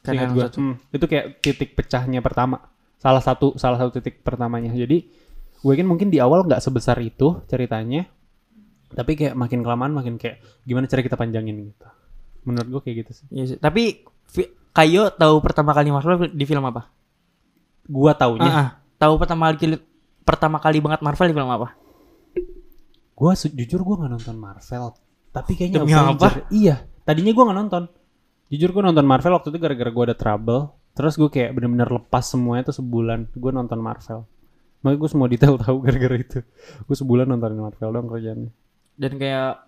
Karena 0.03 0.27
Iron 0.27 0.31
gua. 0.35 0.43
Man 0.47 0.53
1. 0.53 0.59
Hmm, 0.59 0.75
itu 0.91 1.05
kayak 1.07 1.25
titik 1.39 1.69
pecahnya 1.73 2.19
pertama. 2.19 2.59
Salah 3.01 3.23
satu 3.23 3.57
salah 3.57 3.81
satu 3.81 3.97
titik 3.97 4.21
pertamanya. 4.21 4.69
Jadi 4.69 5.07
gue 5.61 5.71
yakin 5.71 5.87
mungkin 5.89 6.09
di 6.13 6.21
awal 6.21 6.45
nggak 6.45 6.61
sebesar 6.61 6.99
itu 7.01 7.41
ceritanya. 7.49 8.05
Tapi 8.91 9.15
kayak 9.15 9.33
makin 9.39 9.63
kelamaan 9.63 9.95
makin 9.95 10.19
kayak 10.19 10.43
gimana 10.67 10.85
cara 10.85 11.01
kita 11.01 11.15
panjangin 11.15 11.71
gitu. 11.71 11.87
Menurut 12.43 12.67
gue 12.67 12.81
kayak 12.85 12.95
gitu 13.07 13.11
sih. 13.15 13.25
Iya 13.31 13.45
sih. 13.55 13.57
Tapi 13.57 14.03
Kayo 14.71 15.11
tahu 15.11 15.43
pertama 15.43 15.75
kali 15.75 15.91
Marvel 15.91 16.31
di 16.31 16.45
film 16.47 16.63
apa? 16.63 16.87
Gua 17.91 18.15
taunya, 18.15 18.47
Ah, 18.47 18.55
ah. 18.55 18.69
tahu 18.95 19.19
pertama 19.19 19.51
kali 19.51 19.75
pertama 20.23 20.57
kali 20.63 20.79
banget 20.79 21.03
Marvel 21.03 21.27
di 21.27 21.35
film 21.35 21.51
apa? 21.51 21.75
gua 23.11 23.37
jujur 23.37 23.83
gua 23.83 23.95
nggak 24.01 24.11
nonton 24.15 24.37
Marvel. 24.39 24.95
Tapi 25.35 25.51
kayaknya 25.59 25.83
Demi 25.83 25.91
Avenger. 25.91 26.47
Iya, 26.49 26.75
tadinya 27.03 27.31
gua 27.33 27.43
nggak 27.49 27.59
nonton. 27.65 27.83
Jujur 28.51 28.69
gua 28.75 28.83
nonton 28.91 29.05
Marvel 29.07 29.35
waktu 29.35 29.49
itu 29.53 29.59
gara-gara 29.59 29.91
gua 29.91 30.03
ada 30.11 30.17
trouble. 30.17 30.81
Terus 30.91 31.15
gue 31.15 31.29
kayak 31.31 31.55
bener-bener 31.55 31.87
lepas 31.87 32.23
semuanya 32.27 32.67
tuh 32.67 32.83
sebulan. 32.83 33.31
Gue 33.31 33.51
nonton 33.55 33.79
Marvel. 33.79 34.27
Makanya 34.83 34.97
gue 34.99 35.09
semua 35.09 35.27
detail 35.31 35.55
tahu 35.55 35.77
gara-gara 35.87 36.15
itu. 36.19 36.39
Gue 36.83 36.95
sebulan 36.95 37.31
nontonin 37.31 37.63
Marvel 37.63 37.89
dong 37.95 38.07
kerjaannya. 38.11 38.51
Dan 38.99 39.11
kayak 39.15 39.63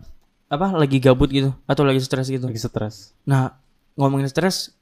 apa 0.51 0.67
lagi 0.75 1.01
gabut 1.01 1.31
gitu 1.31 1.55
atau 1.63 1.83
lagi 1.87 2.03
stres 2.03 2.27
gitu. 2.27 2.43
Lagi 2.43 2.59
stres. 2.59 3.15
Nah, 3.23 3.55
ngomongin 3.95 4.27
stres 4.27 4.75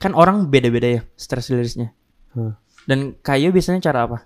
kan 0.00 0.16
orang 0.16 0.48
beda-beda 0.48 0.88
ya 0.88 1.02
stres 1.20 1.52
rilisnya. 1.52 1.92
Hah. 2.32 2.56
Dan 2.88 3.20
Kayo 3.20 3.52
biasanya 3.52 3.84
cara 3.84 4.08
apa? 4.08 4.18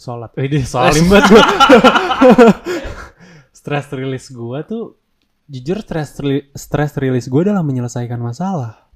Sholat. 0.00 0.32
Eh, 0.40 0.48
dia 0.48 0.64
salim 0.64 1.04
banget 1.12 1.36
gue. 1.36 1.42
stress 3.60 3.92
release 3.92 4.32
gue 4.32 4.58
tuh 4.64 4.96
jujur 5.52 5.84
stress 5.84 6.16
stress 6.56 6.92
release 6.96 7.28
gue 7.28 7.44
adalah 7.44 7.60
menyelesaikan 7.60 8.16
masalah. 8.16 8.88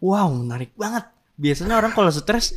Wow, 0.00 0.32
menarik 0.32 0.72
banget. 0.80 1.12
Biasanya 1.36 1.76
orang 1.76 1.92
kalau 1.92 2.08
stres 2.08 2.56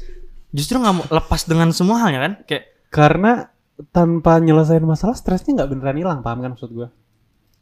justru 0.55 0.79
nggak 0.79 0.95
mau 0.95 1.05
lepas 1.11 1.43
dengan 1.43 1.75
semua 1.75 1.99
halnya 1.99 2.23
kan? 2.23 2.33
Kayak 2.47 2.65
Karena 2.87 3.51
tanpa 3.91 4.39
nyelesain 4.39 4.85
masalah 4.85 5.17
stresnya 5.17 5.59
nggak 5.59 5.69
beneran 5.75 5.97
hilang, 5.99 6.19
paham 6.23 6.39
kan 6.39 6.55
maksud 6.55 6.71
gue? 6.71 6.87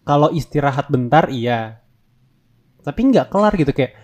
Kalau 0.05 0.29
istirahat 0.29 0.93
bentar 0.93 1.31
iya. 1.33 1.81
Tapi 2.85 2.99
nggak 3.09 3.33
kelar 3.33 3.57
gitu 3.57 3.73
kayak 3.73 3.97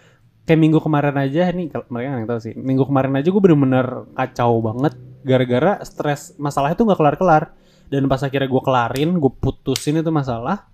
kayak 0.48 0.58
minggu 0.58 0.80
kemarin 0.82 1.20
aja 1.22 1.52
nih 1.54 1.70
mereka 1.92 2.08
nggak 2.18 2.30
tahu 2.34 2.42
sih. 2.42 2.54
Minggu 2.58 2.90
kemarin 2.90 3.14
aja 3.14 3.30
gue 3.30 3.42
bener-bener 3.44 4.10
kacau 4.18 4.58
banget 4.66 4.94
gara-gara 5.22 5.84
stres 5.86 6.34
masalahnya 6.42 6.82
tuh 6.82 6.86
nggak 6.90 6.98
kelar-kelar. 6.98 7.44
Dan 7.88 8.10
pas 8.10 8.20
akhirnya 8.20 8.50
gue 8.52 8.64
kelarin, 8.66 9.16
gue 9.16 9.32
putusin 9.38 10.02
itu 10.02 10.12
masalah 10.12 10.68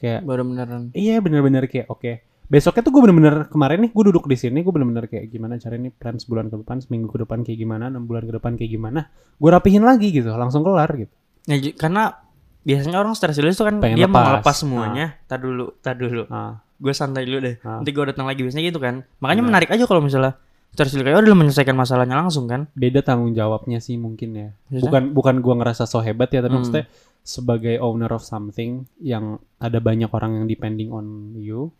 kayak 0.00 0.20
baru 0.22 0.42
beneran. 0.42 0.82
Iya 0.90 1.20
bener-bener 1.20 1.64
kayak 1.64 1.86
oke. 1.86 2.12
Besoknya 2.48 2.82
tuh 2.82 2.90
gue 2.90 3.02
bener-bener 3.04 3.46
kemarin 3.46 3.78
nih 3.78 3.90
gue 3.92 4.04
duduk 4.08 4.26
di 4.26 4.34
sini 4.34 4.58
gue 4.60 4.72
bener-bener 4.72 5.06
kayak 5.06 5.28
gimana 5.28 5.54
cara 5.54 5.76
ini 5.76 5.88
plan 5.88 6.16
sebulan 6.16 6.48
ke 6.48 6.56
depan, 6.58 6.76
seminggu 6.80 7.06
ke 7.06 7.22
depan 7.22 7.44
kayak 7.44 7.58
gimana, 7.58 7.86
enam 7.86 8.04
bulan 8.04 8.26
ke 8.26 8.34
depan 8.34 8.58
kayak 8.58 8.70
gimana. 8.72 9.06
Gue 9.38 9.50
rapihin 9.50 9.84
lagi 9.84 10.10
gitu, 10.10 10.32
langsung 10.32 10.64
kelar 10.64 10.90
gitu. 10.96 11.12
Ya, 11.46 11.56
karena 11.72 12.18
biasanya 12.60 12.98
orang 12.98 13.14
stres 13.14 13.38
rilis 13.38 13.54
tuh 13.54 13.64
kan 13.64 13.78
Pengen 13.78 13.96
dia 13.96 14.04
mau 14.04 14.18
lepas. 14.18 14.42
lepas 14.42 14.56
semuanya. 14.58 15.14
Tar 15.24 15.38
dulu, 15.38 15.78
tar 15.78 15.94
dulu. 15.94 16.26
Nah, 16.26 16.58
Gue 16.80 16.90
santai 16.90 17.22
dulu 17.22 17.38
deh. 17.38 17.60
Ah. 17.60 17.76
Nanti 17.78 17.92
gue 17.92 18.04
datang 18.04 18.24
lagi 18.24 18.40
biasanya 18.40 18.64
gitu 18.66 18.80
kan. 18.80 19.04
Makanya 19.20 19.42
menarik 19.44 19.68
aja 19.68 19.84
kalau 19.84 20.00
misalnya 20.00 20.40
stres 20.70 20.90
rilis 20.90 21.04
kayak 21.04 21.20
adalah 21.20 21.36
menyelesaikan 21.36 21.76
masalahnya 21.76 22.16
langsung 22.16 22.48
kan. 22.48 22.72
beda 22.72 23.04
tanggung 23.04 23.30
jawabnya 23.30 23.78
sih 23.78 23.94
mungkin 23.94 24.28
ya. 24.32 24.48
Bukan 24.72 25.12
bukan 25.12 25.38
gue 25.38 25.54
ngerasa 25.54 25.84
so 25.84 26.00
hebat 26.00 26.28
ya, 26.28 26.40
tapi 26.40 26.50
Hmm. 26.50 26.64
maksudnya 26.64 26.84
sebagai 27.20 27.78
owner 27.78 28.10
of 28.10 28.24
something 28.24 28.88
yang 28.98 29.38
ada 29.60 29.78
banyak 29.78 30.08
orang 30.10 30.40
yang 30.42 30.46
depending 30.48 30.90
on 30.90 31.36
you, 31.36 31.70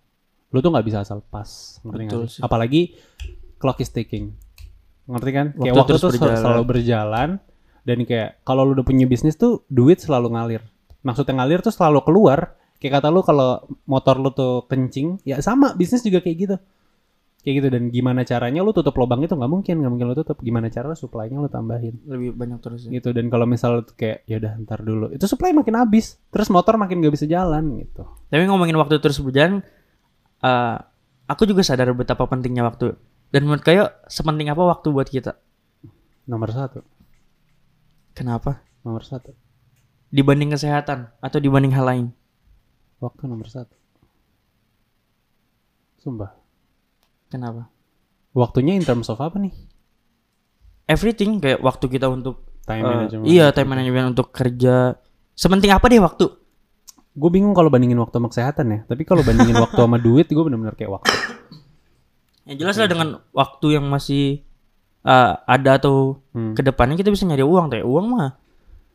lu 0.52 0.58
tuh 0.60 0.70
nggak 0.70 0.86
bisa 0.86 1.02
asal 1.02 1.24
pas, 1.24 1.80
ngerti 1.86 2.04
Betul 2.06 2.24
sih. 2.28 2.40
Apalagi 2.44 2.94
clock 3.56 3.80
is 3.80 3.90
ticking, 3.90 4.34
ngerti 5.08 5.30
kan? 5.32 5.46
Kayak 5.56 5.74
Waktu 5.74 5.80
waktu 5.80 5.92
terus 5.96 6.02
tuh 6.02 6.12
berjalan. 6.16 6.40
selalu 6.40 6.62
berjalan 6.66 7.28
dan 7.80 7.98
kayak 8.04 8.30
kalau 8.44 8.62
lu 8.68 8.76
udah 8.76 8.86
punya 8.86 9.06
bisnis 9.08 9.34
tuh 9.34 9.64
duit 9.72 9.98
selalu 9.98 10.36
ngalir. 10.36 10.62
Maksudnya 11.00 11.40
ngalir 11.40 11.64
tuh 11.64 11.72
selalu 11.72 12.04
keluar. 12.04 12.60
Kayak 12.80 13.00
kata 13.00 13.08
lu 13.12 13.20
kalau 13.20 13.60
motor 13.84 14.16
lu 14.16 14.32
tuh 14.32 14.64
kencing, 14.64 15.20
ya 15.28 15.44
sama 15.44 15.76
bisnis 15.76 16.00
juga 16.00 16.24
kayak 16.24 16.36
gitu. 16.36 16.56
Kayak 17.40 17.54
gitu 17.64 17.68
dan 17.72 17.82
gimana 17.88 18.20
caranya 18.22 18.60
lu 18.60 18.68
tutup 18.76 18.92
lubang 19.00 19.24
itu 19.24 19.32
nggak 19.32 19.48
mungkin, 19.48 19.80
nggak 19.80 19.92
mungkin 19.92 20.06
lu 20.12 20.16
tutup. 20.20 20.36
Gimana 20.44 20.68
cara 20.68 20.92
supply-nya 20.92 21.40
lu 21.40 21.48
tambahin 21.48 21.96
Lebih 22.04 22.36
banyak 22.36 22.60
terus 22.60 22.84
ya. 22.84 23.00
gitu 23.00 23.16
dan 23.16 23.32
kalau 23.32 23.48
misal 23.48 23.80
kayak 23.96 24.28
ya 24.28 24.36
udah 24.36 24.60
ntar 24.60 24.84
dulu 24.84 25.08
itu 25.08 25.24
supply 25.24 25.56
makin 25.56 25.80
habis 25.80 26.20
terus 26.28 26.52
motor 26.52 26.76
makin 26.76 27.00
gak 27.00 27.16
bisa 27.16 27.24
jalan 27.24 27.80
gitu 27.80 28.04
Tapi 28.28 28.44
ngomongin 28.44 28.76
waktu 28.76 29.00
terus 29.00 29.16
berjalan, 29.18 29.64
eh, 30.40 30.76
aku 31.26 31.48
juga 31.48 31.64
sadar 31.64 31.88
betapa 31.96 32.28
pentingnya 32.28 32.60
waktu. 32.62 32.92
Dan 33.30 33.46
menurut 33.46 33.62
kayak 33.62 34.04
sepenting 34.10 34.50
apa 34.50 34.60
waktu 34.60 34.90
buat 34.90 35.06
kita? 35.06 35.38
nomor 36.26 36.50
satu 36.50 36.82
Kenapa? 38.12 38.60
nomor 38.82 39.02
satu 39.02 39.32
Dibanding 40.10 40.50
kesehatan 40.50 41.08
atau 41.22 41.38
dibanding 41.38 41.70
hal 41.72 41.86
lain? 41.86 42.06
waktu 42.98 43.24
nomor 43.24 43.48
satu 43.48 43.72
sumpah 45.96 46.36
Kenapa? 47.30 47.70
waktunya 48.30 48.74
in 48.74 48.82
terms 48.82 49.06
of 49.06 49.18
apa 49.18 49.38
nih 49.38 49.50
Everything 50.86 51.38
kayak 51.38 51.62
waktu 51.62 51.86
kita 51.86 52.10
untuk 52.10 52.42
time 52.62 52.82
eh, 52.82 52.90
management 52.90 53.26
iya 53.26 53.54
time 53.54 53.70
management 53.70 54.06
untuk 54.12 54.34
kerja. 54.34 54.98
Sepenting 55.32 55.70
apa 55.70 55.86
deh 55.86 56.02
waktu? 56.02 56.26
gue 57.10 57.26
bingung 57.26 57.50
kalau 57.50 57.66
bandingin 57.68 57.98
waktu 57.98 58.22
sama 58.22 58.30
kesehatan 58.30 58.66
ya 58.70 58.78
tapi 58.86 59.02
kalau 59.02 59.26
bandingin 59.26 59.58
waktu 59.66 59.76
sama 59.76 59.98
duit 59.98 60.30
gue 60.30 60.44
bener-bener 60.46 60.78
kayak 60.78 60.94
waktu 60.94 61.10
Ya 62.46 62.54
jelas 62.54 62.78
lah 62.78 62.86
dengan 62.86 63.18
waktu 63.34 63.66
yang 63.78 63.86
masih 63.90 64.42
eh, 65.02 65.32
ada 65.46 65.70
atau 65.78 66.22
Hmm. 66.30 66.54
ke 66.54 66.62
depannya 66.62 66.94
kita 66.94 67.10
bisa 67.10 67.26
nyari 67.26 67.42
uang 67.42 67.66
tuh 67.66 67.78
ya. 67.78 67.84
Uang 67.86 68.06
mah 68.10 68.38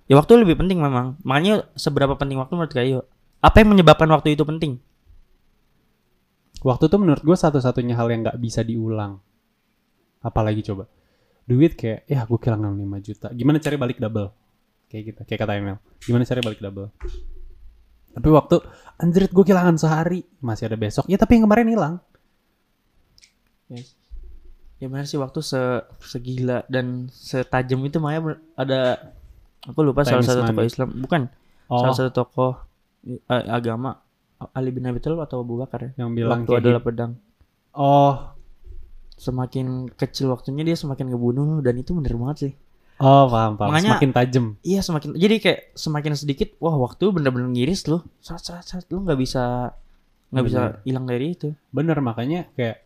ya 0.07 0.15
waktu 0.15 0.39
lebih 0.39 0.55
penting 0.55 0.79
memang. 0.79 1.19
Makanya 1.23 1.67
seberapa 1.75 2.15
penting 2.15 2.39
waktu 2.39 2.55
menurut 2.55 2.71
kayo? 2.71 2.99
Apa 3.39 3.61
yang 3.63 3.75
menyebabkan 3.75 4.07
waktu 4.07 4.35
itu 4.35 4.43
penting? 4.47 4.79
Waktu 6.65 6.89
tuh 6.89 6.97
menurut 6.97 7.21
gue 7.21 7.37
satu-satunya 7.37 7.93
hal 7.93 8.09
yang 8.09 8.25
nggak 8.25 8.41
bisa 8.41 8.65
diulang. 8.65 9.21
Apalagi 10.25 10.65
coba. 10.65 10.89
Duit 11.45 11.77
kayak 11.77 12.09
ya 12.09 12.25
gue 12.25 12.39
kehilangan 12.41 12.73
5 12.73 13.05
juta. 13.05 13.27
Gimana 13.29 13.61
cari 13.61 13.77
balik 13.77 14.01
double? 14.01 14.33
Kayak 14.89 15.03
gitu 15.13 15.21
kayak 15.29 15.39
kata 15.45 15.53
Emil. 15.61 15.77
Gimana 16.01 16.25
cari 16.25 16.41
balik 16.41 16.59
double? 16.65 16.89
Tapi 18.17 18.29
waktu 18.33 18.55
anjrit 18.97 19.29
gue 19.29 19.45
kehilangan 19.45 19.77
sehari. 19.77 20.25
Masih 20.41 20.65
ada 20.65 20.77
besok. 20.81 21.05
Ya 21.05 21.21
tapi 21.21 21.37
yang 21.37 21.45
kemarin 21.45 21.69
hilang. 21.69 21.95
Yes. 23.69 23.93
Ya 24.81 24.89
benar 24.89 25.05
sih 25.05 25.21
waktu 25.21 25.39
se 25.45 25.61
segila 26.01 26.65
dan 26.65 27.07
setajam 27.13 27.79
itu 27.85 28.01
ber- 28.01 28.41
ada 28.57 29.13
aku 29.63 29.79
lupa 29.85 30.01
Time 30.03 30.21
salah 30.21 30.25
satu 30.25 30.41
tokoh 30.49 30.65
Islam. 30.65 30.89
Bukan 30.97 31.21
oh. 31.69 31.79
salah 31.85 31.95
satu 31.95 32.11
tokoh 32.11 32.53
eh, 33.05 33.45
agama 33.53 34.04
Ali 34.51 34.69
bin 34.69 34.83
Abi 34.83 34.99
Thalib 34.99 35.19
atau 35.19 35.39
Abu 35.39 35.55
Bakar 35.55 35.79
ya. 35.81 35.91
yang 35.97 36.11
bilang 36.11 36.43
waktu 36.43 36.59
adalah 36.59 36.79
gitu. 36.79 36.87
pedang. 36.87 37.11
oh 37.71 38.35
Semakin 39.15 39.87
kecil 39.89 40.27
waktunya 40.27 40.61
dia 40.61 40.75
semakin 40.75 41.07
ngebunuh 41.07 41.63
dan 41.63 41.79
itu 41.79 41.95
bener 41.95 42.13
banget 42.13 42.37
sih. 42.37 42.53
oh 42.97 43.27
paham 43.27 43.55
paham 43.55 43.71
Makanya- 43.71 43.95
semakin 43.95 44.11
tajam 44.11 44.45
Iya 44.59 44.79
semakin 44.79 45.09
jadi 45.15 45.35
kayak 45.39 45.59
semakin 45.73 46.11
sedikit 46.15 46.49
wah 46.59 46.75
waktu 46.75 47.11
bener-bener 47.11 47.47
ngiris 47.47 47.87
loh. 47.87 48.03
Saat 48.19 48.43
saat 48.43 48.63
saat 48.63 48.83
lu 48.87 49.03
nggak 49.03 49.15
bisa 49.15 49.71
nggak 50.31 50.45
bisa 50.45 50.61
hilang 50.83 51.05
dari 51.05 51.31
itu. 51.31 51.55
bener 51.69 51.95
makanya 51.99 52.51
kayak 52.53 52.83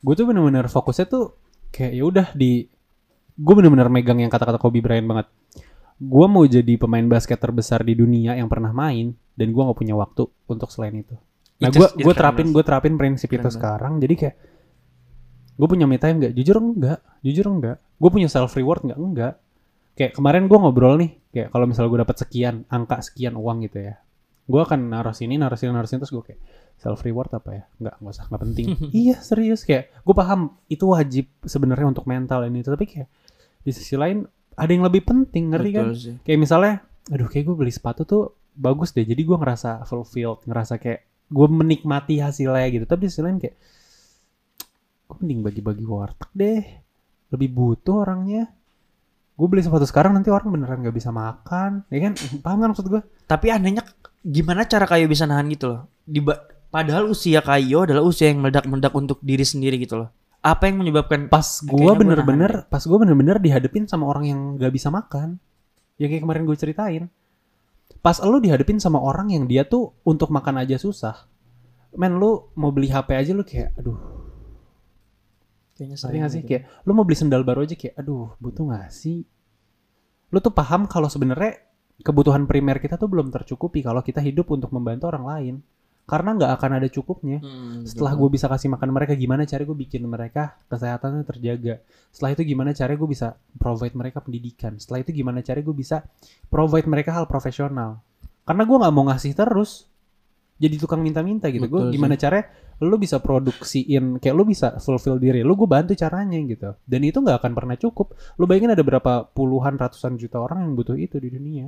gue 0.00 0.14
tuh 0.14 0.24
bener-bener 0.24 0.64
fokusnya 0.66 1.06
tuh 1.06 1.36
kayak 1.68 1.92
ya 1.92 2.04
udah 2.04 2.26
di 2.32 2.64
gue 3.36 3.54
bener-bener 3.54 3.88
megang 3.88 4.16
yang 4.16 4.32
kata-kata 4.32 4.56
Kobe 4.56 4.80
Bryant 4.80 5.04
banget 5.04 5.26
gue 5.96 6.26
mau 6.26 6.44
jadi 6.44 6.72
pemain 6.76 7.04
basket 7.04 7.36
terbesar 7.36 7.80
di 7.80 7.92
dunia 7.92 8.32
yang 8.32 8.48
pernah 8.48 8.72
main 8.72 9.12
dan 9.36 9.52
gue 9.52 9.62
nggak 9.62 9.78
punya 9.78 9.94
waktu 9.94 10.26
untuk 10.48 10.68
selain 10.72 10.96
itu. 10.96 11.14
Nah 11.60 11.68
gue 11.70 11.88
gue 12.00 12.14
terapin 12.16 12.50
gue 12.50 12.64
terapin 12.64 12.96
prinsip 12.96 13.28
itu 13.30 13.48
sekarang. 13.52 14.00
Jadi 14.02 14.14
kayak 14.16 14.36
gue 15.56 15.68
punya 15.68 15.86
me 15.88 16.00
time 16.00 16.20
nggak? 16.20 16.32
Jujur 16.36 16.56
enggak 16.60 17.00
jujur 17.22 17.46
enggak 17.48 17.76
gue 17.80 18.10
punya 18.12 18.28
self 18.28 18.56
reward 18.56 18.82
nggak. 18.84 18.98
Enggak 18.98 19.34
kayak 19.96 20.12
kemarin 20.16 20.48
gue 20.48 20.58
ngobrol 20.60 21.00
nih 21.00 21.16
kayak 21.32 21.48
kalau 21.52 21.64
misalnya 21.64 21.88
gue 21.92 22.00
dapat 22.04 22.16
sekian 22.20 22.54
angka 22.68 23.00
sekian 23.00 23.32
uang 23.32 23.64
gitu 23.64 23.80
ya 23.80 23.96
gue 24.46 24.60
akan 24.62 24.94
naruh 24.94 25.10
sini 25.10 25.34
naruh 25.34 25.58
sini 25.58 25.74
naruh 25.74 25.90
sini 25.90 25.98
terus 26.06 26.14
gue 26.14 26.24
kayak 26.32 26.40
self 26.78 27.02
reward 27.02 27.30
apa 27.34 27.50
ya? 27.50 27.62
Nggak 27.82 27.94
nggak 27.98 28.14
usah 28.14 28.24
nggak 28.30 28.42
penting. 28.46 28.66
Iya 29.02 29.16
serius. 29.18 29.66
Kayak 29.66 29.90
gue 30.06 30.14
paham 30.14 30.54
itu 30.70 30.84
wajib 30.86 31.26
sebenarnya 31.42 31.86
untuk 31.90 32.06
mental 32.06 32.46
ini 32.46 32.62
tapi 32.62 32.86
kayak 32.86 33.08
di 33.66 33.72
sisi 33.74 33.98
lain 33.98 34.22
ada 34.54 34.70
yang 34.70 34.86
lebih 34.86 35.02
penting 35.02 35.50
ngerti 35.50 35.70
kan? 35.74 35.86
Betul 35.90 35.98
sih. 35.98 36.14
kayak 36.22 36.38
misalnya 36.38 36.74
aduh 37.10 37.26
kayak 37.26 37.44
gue 37.50 37.56
beli 37.58 37.72
sepatu 37.74 38.06
tuh 38.06 38.22
bagus 38.56 38.90
deh. 38.96 39.04
Jadi 39.04 39.22
gue 39.22 39.36
ngerasa 39.36 39.84
fulfilled 39.84 40.42
ngerasa 40.48 40.80
kayak 40.80 41.00
gue 41.28 41.46
menikmati 41.46 42.18
hasilnya 42.18 42.66
gitu. 42.72 42.84
Tapi 42.88 43.06
di 43.06 43.10
sisi 43.12 43.22
lain 43.22 43.38
kayak 43.38 43.56
gue 45.06 45.16
mending 45.22 45.40
bagi-bagi 45.44 45.84
warteg 45.84 46.30
deh. 46.32 46.62
Lebih 47.30 47.48
butuh 47.52 48.02
orangnya. 48.02 48.48
Gue 49.36 49.46
beli 49.52 49.60
sepatu 49.60 49.84
sekarang 49.84 50.16
nanti 50.16 50.32
orang 50.32 50.48
beneran 50.48 50.80
gak 50.80 50.96
bisa 50.96 51.12
makan. 51.12 51.84
Ya 51.92 52.08
kan? 52.08 52.12
Paham 52.40 52.58
kan 52.64 52.68
maksud 52.72 52.88
gue 52.88 53.04
Tapi 53.28 53.52
anehnya 53.52 53.84
gimana 54.24 54.64
cara 54.64 54.88
Kayo 54.88 55.04
bisa 55.06 55.28
nahan 55.28 55.46
gitu 55.52 55.76
loh? 55.76 55.80
Di 56.08 56.24
padahal 56.72 57.12
usia 57.12 57.44
Kayo 57.44 57.84
adalah 57.84 58.00
usia 58.00 58.32
yang 58.32 58.40
meledak-meledak 58.40 58.96
untuk 58.96 59.20
diri 59.20 59.44
sendiri 59.44 59.76
gitu 59.76 60.00
loh. 60.00 60.08
Apa 60.40 60.72
yang 60.72 60.80
menyebabkan 60.80 61.28
pas 61.28 61.60
gue 61.60 61.92
bener-bener 61.98 62.64
pas 62.70 62.80
gue 62.80 62.96
bener-bener 62.96 63.36
dihadepin 63.42 63.84
sama 63.84 64.08
orang 64.08 64.24
yang 64.24 64.40
gak 64.56 64.72
bisa 64.72 64.88
makan. 64.88 65.36
Yang 66.00 66.16
kayak 66.16 66.22
kemarin 66.24 66.42
gue 66.48 66.56
ceritain 66.56 67.04
pas 68.00 68.16
lu 68.22 68.38
dihadepin 68.38 68.78
sama 68.80 69.00
orang 69.00 69.32
yang 69.32 69.44
dia 69.48 69.66
tuh 69.66 69.96
untuk 70.06 70.30
makan 70.30 70.62
aja 70.62 70.76
susah 70.76 71.26
men 71.96 72.20
lu 72.20 72.52
mau 72.54 72.70
beli 72.70 72.92
HP 72.92 73.08
aja 73.16 73.32
lu 73.32 73.42
kayak 73.42 73.72
aduh. 73.80 73.98
Kayaknya 75.76 75.96
ngerti 76.00 76.16
gak 76.16 76.32
sih? 76.32 76.40
gitu. 76.40 76.48
kayak 76.48 76.62
lu 76.88 76.92
mau 76.96 77.04
beli 77.04 77.16
sendal 77.18 77.42
baru 77.44 77.64
aja 77.64 77.76
kayak 77.76 77.94
aduh 78.00 78.36
butuh 78.40 78.64
gak 78.72 78.88
sih? 78.92 79.24
Lu 80.32 80.38
tuh 80.40 80.52
paham 80.52 80.84
kalau 80.88 81.08
sebenarnya 81.08 81.56
kebutuhan 82.00 82.44
primer 82.44 82.76
kita 82.76 83.00
tuh 83.00 83.08
belum 83.08 83.32
tercukupi 83.32 83.80
kalau 83.80 84.04
kita 84.04 84.20
hidup 84.20 84.52
untuk 84.52 84.68
membantu 84.72 85.08
orang 85.08 85.24
lain 85.24 85.54
karena 86.06 86.38
nggak 86.38 86.52
akan 86.62 86.70
ada 86.78 86.88
cukupnya. 86.88 87.42
Hmm, 87.42 87.82
setelah 87.82 88.14
betul. 88.14 88.30
gue 88.30 88.38
bisa 88.38 88.46
kasih 88.46 88.70
makan 88.70 88.94
mereka 88.94 89.18
gimana 89.18 89.42
cara 89.42 89.66
gue 89.66 89.74
bikin 89.74 90.06
mereka 90.06 90.54
kesehatannya 90.70 91.26
terjaga? 91.26 91.82
Setelah 92.14 92.30
itu 92.38 92.42
gimana 92.46 92.70
cara 92.70 92.94
gue 92.94 93.08
bisa 93.10 93.34
provide 93.58 93.98
mereka 93.98 94.22
pendidikan? 94.22 94.78
Setelah 94.78 95.02
itu 95.02 95.10
gimana 95.10 95.42
cara 95.42 95.58
gue 95.58 95.74
bisa 95.74 96.06
provide 96.46 96.86
mereka 96.86 97.10
hal 97.10 97.26
profesional? 97.26 97.98
Karena 98.46 98.62
gue 98.62 98.76
nggak 98.78 98.94
mau 98.94 99.04
ngasih 99.10 99.34
terus. 99.34 99.90
Jadi 100.56 100.78
tukang 100.78 101.02
minta-minta 101.02 101.50
gitu. 101.50 101.66
Gue 101.66 101.90
sih. 101.90 101.98
gimana 101.98 102.14
caranya 102.14 102.48
lu 102.80 102.96
bisa 102.96 103.20
produksiin 103.20 104.22
kayak 104.22 104.34
lu 104.36 104.44
bisa 104.44 104.76
fulfill 104.80 105.16
diri 105.16 105.40
lu 105.40 105.58
gue 105.58 105.66
bantu 105.66 105.98
caranya 105.98 106.38
gitu. 106.38 106.70
Dan 106.86 107.02
itu 107.02 107.18
nggak 107.18 107.42
akan 107.42 107.52
pernah 107.52 107.74
cukup. 107.74 108.14
Lu 108.38 108.46
bayangin 108.46 108.78
ada 108.78 108.86
berapa 108.86 109.26
puluhan 109.34 109.74
ratusan 109.74 110.14
juta 110.16 110.38
orang 110.38 110.64
yang 110.64 110.72
butuh 110.78 110.94
itu 110.94 111.18
di 111.18 111.34
dunia. 111.34 111.66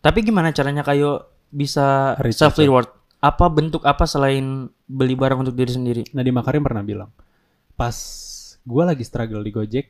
Tapi 0.00 0.24
gimana 0.24 0.56
caranya 0.56 0.80
Kayo 0.80 1.36
bisa 1.52 2.16
Rich 2.16 2.40
self 2.40 2.56
reward? 2.56 2.97
Apa 3.18 3.50
bentuk 3.50 3.82
apa 3.82 4.06
selain 4.06 4.70
beli 4.86 5.18
barang 5.18 5.42
untuk 5.42 5.58
diri 5.58 5.74
sendiri? 5.74 6.02
Nadiem 6.14 6.38
Makarim 6.38 6.62
pernah 6.62 6.86
bilang, 6.86 7.10
pas 7.74 7.96
gue 8.62 8.82
lagi 8.86 9.02
struggle 9.02 9.42
di 9.42 9.50
Gojek, 9.50 9.86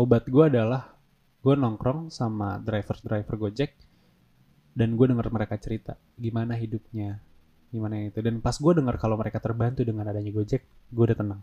obat 0.00 0.24
gue 0.24 0.44
adalah 0.48 0.96
gue 1.44 1.54
nongkrong 1.54 2.08
sama 2.08 2.56
driver-driver 2.62 3.36
Gojek 3.36 3.76
dan 4.72 4.94
gue 4.94 5.06
denger 5.10 5.28
mereka 5.28 5.60
cerita 5.60 6.00
gimana 6.16 6.56
hidupnya, 6.56 7.20
gimana 7.68 8.00
itu. 8.08 8.24
Dan 8.24 8.40
pas 8.40 8.56
gue 8.56 8.72
denger 8.72 8.96
kalau 8.96 9.20
mereka 9.20 9.36
terbantu 9.42 9.84
dengan 9.84 10.08
adanya 10.08 10.32
Gojek, 10.32 10.62
gue 10.64 11.04
udah 11.04 11.18
tenang. 11.18 11.40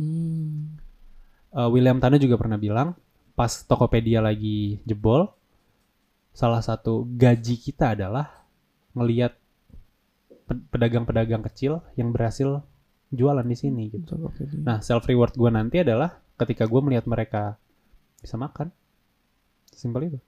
Hmm. 0.00 0.80
Eh, 1.54 1.68
William 1.70 2.00
Tano 2.00 2.18
juga 2.18 2.40
pernah 2.40 2.56
bilang, 2.56 2.96
pas 3.36 3.52
Tokopedia 3.68 4.18
lagi 4.18 4.82
jebol, 4.82 5.28
salah 6.34 6.64
satu 6.64 7.04
gaji 7.06 7.54
kita 7.60 7.94
adalah 7.94 8.39
ngelihat 8.94 9.36
pe- 10.48 10.64
pedagang-pedagang 10.74 11.46
kecil 11.46 11.84
yang 11.94 12.10
berhasil 12.10 12.62
jualan 13.10 13.46
di 13.46 13.56
sini 13.58 13.90
gitu. 13.90 14.30
Nah, 14.62 14.78
self 14.82 15.06
reward 15.10 15.34
gue 15.34 15.50
nanti 15.50 15.82
adalah 15.82 16.22
ketika 16.38 16.66
gue 16.66 16.80
melihat 16.82 17.06
mereka 17.10 17.58
bisa 18.22 18.38
makan. 18.38 18.70
Simpel 19.70 20.14
itu. 20.14 20.18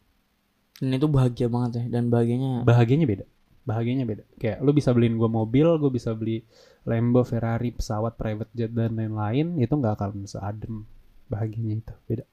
Dan 0.82 0.98
itu 0.98 1.06
bahagia 1.06 1.46
banget 1.46 1.78
ya 1.78 1.84
dan 1.98 2.10
bahagianya 2.10 2.66
Bahagianya 2.66 3.06
beda. 3.06 3.24
Bahagianya 3.62 4.04
beda. 4.08 4.24
Kayak 4.42 4.58
lu 4.66 4.70
bisa 4.74 4.90
beliin 4.90 5.14
gue 5.14 5.30
mobil, 5.30 5.66
gue 5.78 5.90
bisa 5.94 6.10
beli 6.16 6.42
Lambo, 6.82 7.22
Ferrari, 7.22 7.70
pesawat, 7.70 8.18
private 8.18 8.50
jet 8.58 8.74
dan 8.74 8.98
lain-lain, 8.98 9.54
itu 9.62 9.70
nggak 9.70 9.94
akan 9.94 10.26
seadem 10.26 10.82
bahagianya 11.30 11.86
itu. 11.86 11.94
Beda. 12.10 12.24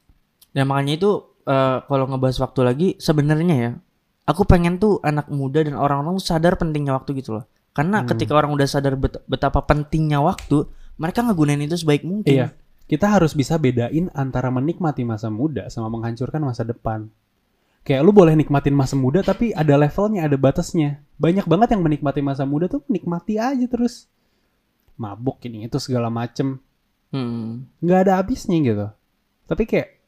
Dan 0.50 0.66
makanya 0.66 0.98
itu 0.98 1.12
eh, 1.46 1.78
kalau 1.86 2.06
ngebahas 2.10 2.38
waktu 2.42 2.62
lagi 2.66 2.88
sebenarnya 2.98 3.56
ya 3.56 3.72
aku 4.30 4.46
pengen 4.46 4.78
tuh 4.78 5.02
anak 5.02 5.26
muda 5.34 5.66
dan 5.66 5.74
orang-orang 5.74 6.22
sadar 6.22 6.54
pentingnya 6.54 6.94
waktu 6.94 7.18
gitu 7.18 7.42
loh. 7.42 7.46
Karena 7.74 8.06
Hmm. 8.06 8.14
ketika 8.14 8.38
orang 8.38 8.54
udah 8.54 8.68
sadar 8.70 8.94
bet- 8.94 9.26
betapa 9.26 9.66
pentingnya 9.66 10.22
waktu, 10.22 10.70
mereka 11.02 11.26
ngegunain 11.26 11.66
itu 11.66 11.74
sebaik 11.74 12.06
mungkin. 12.06 12.30
Iya. 12.30 12.48
Kita 12.86 13.10
harus 13.10 13.34
bisa 13.34 13.58
bedain 13.58 14.10
antara 14.14 14.50
menikmati 14.50 15.02
masa 15.06 15.30
muda 15.30 15.70
sama 15.74 15.90
menghancurkan 15.90 16.42
masa 16.42 16.62
depan. 16.62 17.10
Kayak 17.82 18.06
lu 18.06 18.12
boleh 18.14 18.38
nikmatin 18.38 18.76
masa 18.76 18.94
muda 18.94 19.26
tapi 19.26 19.50
ada 19.56 19.74
levelnya, 19.78 20.26
ada 20.30 20.38
batasnya. 20.38 21.02
Banyak 21.18 21.50
banget 21.50 21.74
yang 21.74 21.82
menikmati 21.82 22.22
masa 22.22 22.46
muda 22.46 22.70
tuh 22.70 22.86
nikmati 22.86 23.38
aja 23.42 23.66
terus. 23.66 24.06
Mabuk 25.00 25.40
ini 25.48 25.66
itu 25.66 25.78
segala 25.82 26.12
macem. 26.14 26.62
Hmm. 27.10 27.66
nggak 27.82 28.00
ada 28.06 28.22
habisnya 28.22 28.58
gitu. 28.62 28.86
Tapi 29.50 29.66
kayak 29.66 29.99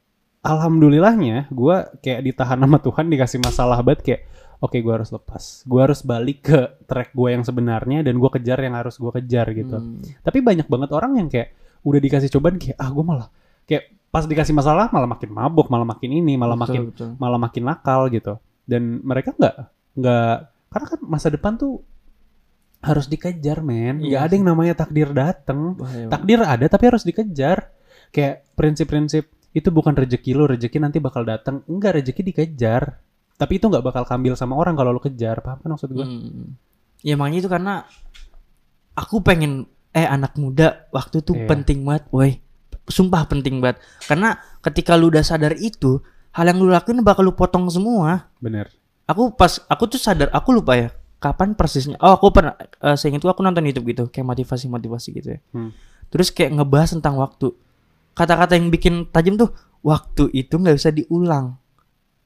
alhamdulillahnya 0.42 1.46
gue 1.48 1.76
kayak 2.02 2.20
ditahan 2.26 2.58
sama 2.58 2.78
Tuhan 2.82 3.06
dikasih 3.08 3.38
masalah 3.38 3.78
banget 3.80 4.00
kayak 4.02 4.20
oke 4.58 4.74
gue 4.74 4.92
harus 4.92 5.10
lepas. 5.14 5.62
Gue 5.66 5.80
harus 5.82 6.02
balik 6.02 6.50
ke 6.50 6.60
track 6.86 7.14
gue 7.14 7.28
yang 7.30 7.42
sebenarnya 7.46 8.02
dan 8.02 8.18
gue 8.18 8.30
kejar 8.30 8.58
yang 8.62 8.74
harus 8.74 8.98
gue 8.98 9.10
kejar 9.22 9.54
gitu. 9.54 9.78
Hmm. 9.78 10.02
Tapi 10.22 10.38
banyak 10.42 10.66
banget 10.66 10.90
orang 10.94 11.18
yang 11.18 11.28
kayak 11.30 11.54
udah 11.82 12.00
dikasih 12.02 12.30
cobaan 12.30 12.58
kayak 12.58 12.78
ah 12.78 12.90
gue 12.90 13.04
malah 13.06 13.28
kayak 13.66 13.90
pas 14.12 14.28
dikasih 14.28 14.52
masalah 14.52 14.92
malah 14.92 15.08
makin 15.08 15.30
mabuk, 15.32 15.66
malah 15.72 15.88
makin 15.88 16.10
ini, 16.12 16.36
malah 16.36 16.54
Betul, 16.54 16.62
makin 16.62 16.80
betul. 16.92 17.08
malah 17.16 17.38
makin 17.40 17.62
nakal 17.64 18.00
gitu. 18.10 18.34
Dan 18.66 19.02
mereka 19.02 19.34
nggak 19.34 19.56
nggak 19.98 20.36
karena 20.72 20.86
kan 20.88 21.00
masa 21.04 21.28
depan 21.30 21.54
tuh 21.58 21.82
harus 22.82 23.06
dikejar 23.06 23.62
men. 23.62 24.02
Nggak 24.02 24.10
Iya 24.10 24.18
ada 24.26 24.32
yang 24.34 24.46
namanya 24.46 24.74
takdir 24.74 25.10
dateng. 25.14 25.78
Bahaya. 25.78 26.06
Takdir 26.10 26.40
ada 26.42 26.66
tapi 26.66 26.84
harus 26.90 27.06
dikejar. 27.06 27.70
Kayak 28.12 28.44
prinsip-prinsip 28.58 29.24
itu 29.52 29.68
bukan 29.68 29.92
rezeki 29.92 30.32
lo, 30.32 30.48
rezeki 30.48 30.80
nanti 30.80 30.98
bakal 30.98 31.22
datang. 31.22 31.60
Enggak, 31.68 32.00
rezeki 32.00 32.20
dikejar. 32.24 33.00
Tapi 33.36 33.60
itu 33.60 33.68
nggak 33.68 33.84
bakal 33.84 34.04
kambil 34.04 34.32
sama 34.32 34.56
orang 34.56 34.72
kalau 34.72 34.92
lo 34.92 35.00
kejar. 35.00 35.40
Paham 35.40 35.60
kan 35.60 35.70
maksud 35.76 35.90
gue? 35.92 36.04
Hmm. 36.04 36.56
Ya 37.02 37.18
makanya 37.18 37.38
itu 37.44 37.50
karena 37.50 37.84
aku 38.94 39.20
pengen 39.20 39.66
eh 39.92 40.08
anak 40.08 40.36
muda 40.40 40.88
waktu 40.88 41.20
tuh 41.20 41.36
Iya. 41.36 41.48
penting 41.48 41.84
banget, 41.84 42.04
woi. 42.08 42.40
Sumpah 42.88 43.28
penting 43.28 43.60
banget. 43.60 43.80
Karena 44.08 44.34
ketika 44.64 44.96
lu 44.96 45.12
udah 45.12 45.22
sadar 45.22 45.52
itu, 45.54 46.00
hal 46.32 46.48
yang 46.48 46.58
lu 46.60 46.72
lakuin 46.72 47.04
bakal 47.04 47.28
lu 47.28 47.34
potong 47.36 47.68
semua. 47.68 48.32
Bener. 48.40 48.72
Aku 49.04 49.34
pas 49.36 49.60
aku 49.68 49.84
tuh 49.90 50.00
sadar, 50.00 50.32
aku 50.32 50.54
lupa 50.56 50.78
ya 50.78 50.88
kapan 51.20 51.54
persisnya. 51.54 52.00
Oh, 52.00 52.16
aku 52.16 52.32
pernah 52.32 52.56
eh, 52.58 52.96
seingat 52.96 53.20
itu 53.22 53.28
aku 53.28 53.44
nonton 53.44 53.62
YouTube 53.62 53.86
gitu, 53.92 54.04
kayak 54.08 54.26
motivasi-motivasi 54.32 55.08
gitu 55.12 55.28
ya. 55.36 55.40
Hmm. 55.52 55.70
Terus 56.08 56.32
kayak 56.32 56.56
ngebahas 56.58 56.96
tentang 56.98 57.20
waktu. 57.20 57.52
Kata-kata 58.12 58.54
yang 58.54 58.68
bikin 58.68 59.08
tajam 59.08 59.36
tuh 59.36 59.50
waktu 59.80 60.28
itu 60.32 60.54
nggak 60.54 60.76
bisa 60.76 60.90
diulang. 60.90 61.56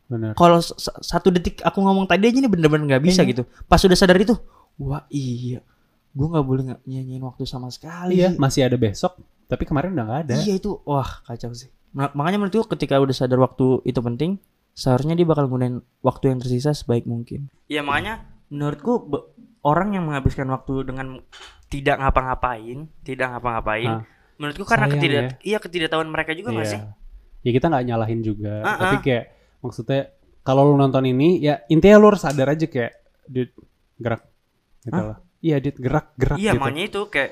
Bener. 0.06 0.38
Kalau 0.38 0.62
satu 1.02 1.34
detik 1.34 1.62
aku 1.62 1.82
ngomong 1.82 2.06
tadi 2.06 2.30
aja 2.30 2.38
ini 2.38 2.46
bener-bener 2.46 2.94
nggak 2.94 3.02
bisa 3.02 3.26
Iya. 3.26 3.30
gitu. 3.34 3.42
Pas 3.66 3.82
udah 3.82 3.98
sadar 3.98 4.18
itu, 4.18 4.38
wah 4.78 5.02
iya, 5.10 5.62
gue 6.12 6.26
nggak 6.26 6.46
boleh 6.46 6.62
nggak 6.70 6.80
nyanyiin 6.86 7.22
waktu 7.26 7.42
sama 7.42 7.70
sekali. 7.74 8.18
Iya, 8.18 8.38
masih 8.38 8.66
ada 8.66 8.78
besok. 8.78 9.18
Tapi 9.46 9.62
kemarin 9.66 9.94
udah 9.98 10.04
nggak 10.06 10.20
ada. 10.30 10.34
Iya 10.38 10.58
itu, 10.58 10.78
wah 10.86 11.22
kacau 11.26 11.50
sih. 11.50 11.70
Ma- 11.90 12.14
makanya 12.14 12.38
menurut 12.38 12.54
gue 12.54 12.66
ketika 12.78 12.98
udah 12.98 13.14
sadar 13.14 13.38
waktu 13.38 13.82
itu 13.82 13.98
penting, 13.98 14.38
seharusnya 14.74 15.18
dia 15.18 15.26
bakal 15.26 15.50
gunain 15.50 15.82
waktu 16.02 16.30
yang 16.30 16.38
tersisa 16.38 16.70
sebaik 16.70 17.02
mungkin. 17.02 17.50
Iya 17.66 17.82
makanya 17.82 18.26
menurutku 18.46 19.10
orang 19.66 19.98
yang 19.98 20.06
menghabiskan 20.06 20.46
waktu 20.46 20.86
dengan 20.86 21.18
tidak 21.66 21.98
ngapa-ngapain, 21.98 22.86
tidak 23.02 23.26
ngapa-ngapain. 23.34 24.06
Menurutku 24.36 24.64
karena 24.64 24.86
Sayang 24.86 25.00
ketidak, 25.00 25.22
ya. 25.22 25.30
iya 25.42 25.58
ketidaktahuan 25.58 26.08
mereka 26.08 26.32
juga 26.36 26.52
nggak 26.52 26.68
sih? 26.68 26.80
Ya 27.42 27.50
kita 27.54 27.66
nggak 27.72 27.84
nyalahin 27.86 28.20
juga. 28.20 28.60
Ah, 28.60 28.76
Tapi 28.76 28.96
ah. 28.96 29.02
kayak 29.02 29.24
maksudnya 29.62 30.00
kalau 30.42 30.62
lu 30.68 30.74
nonton 30.76 31.02
ini 31.04 31.40
ya 31.40 31.64
intinya 31.66 31.96
lu 31.98 32.12
harus 32.14 32.22
sadar 32.22 32.52
aja 32.52 32.66
kayak 32.68 32.92
dude 33.26 33.54
gerak 33.98 34.22
gitu 34.84 34.94
Hah? 34.94 35.06
loh. 35.14 35.18
Iya, 35.40 35.56
dude 35.58 35.78
gerak 35.78 36.06
gerak 36.14 36.36
Iya 36.38 36.52
gitu. 36.54 36.60
makanya 36.62 36.82
itu 36.86 37.00
kayak 37.08 37.30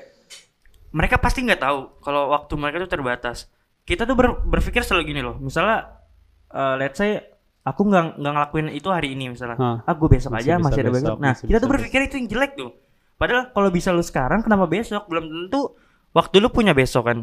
mereka 0.95 1.15
pasti 1.19 1.43
nggak 1.43 1.61
tahu 1.61 1.79
kalau 1.99 2.31
waktu 2.31 2.53
mereka 2.55 2.75
itu 2.83 2.89
terbatas. 2.89 3.37
Kita 3.85 4.03
tuh 4.03 4.17
ber- 4.17 4.41
berpikir 4.41 4.81
selalu 4.81 5.13
gini 5.13 5.21
loh. 5.21 5.37
Misalnya, 5.37 6.01
eh, 6.49 6.75
let's 6.81 6.97
say 6.97 7.21
aku 7.61 7.81
nggak 7.85 8.17
nggak 8.17 8.33
ngelakuin 8.33 8.67
itu 8.71 8.89
hari 8.89 9.13
ini 9.13 9.33
misalnya. 9.33 9.57
Hah. 9.57 9.77
Ah 9.85 9.93
gue 9.93 10.09
besok 10.09 10.31
Masih 10.33 10.53
aja 10.53 10.53
bisa 10.57 10.65
masih 10.65 10.81
ada 10.81 10.91
besok, 10.91 11.01
besok. 11.01 11.17
Nah 11.19 11.33
masih 11.35 11.45
kita 11.49 11.57
tuh 11.59 11.69
berpikir 11.69 11.99
itu 12.07 12.15
yang 12.17 12.27
jelek 12.29 12.51
tuh. 12.55 12.71
Padahal 13.15 13.43
kalau 13.51 13.69
bisa 13.71 13.89
lu 13.95 14.03
sekarang 14.03 14.43
kenapa 14.43 14.65
besok? 14.67 15.07
Belum 15.07 15.25
tentu 15.27 15.75
waktu 16.15 16.39
lu 16.39 16.47
punya 16.49 16.71
besok 16.71 17.11
kan. 17.11 17.19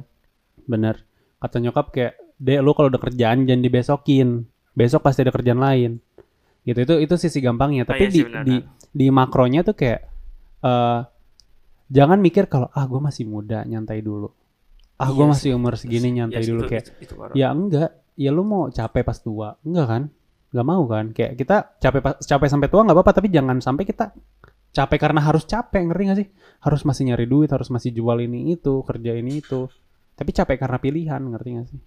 Bener. 0.63 1.01
Kata 1.41 1.59
nyokap 1.59 1.91
kayak, 1.91 2.15
"Dek, 2.37 2.61
lu 2.61 2.77
kalau 2.77 2.93
ada 2.93 3.01
kerjaan 3.01 3.49
jangan 3.49 3.65
dibesokin. 3.65 4.29
Besok 4.73 5.01
pasti 5.03 5.25
ada 5.25 5.33
kerjaan 5.33 5.59
lain." 5.59 5.99
Gitu 6.63 6.79
itu 6.79 6.95
itu 7.01 7.15
sisi 7.19 7.43
gampangnya, 7.43 7.83
tapi 7.83 8.07
iya 8.07 8.11
di 8.13 8.21
sih, 8.21 8.25
benar, 8.29 8.43
di 8.47 8.57
di 8.93 9.07
makronya 9.11 9.67
tuh 9.67 9.75
kayak 9.75 10.01
eh 10.63 11.01
jangan 11.89 12.23
mikir 12.23 12.47
kalau 12.47 12.71
ah 12.71 12.87
gue 12.87 13.01
masih 13.01 13.27
muda, 13.27 13.67
nyantai 13.67 13.99
dulu. 13.99 14.31
Ah 14.95 15.11
gue 15.11 15.19
Iya 15.19 15.33
masih 15.35 15.51
umur 15.59 15.75
segini 15.75 16.15
nyantai 16.15 16.39
Yes, 16.39 16.47
dulu 16.47 16.61
itu- 16.63 16.71
kayak 16.71 16.85
itu- 16.87 16.95
itu 17.11 17.15
ya 17.35 17.51
enggak, 17.51 17.91
ya 18.15 18.31
lu 18.31 18.47
mau 18.47 18.71
capek 18.71 19.03
pas 19.03 19.19
tua. 19.19 19.57
Enggak 19.65 19.89
kan? 19.89 20.05
nggak 20.53 20.69
mau 20.69 20.85
kan 20.85 21.17
kayak 21.17 21.33
kita 21.41 21.81
capek 21.81 22.21
capek 22.21 22.45
sampai 22.45 22.69
tua 22.69 22.85
nggak 22.85 22.93
apa-apa 22.93 23.17
tapi 23.17 23.33
jangan 23.33 23.57
sampai 23.59 23.89
kita 23.89 24.13
capek 24.73 24.99
karena 24.99 25.21
harus 25.21 25.45
capek 25.45 25.85
ngerti 25.85 26.03
gak 26.09 26.19
sih? 26.19 26.29
Harus 26.61 26.83
masih 26.83 27.03
nyari 27.07 27.27
duit 27.29 27.53
harus 27.53 27.69
masih 27.69 27.93
jual 27.93 28.17
ini 28.19 28.53
itu 28.53 28.81
kerja 28.83 29.13
ini 29.13 29.39
itu. 29.39 29.69
Tapi 30.13 30.31
capek 30.33 30.57
karena 30.59 30.79
pilihan 30.79 31.21
ngerti 31.21 31.49
gak 31.55 31.67
sih? 31.69 31.81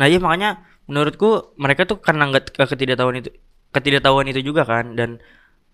Nah 0.00 0.08
iya 0.08 0.16
makanya 0.16 0.64
menurutku 0.88 1.52
mereka 1.60 1.84
tuh 1.84 2.00
karena 2.00 2.26
nggak 2.26 2.56
ke- 2.56 2.64
ketidaktahuan 2.66 3.20
itu 3.20 3.30
ketidaktahuan 3.70 4.26
itu 4.26 4.40
juga 4.40 4.64
kan. 4.64 4.96
Dan 4.96 5.20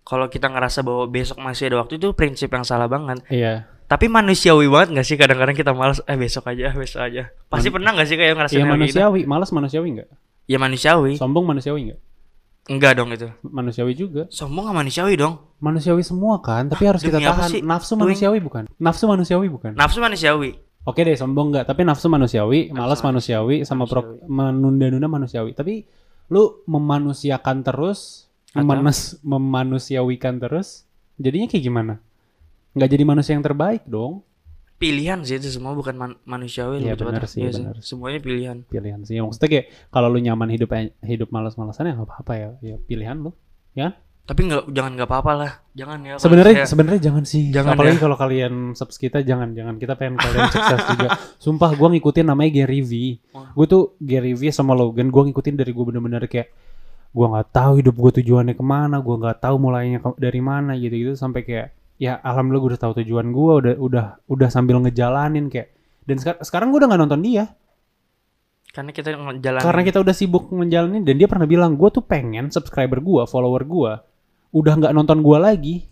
kalau 0.03 0.27
kita 0.27 0.51
ngerasa 0.51 0.83
bahwa 0.83 1.07
besok 1.07 1.39
masih 1.39 1.71
ada 1.71 1.81
waktu 1.81 1.97
itu 1.97 2.11
prinsip 2.13 2.51
yang 2.51 2.67
salah 2.67 2.91
banget. 2.91 3.23
iya. 3.31 3.71
Tapi 3.89 4.05
manusiawi 4.05 4.69
banget 4.69 5.01
gak 5.01 5.07
sih? 5.07 5.17
Kadang-kadang 5.17 5.57
kita 5.57 5.73
malas 5.73 6.05
eh 6.05 6.19
besok 6.19 6.45
aja 6.51 6.75
besok 6.77 7.09
aja. 7.09 7.33
Pasti 7.49 7.73
pernah 7.73 7.97
gak 7.97 8.05
sih 8.05 8.19
kayak 8.19 8.35
ngerasain 8.37 8.59
iya 8.59 8.65
gitu? 8.67 8.75
manusiawi. 8.77 9.21
Malas 9.25 9.49
manusiawi 9.49 9.89
nggak? 9.97 10.09
Ya 10.45 10.59
manusiawi. 10.59 11.17
sombong 11.17 11.45
manusiawi 11.45 11.93
nggak 11.93 12.01
Enggak 12.69 12.93
dong 12.95 13.09
itu. 13.11 13.29
manusiawi 13.43 13.93
juga 13.93 14.23
Sombong 14.29 14.69
gak 14.69 14.77
manusiawi 14.77 15.17
dong. 15.17 15.41
manusiawi 15.59 16.03
semua 16.03 16.39
kan 16.39 16.69
tapi 16.69 16.85
harus 16.85 17.01
kita 17.01 17.17
tahan 17.17 17.49
sih? 17.51 17.61
nafsu 17.65 17.93
Doing- 17.93 18.05
manusiawi 18.07 18.39
bukan 18.39 18.63
nafsu 18.77 19.05
manusiawi 19.05 19.47
bukan 19.49 19.73
Nafsu 19.75 19.99
manusiawi. 19.99 20.51
Oke 20.85 21.05
deh, 21.05 21.13
sombong 21.15 21.53
nggak. 21.53 21.65
Tapi 21.67 21.85
nafsu 21.85 22.09
manusiawi, 22.09 22.73
malas 22.73 23.01
manusiawi, 23.03 23.61
sama 23.63 23.85
pro- 23.85 24.17
Manusiawi. 24.17 24.25
menunda-nunda 24.27 25.05
manusiawi. 25.05 25.51
Tapi 25.53 25.85
lu 26.29 26.65
memanusiakan 26.65 27.61
terus, 27.61 28.31
Atau? 28.53 28.65
memanus- 28.65 29.21
memanusiawikan 29.21 30.41
terus, 30.41 30.89
jadinya 31.17 31.45
kayak 31.45 31.61
gimana? 31.63 31.95
Nggak 32.73 32.89
jadi 32.89 33.05
manusia 33.05 33.33
yang 33.33 33.45
terbaik 33.45 33.85
dong. 33.85 34.25
Pilihan 34.79 35.19
sih 35.21 35.37
itu 35.37 35.51
semua 35.51 35.75
bukan 35.75 35.93
man- 35.93 36.19
manusiawi 36.23 36.79
lebih 36.81 37.03
benar 37.05 37.27
sih, 37.27 37.43
Iya 37.43 37.51
benar. 37.53 37.75
Semuanya 37.81 38.19
pilihan. 38.19 38.57
Pilihan 38.65 39.03
sih. 39.03 39.19
Maksudnya 39.19 39.51
kayak 39.51 39.67
kalau 39.91 40.07
lu 40.07 40.19
nyaman 40.19 40.49
hidup 40.49 40.71
hidup 41.03 41.29
malas-malasan 41.29 41.83
ya 41.85 41.93
nggak 41.93 42.07
apa-apa 42.07 42.33
ya. 42.33 42.49
Ya 42.65 42.77
pilihan 42.79 43.19
lu. 43.19 43.35
Ya. 43.75 43.99
Tapi 44.23 44.45
nggak 44.45 44.71
jangan 44.71 44.93
nggak 44.95 45.09
apa-apa 45.09 45.33
lah. 45.35 45.53
Jangan 45.73 45.99
ya. 46.01 46.15
Sebenarnya 46.17 46.55
saya- 46.55 46.69
sebenarnya 46.69 47.01
jangan 47.03 47.25
sih. 47.25 47.51
Jangan 47.51 47.75
Apalagi 47.75 47.97
ya. 47.97 48.03
kalau 48.03 48.17
kalian 48.17 48.55
subs 48.73 48.97
kita 48.97 49.19
jangan 49.21 49.51
jangan 49.51 49.75
kita 49.77 49.97
pengen 49.97 50.15
kalian 50.15 50.47
sukses 50.47 50.81
juga. 50.87 51.09
Sumpah 51.43 51.71
gua 51.75 51.89
ngikutin 51.91 52.27
namanya 52.29 52.51
Gary 52.55 52.79
V. 52.81 52.93
Gue 53.51 53.67
tuh 53.67 53.99
Gary 53.99 54.37
V 54.37 54.53
sama 54.53 54.73
Logan 54.73 55.09
gua 55.09 55.25
ngikutin 55.25 55.55
dari 55.55 55.73
gue 55.73 55.83
bener-bener 55.83 56.23
kayak 56.25 56.55
gua 57.09 57.27
nggak 57.35 57.49
tahu 57.51 57.73
hidup 57.81 57.97
gue 57.97 58.11
tujuannya 58.21 58.53
ke 58.53 58.63
mana, 58.63 59.01
gua 59.01 59.17
nggak 59.19 59.41
tahu 59.41 59.57
mulainya 59.59 59.99
ke- 59.99 60.21
dari 60.21 60.39
mana 60.39 60.77
gitu-gitu 60.77 61.17
sampai 61.17 61.43
kayak 61.43 61.69
ya 61.99 62.15
alhamdulillah 62.23 62.63
gue 62.63 62.71
udah 62.79 62.83
tahu 62.83 62.93
tujuan 63.03 63.35
gua 63.35 63.53
udah 63.59 63.75
udah 63.77 64.05
udah 64.31 64.49
sambil 64.49 64.79
ngejalanin 64.79 65.51
kayak 65.51 65.75
dan 66.07 66.17
sekar- 66.23 66.41
sekarang 66.41 66.71
gue 66.71 66.79
udah 66.81 66.89
nggak 66.95 67.03
nonton 67.05 67.21
dia. 67.21 67.45
Karena 68.69 68.95
kita 68.95 69.11
jalan 69.17 69.61
karena 69.61 69.83
kita 69.83 69.99
udah 69.99 70.15
sibuk 70.15 70.55
menjalani 70.55 71.03
dan 71.03 71.19
dia 71.19 71.27
pernah 71.27 71.45
bilang 71.51 71.75
gue 71.75 71.89
tuh 71.91 72.05
pengen 72.07 72.49
subscriber 72.55 73.03
gua 73.03 73.27
follower 73.27 73.67
gua 73.67 73.93
udah 74.55 74.73
nggak 74.79 74.95
nonton 74.95 75.21
gua 75.21 75.43
lagi. 75.43 75.85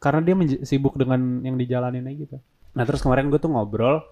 Karena 0.00 0.20
dia 0.24 0.34
sibuk 0.64 0.96
dengan 0.96 1.44
yang 1.44 1.60
dijalanin 1.60 2.04
aja 2.08 2.16
gitu. 2.16 2.36
Nah 2.76 2.84
terus 2.84 3.00
kemarin 3.00 3.28
gue 3.28 3.40
tuh 3.40 3.48
ngobrol 3.52 4.04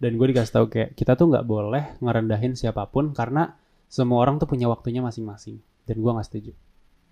dan 0.00 0.16
gue 0.16 0.26
dikasih 0.32 0.52
tahu 0.52 0.66
kayak 0.72 0.96
kita 0.96 1.16
tuh 1.16 1.28
nggak 1.28 1.44
boleh 1.44 2.00
ngerendahin 2.00 2.56
siapa 2.56 2.88
pun 2.88 3.12
karena 3.12 3.56
semua 3.90 4.24
orang 4.24 4.40
tuh 4.40 4.48
punya 4.48 4.68
waktunya 4.70 5.04
masing-masing. 5.04 5.60
Dan 5.84 5.96
gua 6.00 6.16
nggak 6.16 6.28
setuju. 6.28 6.52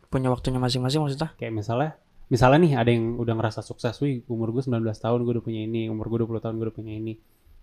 Punya 0.09 0.33
waktunya 0.33 0.57
masing-masing 0.57 1.05
maksudnya. 1.05 1.35
kayak 1.37 1.53
misalnya 1.53 1.99
misalnya 2.29 2.59
nih 2.65 2.73
ada 2.77 2.91
yang 2.93 3.17
udah 3.17 3.35
ngerasa 3.37 3.61
sukses 3.65 3.97
wih 4.05 4.25
umur 4.29 4.53
gue 4.53 4.63
19 4.65 4.85
tahun 4.85 5.19
gue 5.25 5.33
udah 5.41 5.45
punya 5.45 5.65
ini 5.65 5.89
umur 5.89 6.13
gue 6.13 6.25
20 6.25 6.45
tahun 6.45 6.55
gue 6.61 6.67
udah 6.71 6.77
punya 6.77 6.95
ini. 6.97 7.17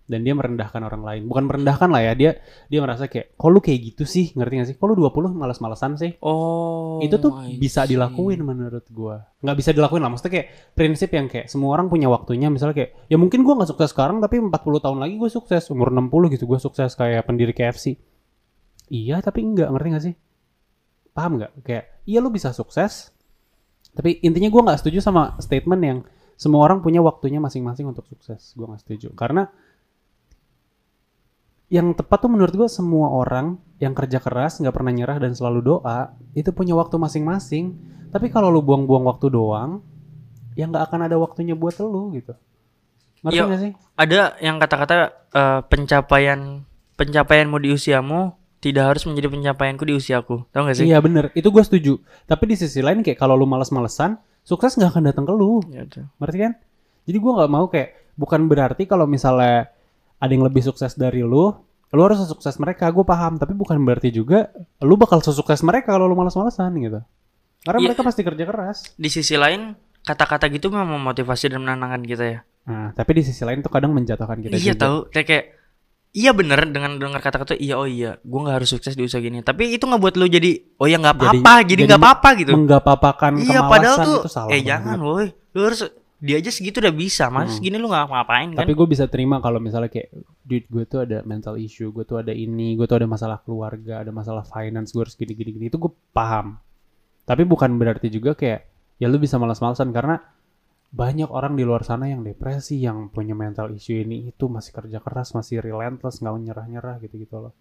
Dan 0.06 0.22
dia 0.22 0.38
merendahkan 0.38 0.78
orang 0.86 1.02
lain. 1.02 1.22
Bukan 1.26 1.50
merendahkan 1.50 1.90
lah 1.90 1.98
ya 1.98 2.12
dia 2.14 2.38
dia 2.70 2.78
ngerasa 2.78 3.10
kayak 3.10 3.34
kok 3.34 3.50
lu 3.50 3.58
kayak 3.58 3.90
gitu 3.90 4.06
sih? 4.06 4.30
Ngerti 4.38 4.54
gak 4.54 4.68
sih? 4.70 4.76
Kok 4.78 4.86
lu 4.86 4.94
20 5.02 5.34
malas-malasan 5.34 5.98
sih? 5.98 6.14
Oh. 6.22 7.02
itu 7.02 7.18
tuh 7.18 7.34
bisa 7.58 7.82
see. 7.82 7.98
dilakuin 7.98 8.38
menurut 8.38 8.86
gua. 8.94 9.26
Nggak 9.42 9.56
bisa 9.58 9.70
dilakuin 9.74 10.06
lah 10.06 10.14
maksudnya 10.14 10.32
kayak 10.38 10.48
prinsip 10.78 11.10
yang 11.10 11.26
kayak 11.26 11.50
semua 11.50 11.74
orang 11.74 11.90
punya 11.90 12.06
waktunya. 12.06 12.46
Misalnya 12.46 12.78
kayak 12.78 13.10
ya 13.10 13.18
mungkin 13.18 13.42
gua 13.42 13.58
nggak 13.58 13.74
sukses 13.74 13.90
sekarang 13.90 14.22
tapi 14.22 14.38
40 14.38 14.54
tahun 14.54 14.98
lagi 15.02 15.18
gue 15.18 15.26
sukses. 15.26 15.74
Umur 15.74 15.90
60 15.90 16.38
gitu 16.38 16.46
gue 16.46 16.58
sukses 16.62 16.94
kayak 16.94 17.26
pendiri 17.26 17.50
KFC 17.50 17.98
iya 18.90 19.18
tapi 19.18 19.42
enggak 19.42 19.68
ngerti 19.74 19.88
gak 19.90 20.04
sih? 20.04 20.14
Paham 21.10 21.40
nggak? 21.40 21.52
Kayak 21.64 21.84
iya 22.06 22.18
lu 22.22 22.30
bisa 22.30 22.52
sukses 22.52 23.15
tapi 23.96 24.20
intinya 24.20 24.52
gua 24.52 24.62
nggak 24.70 24.84
setuju 24.84 25.00
sama 25.00 25.32
statement 25.40 25.80
yang 25.82 25.98
semua 26.36 26.68
orang 26.68 26.84
punya 26.84 27.00
waktunya 27.00 27.40
masing-masing 27.40 27.88
untuk 27.88 28.04
sukses. 28.04 28.52
Gua 28.52 28.68
nggak 28.68 28.84
setuju. 28.84 29.08
Karena 29.16 29.48
yang 31.66 31.96
tepat 31.96 32.22
tuh 32.22 32.30
menurut 32.30 32.54
gua 32.54 32.68
semua 32.70 33.10
orang 33.10 33.58
yang 33.82 33.96
kerja 33.96 34.22
keras 34.22 34.60
nggak 34.62 34.70
pernah 34.70 34.92
nyerah 34.94 35.18
dan 35.18 35.32
selalu 35.34 35.60
doa 35.64 36.12
itu 36.36 36.52
punya 36.52 36.76
waktu 36.76 37.00
masing-masing. 37.00 37.74
Tapi 38.12 38.30
kalau 38.30 38.52
lu 38.52 38.60
buang-buang 38.60 39.08
waktu 39.08 39.32
doang 39.32 39.80
ya 40.54 40.68
nggak 40.68 40.92
akan 40.92 41.00
ada 41.08 41.16
waktunya 41.16 41.56
buat 41.56 41.74
lu 41.80 42.12
gitu. 42.14 42.36
Ngerti 43.24 43.34
Iya. 43.36 43.44
nggak 43.48 43.60
sih? 43.64 43.72
Ada 43.96 44.20
yang 44.44 44.56
kata-kata 44.60 44.94
eh, 45.32 45.60
pencapaian 45.66 46.62
pencapaianmu 46.96 47.56
di 47.60 47.68
usiamu 47.72 48.32
tidak 48.66 48.84
harus 48.90 49.06
menjadi 49.06 49.30
pencapaianku 49.30 49.86
di 49.86 49.94
usiaku. 49.94 50.42
Tahu 50.50 50.62
gak 50.64 50.74
sih? 50.74 50.84
iya 50.84 50.98
bener 50.98 51.30
itu 51.32 51.46
gue 51.46 51.62
setuju 51.62 51.92
tapi 52.24 52.50
di 52.50 52.56
sisi 52.56 52.82
lain 52.82 53.00
kayak 53.00 53.14
kalau 53.14 53.32
lu 53.32 53.46
malas-malesan 53.46 54.18
sukses 54.42 54.74
nggak 54.74 54.90
akan 54.90 55.02
datang 55.04 55.22
ke 55.22 55.30
lu 55.30 55.62
Ya 55.68 55.82
udah. 55.82 56.06
ngerti 56.18 56.38
kan 56.40 56.52
jadi 57.02 57.16
gua 57.16 57.32
nggak 57.36 57.50
mau 57.52 57.66
kayak 57.66 57.88
bukan 58.14 58.40
berarti 58.44 58.82
kalau 58.84 59.06
misalnya 59.06 59.70
ada 60.16 60.28
yang 60.28 60.42
lebih 60.42 60.60
sukses 60.60 60.94
dari 60.94 61.20
lu 61.20 61.54
lu 61.86 62.00
harus 62.02 62.18
sukses 62.24 62.56
mereka 62.56 62.88
gue 62.88 63.02
paham 63.02 63.36
tapi 63.36 63.52
bukan 63.52 63.78
berarti 63.78 64.10
juga 64.10 64.50
lu 64.80 64.94
bakal 64.94 65.18
sesukses 65.18 65.62
mereka 65.62 65.90
kalau 65.90 66.04
lu 66.04 66.14
malas-malesan 66.14 66.74
gitu 66.76 66.98
karena 67.62 67.78
Iya. 67.78 67.86
mereka 67.88 68.02
pasti 68.02 68.22
kerja 68.22 68.44
keras 68.44 68.78
Di 68.92 69.06
sisi 69.06 69.34
lain 69.34 69.74
kata-kata 70.02 70.46
gitu 70.48 70.66
memang 70.68 70.96
memotivasi 70.96 71.46
dan 71.48 71.62
menenangkan 71.62 72.02
kita 72.02 72.24
ya. 72.24 72.40
nah 72.64 72.90
tapi 72.90 73.10
di 73.14 73.22
sisi 73.22 73.42
lain 73.42 73.58
tuh 73.58 73.68
kadang 73.68 73.90
menjatuhkan 73.90 74.38
kita 74.40 74.54
iya 74.54 74.72
juga 74.72 74.80
tahu 74.80 74.96
kayak 75.12 75.44
iya 76.16 76.32
bener. 76.32 76.64
Dengan 76.72 76.96
dengar 76.96 77.20
kata-kata 77.20 77.52
iya 77.60 77.76
oh 77.76 77.84
iya 77.84 78.16
gue 78.24 78.40
nggak 78.40 78.56
harus 78.56 78.72
sukses 78.72 78.96
di 78.96 79.04
usaha 79.04 79.20
gini. 79.20 79.44
Tapi 79.44 79.76
itu 79.76 79.84
nggak 79.84 80.00
buat 80.00 80.14
lu 80.16 80.24
jadi 80.24 80.56
oh 80.80 80.88
ya 80.88 80.96
nggak 80.96 81.16
apa-apa 81.20 81.52
jadi 81.68 81.80
nggak 81.84 82.00
apa-apa 82.00 82.28
gitu. 82.40 82.50
menggapapakan 82.56 83.32
iya 83.36 83.60
kemalasan 83.60 83.68
padahal 83.68 83.96
tuh 84.00 84.16
itu 84.24 84.30
salah 84.32 84.48
eh 84.48 84.52
banget. 84.56 84.68
jangan 84.72 84.98
woi. 85.04 85.26
Lu 85.52 85.60
harus 85.68 85.80
dia 86.16 86.40
aja 86.40 86.48
segitu 86.48 86.80
udah 86.80 86.94
bisa 86.96 87.28
mas. 87.28 87.60
Hmm. 87.60 87.62
gini 87.62 87.76
lu 87.76 87.92
nggak 87.92 88.08
ngapain 88.08 88.48
kan? 88.56 88.64
tapi 88.64 88.72
gue 88.72 88.86
bisa 88.88 89.04
terima 89.04 89.36
kalau 89.44 89.60
misalnya 89.60 89.92
kayak 89.92 90.08
dude 90.48 90.64
gue 90.72 90.84
tuh 90.88 91.04
ada 91.04 91.20
mental 91.28 91.60
issue 91.60 91.92
gue 91.92 92.08
tuh 92.08 92.24
ada 92.24 92.32
ini 92.32 92.72
gue 92.72 92.88
tuh 92.88 92.96
ada 92.96 93.04
masalah 93.04 93.36
keluarga 93.44 94.00
ada 94.00 94.08
masalah 94.08 94.40
finance 94.48 94.96
gue 94.96 95.04
harus 95.04 95.12
gini 95.12 95.36
gini 95.36 95.50
gini. 95.52 95.64
Itu 95.68 95.76
gue 95.76 95.92
paham. 96.16 96.56
Tapi 97.28 97.42
bukan 97.44 97.76
berarti 97.76 98.08
juga 98.08 98.32
kayak 98.32 98.64
ya 98.96 99.06
lu 99.12 99.20
bisa 99.20 99.36
malas-malasan. 99.36 99.92
Karena 99.92 100.16
banyak 100.92 101.28
orang 101.28 101.58
di 101.58 101.66
luar 101.66 101.82
sana 101.82 102.06
yang 102.08 102.22
depresi 102.22 102.78
yang 102.78 103.10
punya 103.10 103.34
mental 103.34 103.74
issue 103.74 103.98
ini 103.98 104.30
itu 104.30 104.46
masih 104.46 104.72
kerja 104.72 104.98
keras 105.02 105.34
masih 105.34 105.60
relentless 105.60 106.22
nggak 106.22 106.34
nyerah-nyerah 106.46 106.96
gitu 107.02 107.14
gitu 107.20 107.36
loh 107.48 107.52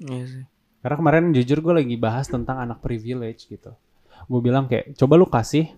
Iya 0.00 0.24
sih. 0.26 0.44
karena 0.80 0.96
kemarin 0.96 1.24
jujur 1.36 1.58
gue 1.60 1.74
lagi 1.76 1.96
bahas 2.00 2.24
tentang 2.24 2.56
anak 2.56 2.80
privilege 2.80 3.44
gitu. 3.50 3.74
Gue 4.24 4.40
bilang 4.40 4.64
kayak, 4.64 4.96
coba 4.96 5.20
lu 5.20 5.28
kasih, 5.28 5.68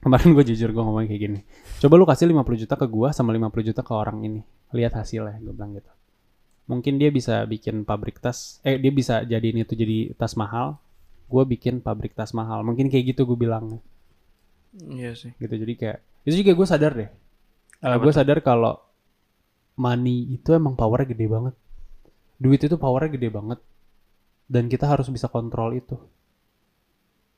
kemarin 0.00 0.36
gue 0.36 0.44
jujur 0.52 0.68
gue 0.68 0.82
ngomong 0.84 1.08
kayak 1.08 1.20
gini. 1.20 1.40
Coba 1.80 1.94
lu 1.96 2.04
kasih 2.04 2.28
50 2.28 2.60
juta 2.66 2.74
ke 2.76 2.84
gue 2.84 3.08
sama 3.12 3.32
50 3.32 3.68
juta 3.72 3.80
ke 3.80 3.92
orang 3.92 4.20
ini. 4.24 4.40
Lihat 4.72 5.00
hasilnya, 5.00 5.40
gue 5.40 5.52
bilang 5.56 5.72
gitu. 5.76 5.88
Mungkin 6.68 7.00
dia 7.00 7.08
bisa 7.08 7.40
bikin 7.48 7.84
pabrik 7.88 8.20
tas, 8.20 8.60
eh 8.64 8.76
dia 8.76 8.92
bisa 8.92 9.24
jadiin 9.24 9.64
itu 9.64 9.72
jadi 9.72 10.12
tas 10.12 10.36
mahal. 10.36 10.76
Gue 11.28 11.44
bikin 11.48 11.80
pabrik 11.80 12.12
tas 12.12 12.36
mahal. 12.36 12.60
Mungkin 12.64 12.92
kayak 12.92 13.16
gitu 13.16 13.24
gue 13.24 13.38
bilang 13.48 13.80
Iya 14.72 15.12
sih. 15.12 15.30
gitu. 15.36 15.54
Jadi 15.54 15.72
kayak, 15.76 15.98
itu 16.24 16.34
juga 16.44 16.52
gue 16.56 16.66
sadar 16.68 16.92
deh. 16.96 17.10
Apa 17.82 17.98
gue 17.98 18.12
sadar 18.14 18.38
kalau 18.40 18.78
money 19.76 20.32
itu 20.32 20.52
emang 20.54 20.74
powernya 20.78 21.12
gede 21.12 21.26
banget. 21.28 21.54
Duit 22.40 22.60
itu 22.62 22.76
powernya 22.78 23.10
gede 23.16 23.28
banget. 23.28 23.58
Dan 24.48 24.68
kita 24.68 24.88
harus 24.88 25.08
bisa 25.08 25.28
kontrol 25.28 25.72
itu. 25.76 25.96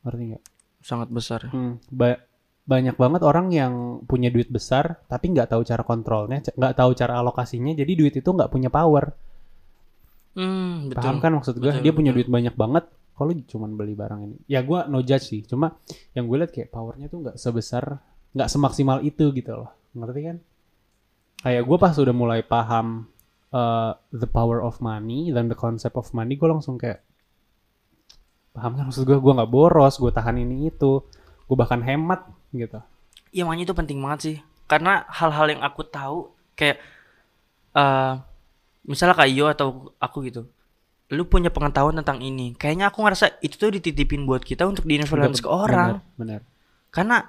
Ngerti 0.05 0.23
nggak? 0.35 0.43
Sangat 0.85 1.09
besar. 1.11 1.49
ya. 1.49 1.51
Hmm, 1.51 1.81
ba- 1.89 2.21
banyak 2.65 2.97
banget 2.97 3.21
orang 3.21 3.53
yang 3.53 4.01
punya 4.09 4.33
duit 4.33 4.49
besar 4.49 4.97
tapi 5.05 5.37
nggak 5.37 5.53
tahu 5.53 5.69
cara 5.69 5.85
kontrolnya, 5.85 6.41
nggak 6.41 6.75
tahu 6.77 6.91
cara 6.97 7.21
alokasinya. 7.21 7.73
Jadi 7.77 7.93
duit 7.97 8.15
itu 8.17 8.25
nggak 8.29 8.51
punya 8.53 8.69
power. 8.73 9.13
Hmm, 10.35 10.91
betul. 10.91 10.99
Paham 10.99 11.17
kan 11.23 11.33
maksud 11.39 11.55
gue? 11.57 11.71
Betul, 11.71 11.83
Dia 11.85 11.93
punya 11.95 12.11
betul. 12.11 12.27
duit 12.27 12.29
banyak 12.33 12.55
banget. 12.59 12.85
Kalau 13.15 13.31
cuman 13.31 13.79
beli 13.79 13.95
barang 13.95 14.21
ini, 14.27 14.37
ya 14.51 14.67
gue 14.67 14.91
no 14.91 14.99
judge 14.99 15.31
sih. 15.31 15.41
Cuma 15.47 15.79
yang 16.19 16.27
gue 16.27 16.35
lihat 16.43 16.51
kayak 16.51 16.75
powernya 16.75 17.07
tuh 17.07 17.23
nggak 17.23 17.39
sebesar, 17.39 18.03
nggak 18.35 18.51
semaksimal 18.51 18.99
itu 19.07 19.31
gitu 19.31 19.55
loh. 19.55 19.71
Ngerti 19.95 20.21
kan? 20.27 20.37
Kayak 21.47 21.63
gue 21.63 21.79
pas 21.79 21.95
udah 21.95 22.15
mulai 22.15 22.43
paham 22.43 23.07
uh, 23.55 23.95
the 24.11 24.27
power 24.27 24.59
of 24.59 24.83
money 24.83 25.31
dan 25.31 25.47
the 25.47 25.55
concept 25.55 25.95
of 25.95 26.11
money, 26.11 26.35
gue 26.35 26.49
langsung 26.51 26.75
kayak 26.75 27.07
paham 28.51 28.75
kan 28.75 28.91
maksud 28.91 29.07
gue? 29.07 29.15
Gue 29.15 29.33
nggak 29.35 29.51
boros, 29.51 29.95
gue 30.03 30.11
tahan 30.11 30.43
ini 30.43 30.75
itu, 30.75 30.99
gue 31.47 31.57
bahkan 31.57 31.79
hemat 31.87 32.27
gitu. 32.51 32.83
Iya 33.31 33.47
makanya 33.47 33.71
itu 33.71 33.75
penting 33.79 33.99
banget 34.03 34.21
sih. 34.27 34.37
Karena 34.67 35.07
hal-hal 35.07 35.55
yang 35.55 35.63
aku 35.63 35.87
tahu 35.87 36.35
kayak 36.59 36.83
eh 37.79 38.15
misalnya 38.87 39.15
kayak 39.15 39.33
Yo 39.35 39.47
atau 39.47 39.95
aku 40.03 40.27
gitu. 40.27 40.51
Lu 41.15 41.25
punya 41.31 41.49
pengetahuan 41.49 41.95
tentang 42.03 42.19
ini. 42.21 42.59
Kayaknya 42.59 42.91
aku 42.91 43.07
ngerasa 43.07 43.39
itu 43.41 43.55
tuh 43.55 43.71
dititipin 43.71 44.27
buat 44.27 44.43
kita 44.43 44.67
untuk 44.67 44.83
di-influence 44.85 45.39
ke 45.39 45.49
orang. 45.49 46.03
Benar. 46.19 46.43
Karena 46.91 47.23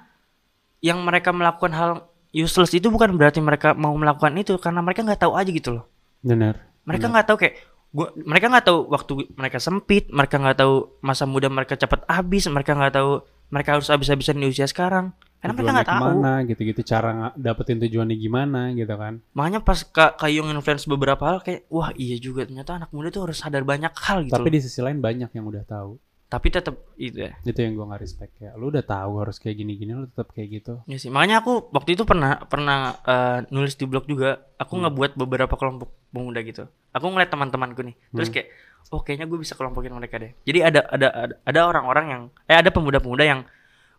yang 0.82 1.00
mereka 1.06 1.30
melakukan 1.30 1.72
hal 1.72 1.90
useless 2.36 2.74
itu 2.76 2.92
bukan 2.92 3.16
berarti 3.16 3.40
mereka 3.40 3.72
mau 3.72 3.94
melakukan 3.96 4.34
itu 4.36 4.58
karena 4.60 4.84
mereka 4.84 5.06
nggak 5.06 5.22
tahu 5.22 5.32
aja 5.38 5.50
gitu 5.50 5.70
loh. 5.80 5.84
Benar. 6.20 6.58
Mereka 6.84 7.06
nggak 7.08 7.26
tahu 7.26 7.36
kayak 7.40 7.54
gua 7.94 8.12
mereka 8.12 8.46
nggak 8.52 8.66
tahu 8.66 8.78
waktu 8.92 9.12
mereka 9.38 9.58
sempit, 9.62 10.04
mereka 10.12 10.36
nggak 10.36 10.58
tahu 10.60 10.74
masa 11.00 11.24
muda 11.24 11.48
mereka 11.48 11.78
cepat 11.80 12.04
habis, 12.10 12.44
mereka 12.50 12.76
nggak 12.76 12.94
tahu 12.98 13.24
mereka 13.48 13.78
harus 13.78 13.88
habis-habisan 13.88 14.36
di 14.42 14.50
usia 14.50 14.66
sekarang. 14.68 15.14
Karena 15.46 15.54
mereka 15.54 15.72
nggak 15.72 15.86
tahu. 15.86 16.02
ke 16.02 16.06
mana 16.10 16.32
gitu-gitu 16.42 16.80
cara 16.82 17.10
dapetin 17.38 17.78
tujuannya 17.78 18.16
gimana 18.18 18.60
gitu 18.74 18.94
kan. 18.98 19.22
Makanya 19.32 19.62
pas 19.62 19.86
Kak 19.86 20.18
Kayung 20.18 20.50
influence 20.50 20.90
beberapa 20.90 21.22
hal 21.22 21.38
kayak 21.40 21.70
wah 21.70 21.94
iya 21.94 22.18
juga 22.18 22.42
ternyata 22.42 22.82
anak 22.82 22.90
muda 22.90 23.14
tuh 23.14 23.30
harus 23.30 23.38
sadar 23.38 23.62
banyak 23.62 23.94
hal 23.94 24.26
gitu. 24.26 24.34
Tapi 24.34 24.50
Tapi, 24.50 24.54
di 24.54 24.60
sisi 24.60 24.82
lain 24.82 24.98
banyak 24.98 25.30
yang 25.30 25.46
udah 25.46 25.62
tahu. 25.62 26.02
tapi 26.26 26.50
tetap 26.50 26.74
itu 26.98 27.22
ya. 27.22 27.38
Itu 27.46 27.54
yang 27.62 27.78
gua 27.78 27.94
nggak 27.94 28.02
respect 28.02 28.34
ya. 28.42 28.50
Lu 28.58 28.74
udah 28.74 28.82
tahu 28.82 29.22
harus 29.22 29.38
kayak 29.38 29.62
gini-gini 29.62 29.94
lu 29.94 30.10
tetap 30.10 30.34
kayak 30.34 30.58
gitu. 30.58 30.82
Iya 30.90 30.98
sih. 30.98 31.06
Makanya 31.06 31.38
aku 31.38 31.70
waktu 31.70 31.94
itu 31.94 32.02
pernah 32.02 32.42
pernah 32.50 32.98
eh, 33.06 33.38
nulis 33.54 33.78
di 33.78 33.86
blog 33.86 34.10
juga. 34.10 34.42
Aku 34.58 34.74
ngebuat 34.74 35.14
beberapa 35.14 35.54
kelompok 35.54 35.86
pemuda 36.10 36.42
gitu. 36.42 36.66
Aku 36.90 37.14
ngeliat 37.14 37.30
teman-temanku 37.30 37.78
nih. 37.86 37.94
Terus 38.10 38.34
kayak 38.34 38.50
oh 38.90 39.06
kayaknya 39.06 39.30
gue 39.30 39.38
bisa 39.38 39.54
kelompokin 39.54 39.94
mereka 39.94 40.18
deh. 40.18 40.34
Jadi 40.42 40.58
ada 40.66 40.82
ada, 40.90 41.08
ada 41.46 41.60
orang-orang 41.62 42.06
yang 42.10 42.22
eh 42.50 42.58
ada 42.58 42.74
pemuda-pemuda 42.74 43.22
yang 43.22 43.46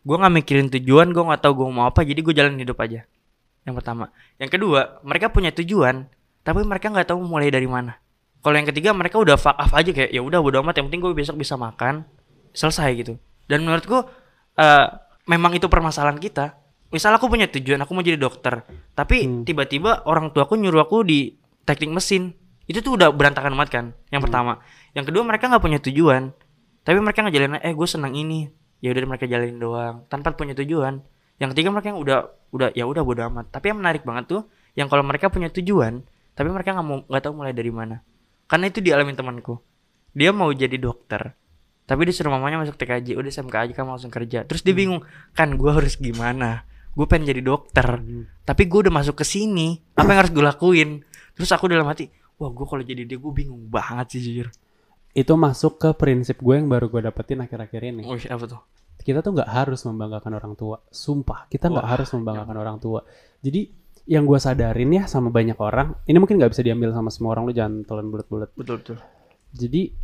gue 0.08 0.16
nggak 0.16 0.34
mikirin 0.40 0.68
tujuan, 0.72 1.12
gue 1.12 1.20
nggak 1.20 1.44
tahu 1.44 1.54
gue 1.60 1.68
mau 1.68 1.92
apa. 1.92 2.08
Jadi 2.08 2.24
gue 2.24 2.32
jalan 2.32 2.56
hidup 2.56 2.80
aja. 2.80 3.04
Yang 3.68 3.76
pertama. 3.84 4.16
Yang 4.40 4.56
kedua, 4.56 5.04
mereka 5.04 5.28
punya 5.28 5.52
tujuan, 5.52 6.08
tapi 6.48 6.64
mereka 6.64 6.88
nggak 6.88 7.12
tahu 7.12 7.20
mulai 7.28 7.52
dari 7.52 7.68
mana. 7.68 8.00
Kalau 8.40 8.56
yang 8.56 8.70
ketiga 8.72 8.96
mereka 8.96 9.20
udah 9.20 9.36
fuck 9.36 9.60
off 9.60 9.76
aja 9.76 9.92
kayak 9.92 10.08
ya 10.16 10.24
udah 10.24 10.40
bodo 10.40 10.64
amat 10.64 10.80
yang 10.80 10.88
penting 10.88 11.04
gue 11.04 11.12
besok 11.12 11.36
bisa 11.36 11.60
makan 11.60 12.08
selesai 12.56 12.88
gitu. 12.96 13.14
Dan 13.52 13.68
menurutku 13.68 14.08
eh 14.56 14.88
memang 15.28 15.52
itu 15.60 15.68
permasalahan 15.68 16.16
kita. 16.16 16.56
Misal 16.88 17.12
aku 17.12 17.28
punya 17.28 17.52
tujuan 17.52 17.84
aku 17.84 17.92
mau 17.92 18.00
jadi 18.00 18.16
dokter, 18.16 18.64
tapi 18.96 19.44
tiba-tiba 19.44 20.08
orang 20.08 20.32
tuaku 20.32 20.56
nyuruh 20.56 20.88
aku 20.88 21.04
di 21.04 21.36
teknik 21.68 22.00
mesin. 22.00 22.32
Itu 22.64 22.80
tuh 22.80 22.96
udah 22.96 23.12
berantakan 23.12 23.52
banget 23.60 23.72
kan. 23.76 23.86
Yang 24.08 24.32
pertama. 24.32 24.64
Yang 24.96 25.12
kedua 25.12 25.28
mereka 25.28 25.52
nggak 25.52 25.64
punya 25.64 25.80
tujuan. 25.84 26.32
Tapi 26.88 26.98
mereka 27.04 27.28
ngejalanin 27.28 27.60
eh 27.60 27.76
gue 27.76 27.88
senang 27.88 28.16
ini. 28.16 28.48
Ya 28.84 28.94
udah 28.94 29.10
mereka 29.10 29.26
jalanin 29.26 29.58
doang 29.58 30.06
tanpa 30.10 30.34
punya 30.38 30.54
tujuan. 30.54 31.02
Yang 31.38 31.50
ketiga 31.54 31.70
mereka 31.74 31.94
yang 31.94 32.00
udah 32.02 32.20
udah 32.54 32.70
ya 32.74 32.86
udah 32.86 33.02
bodo 33.02 33.22
amat. 33.30 33.50
Tapi 33.54 33.74
yang 33.74 33.82
menarik 33.82 34.06
banget 34.06 34.26
tuh 34.30 34.42
yang 34.78 34.88
kalau 34.90 35.02
mereka 35.02 35.34
punya 35.34 35.50
tujuan, 35.50 36.06
tapi 36.38 36.50
mereka 36.54 36.78
nggak 36.78 36.86
mau 36.86 37.02
nggak 37.10 37.22
tahu 37.26 37.34
mulai 37.34 37.54
dari 37.54 37.74
mana. 37.74 38.06
Karena 38.46 38.70
itu 38.70 38.80
dialamin 38.80 39.18
temanku. 39.18 39.58
Dia 40.14 40.30
mau 40.34 40.50
jadi 40.54 40.78
dokter. 40.78 41.34
Tapi 41.88 42.02
disuruh 42.04 42.36
mamanya 42.36 42.60
masuk 42.60 42.76
TKJ, 42.76 43.16
udah 43.16 43.32
SMK 43.32 43.56
aja 43.64 43.74
kamu 43.74 43.96
langsung 43.96 44.12
kerja. 44.12 44.44
Terus 44.44 44.60
dia 44.60 44.76
bingung, 44.76 45.08
kan 45.32 45.56
gue 45.56 45.72
harus 45.72 45.96
gimana? 45.96 46.68
Gue 46.92 47.08
pengen 47.08 47.32
jadi 47.32 47.40
dokter, 47.40 48.04
tapi 48.44 48.68
gue 48.68 48.80
udah 48.90 48.92
masuk 48.92 49.22
ke 49.22 49.26
sini. 49.26 49.80
Apa 49.96 50.12
yang 50.12 50.20
harus 50.26 50.32
gue 50.36 50.44
lakuin? 50.44 50.90
Terus 51.38 51.48
aku 51.54 51.72
dalam 51.72 51.88
hati, 51.88 52.12
wah 52.36 52.52
gue 52.52 52.66
kalau 52.68 52.84
jadi 52.84 53.08
dia 53.08 53.16
gue 53.16 53.32
bingung 53.32 53.72
banget 53.72 54.18
sih 54.18 54.20
jujur. 54.20 54.52
Itu 55.18 55.34
masuk 55.34 55.82
ke 55.82 55.90
prinsip 55.98 56.38
gue 56.46 56.54
yang 56.54 56.70
baru 56.70 56.94
gue 56.94 57.02
dapetin 57.02 57.42
akhir-akhir 57.42 57.82
ini. 57.82 58.06
Wih 58.06 58.30
apa 58.30 58.46
tuh? 58.46 58.62
kita 59.08 59.24
tuh 59.24 59.40
nggak 59.40 59.48
harus 59.48 59.88
membanggakan 59.88 60.36
orang 60.36 60.54
tua. 60.60 60.84
Sumpah, 60.92 61.48
kita 61.48 61.72
nggak 61.72 61.88
harus 61.88 62.12
membanggakan 62.12 62.58
orang 62.60 62.76
tua. 62.76 63.08
Jadi 63.40 63.72
yang 64.04 64.28
gue 64.28 64.36
sadarin 64.36 64.92
ya 64.92 65.08
sama 65.08 65.32
banyak 65.32 65.56
orang, 65.56 65.96
ini 66.12 66.20
mungkin 66.20 66.36
nggak 66.36 66.52
bisa 66.52 66.60
diambil 66.60 66.92
sama 66.92 67.08
semua 67.08 67.32
orang 67.32 67.48
lu 67.48 67.56
jangan 67.56 67.88
telan 67.88 68.12
bulat-bulat. 68.12 68.52
Betul 68.60 68.84
betul. 68.84 69.00
Jadi 69.56 69.96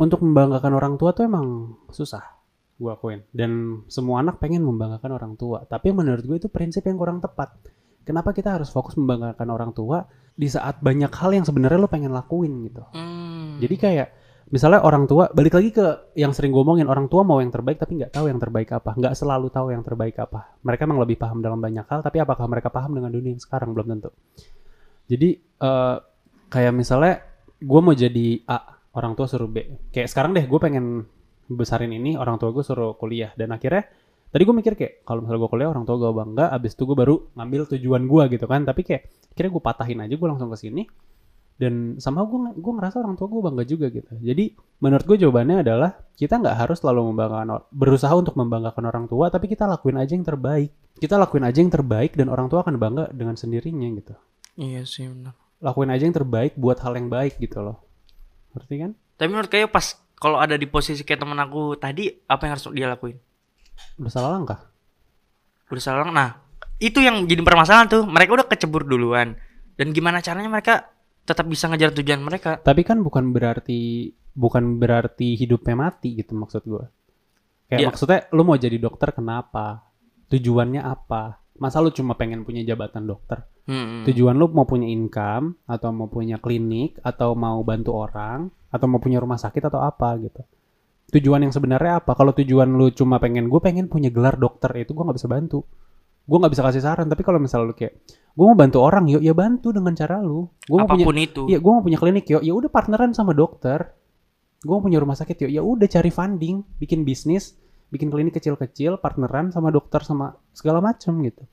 untuk 0.00 0.24
membanggakan 0.24 0.72
orang 0.72 0.96
tua 0.96 1.12
tuh 1.12 1.28
emang 1.28 1.76
susah, 1.92 2.24
gue 2.80 2.88
akuin. 2.88 3.28
Dan 3.28 3.84
semua 3.92 4.24
anak 4.24 4.40
pengen 4.40 4.64
membanggakan 4.64 5.20
orang 5.20 5.32
tua. 5.36 5.68
Tapi 5.68 5.92
menurut 5.92 6.24
gue 6.24 6.36
itu 6.40 6.48
prinsip 6.48 6.80
yang 6.88 6.96
kurang 6.96 7.20
tepat. 7.20 7.52
Kenapa 8.08 8.32
kita 8.32 8.56
harus 8.56 8.72
fokus 8.72 8.96
membanggakan 8.96 9.52
orang 9.52 9.76
tua 9.76 10.00
di 10.32 10.48
saat 10.48 10.80
banyak 10.80 11.12
hal 11.12 11.36
yang 11.36 11.44
sebenarnya 11.44 11.76
lo 11.76 11.92
pengen 11.92 12.12
lakuin 12.16 12.52
gitu. 12.72 12.88
Hmm. 12.96 13.60
Jadi 13.60 13.76
kayak 13.76 14.08
misalnya 14.52 14.84
orang 14.84 15.08
tua 15.08 15.32
balik 15.32 15.56
lagi 15.56 15.70
ke 15.72 16.12
yang 16.20 16.36
sering 16.36 16.52
gue 16.52 16.60
omongin 16.60 16.84
orang 16.84 17.08
tua 17.08 17.24
mau 17.24 17.40
yang 17.40 17.48
terbaik 17.48 17.80
tapi 17.80 17.96
nggak 17.96 18.12
tahu 18.12 18.28
yang 18.28 18.36
terbaik 18.36 18.68
apa 18.76 18.92
nggak 18.92 19.14
selalu 19.16 19.48
tahu 19.48 19.72
yang 19.72 19.80
terbaik 19.80 20.20
apa. 20.20 20.60
Mereka 20.60 20.84
emang 20.84 21.00
lebih 21.00 21.16
paham 21.16 21.40
dalam 21.40 21.58
banyak 21.62 21.86
hal 21.88 22.04
tapi 22.04 22.20
apakah 22.20 22.44
mereka 22.44 22.68
paham 22.68 22.92
dengan 22.92 23.08
dunia 23.08 23.32
yang 23.32 23.42
sekarang? 23.42 23.72
Belum 23.72 23.88
tentu. 23.96 24.10
Jadi 25.08 25.28
eh, 25.40 25.96
kayak 26.52 26.72
misalnya 26.76 27.24
gue 27.60 27.80
mau 27.80 27.94
jadi 27.96 28.26
A 28.44 28.58
orang 28.94 29.12
tua 29.16 29.26
suruh 29.26 29.48
B. 29.48 29.88
Kayak 29.90 30.08
sekarang 30.12 30.36
deh 30.36 30.44
gue 30.44 30.60
pengen 30.60 31.08
besarin 31.48 31.92
ini 31.92 32.16
orang 32.16 32.36
tua 32.36 32.52
gue 32.52 32.64
suruh 32.64 32.94
kuliah. 33.00 33.32
Dan 33.34 33.52
akhirnya 33.56 33.88
tadi 34.28 34.42
gue 34.44 34.54
mikir 34.54 34.72
kayak 34.76 34.92
kalau 35.08 35.24
misalnya 35.24 35.40
gue 35.40 35.50
kuliah 35.50 35.68
orang 35.72 35.84
tua 35.88 35.96
gue 35.98 36.10
bangga 36.12 36.52
abis 36.52 36.76
itu 36.76 36.84
gue 36.84 36.96
baru 36.96 37.16
ngambil 37.34 37.60
tujuan 37.76 38.02
gue 38.04 38.22
gitu 38.38 38.46
kan. 38.46 38.62
Tapi 38.62 38.80
kayak 38.84 39.02
kira 39.34 39.48
gue 39.50 39.62
patahin 39.62 40.04
aja 40.04 40.14
gue 40.14 40.28
langsung 40.28 40.52
ke 40.52 40.58
sini 40.60 40.84
dan 41.54 41.96
sama 42.02 42.26
gue 42.26 42.58
gue 42.58 42.72
ngerasa 42.74 42.98
orang 42.98 43.14
tua 43.14 43.30
gue 43.30 43.40
bangga 43.40 43.64
juga 43.64 43.86
gitu 43.88 44.10
jadi 44.18 44.54
menurut 44.82 45.04
gue 45.06 45.16
jawabannya 45.22 45.62
adalah 45.62 45.90
kita 46.14 46.42
nggak 46.42 46.56
harus 46.66 46.82
selalu 46.82 47.14
membanggakan 47.14 47.62
berusaha 47.70 48.10
untuk 48.10 48.34
membanggakan 48.34 48.84
orang 48.90 49.04
tua 49.06 49.30
tapi 49.30 49.46
kita 49.46 49.64
lakuin 49.64 49.96
aja 49.96 50.18
yang 50.18 50.26
terbaik 50.26 50.74
kita 50.98 51.14
lakuin 51.14 51.46
aja 51.46 51.58
yang 51.62 51.70
terbaik 51.70 52.18
dan 52.18 52.26
orang 52.26 52.50
tua 52.50 52.66
akan 52.66 52.74
bangga 52.74 53.04
dengan 53.14 53.38
sendirinya 53.38 53.86
gitu 53.94 54.14
Iya 54.54 54.82
sih 54.82 55.06
benar. 55.06 55.34
lakuin 55.62 55.90
aja 55.90 56.02
yang 56.02 56.14
terbaik 56.14 56.58
buat 56.58 56.78
hal 56.82 56.94
yang 56.98 57.06
baik 57.06 57.38
gitu 57.38 57.62
loh 57.62 57.78
ngerti 58.54 58.74
kan 58.82 58.90
Tapi 59.14 59.28
menurut 59.30 59.50
kayak 59.50 59.70
pas 59.70 59.94
kalau 60.14 60.38
ada 60.42 60.54
di 60.54 60.66
posisi 60.66 61.04
kayak 61.04 61.20
temen 61.20 61.36
aku 61.36 61.76
tadi, 61.76 62.08
apa 62.08 62.48
yang 62.48 62.52
harus 62.56 62.64
dia 62.72 62.88
lakuin? 62.88 63.18
udah 63.98 64.08
salah 64.08 64.30
langkah 64.32 64.60
Udah 65.68 65.82
salah. 65.82 66.06
Nah, 66.06 66.38
itu 66.78 67.02
yang 67.02 67.26
jadi 67.26 67.42
permasalahan 67.42 67.90
tuh. 67.90 68.02
Mereka 68.06 68.30
udah 68.30 68.46
kecebur 68.46 68.86
duluan. 68.86 69.34
Dan 69.74 69.90
gimana 69.90 70.22
caranya 70.22 70.46
mereka 70.46 70.93
tetap 71.24 71.48
bisa 71.48 71.68
ngejar 71.68 71.90
tujuan 71.96 72.20
mereka? 72.20 72.60
tapi 72.60 72.84
kan 72.84 73.00
bukan 73.00 73.32
berarti 73.32 74.12
bukan 74.34 74.76
berarti 74.76 75.34
hidupnya 75.34 75.74
mati 75.74 76.18
gitu 76.18 76.34
maksud 76.34 76.62
gue 76.64 76.84
kayak 77.68 77.80
Iya. 77.80 77.86
maksudnya 77.88 78.20
lu 78.30 78.42
mau 78.44 78.54
jadi 78.54 78.76
dokter 78.76 79.10
kenapa? 79.10 79.88
Tujuannya 80.28 80.82
apa? 80.82 81.40
Masa 81.56 81.78
lu 81.80 81.88
cuma 81.90 82.12
pengen 82.14 82.42
punya 82.42 82.60
jabatan 82.62 83.06
dokter? 83.06 83.46
Hmm. 83.64 84.04
tujuan 84.04 84.36
lu 84.36 84.52
mau 84.52 84.68
punya 84.68 84.84
income 84.84 85.56
atau 85.64 85.88
mau 85.88 86.04
punya 86.04 86.36
klinik 86.36 87.00
atau 87.00 87.32
mau 87.32 87.64
bantu 87.64 87.96
orang 87.96 88.52
atau 88.68 88.84
mau 88.84 89.00
punya 89.00 89.16
rumah 89.16 89.40
sakit 89.40 89.72
atau 89.72 89.80
apa 89.80 90.12
gitu. 90.20 90.44
Tujuan 91.16 91.48
yang 91.48 91.54
sebenarnya 91.54 92.04
apa? 92.04 92.12
Kalau 92.12 92.36
tujuan 92.36 92.68
lu 92.68 92.92
cuma 92.92 93.16
pengen 93.16 93.48
gue 93.48 93.60
pengen 93.64 93.88
punya 93.88 94.12
gelar 94.12 94.36
dokter 94.36 94.68
itu 94.76 94.92
gue 94.92 95.00
nggak 95.00 95.16
bisa 95.16 95.30
bantu. 95.32 95.64
Gue 96.28 96.36
nggak 96.36 96.52
bisa 96.52 96.60
kasih 96.60 96.82
saran. 96.84 97.08
Tapi 97.08 97.22
kalau 97.24 97.40
misalnya 97.40 97.72
lu 97.72 97.76
kayak 97.76 97.96
gue 98.34 98.46
mau 98.50 98.58
bantu 98.58 98.82
orang 98.82 99.06
yuk 99.06 99.22
ya 99.22 99.30
bantu 99.30 99.70
dengan 99.70 99.94
cara 99.94 100.18
lu 100.18 100.50
gue 100.66 100.74
mau 100.74 100.90
punya 100.90 101.22
itu. 101.22 101.46
Iya, 101.46 101.58
gue 101.62 101.72
mau 101.72 101.82
punya 101.84 101.98
klinik 101.98 102.26
yuk. 102.26 102.42
Ya 102.42 102.52
udah 102.52 102.70
partneran 102.72 103.14
sama 103.14 103.30
dokter. 103.30 103.94
Gue 104.64 104.74
mau 104.74 104.82
punya 104.82 104.98
rumah 104.98 105.14
sakit 105.14 105.46
yuk. 105.46 105.50
Ya 105.54 105.62
udah 105.62 105.86
cari 105.86 106.10
funding, 106.10 106.66
bikin 106.82 107.06
bisnis, 107.06 107.54
bikin 107.94 108.10
klinik 108.10 108.34
kecil-kecil, 108.34 108.98
partneran 108.98 109.54
sama 109.54 109.70
dokter 109.70 110.02
sama 110.02 110.34
segala 110.50 110.82
macam 110.82 111.20
gitu. 111.22 111.46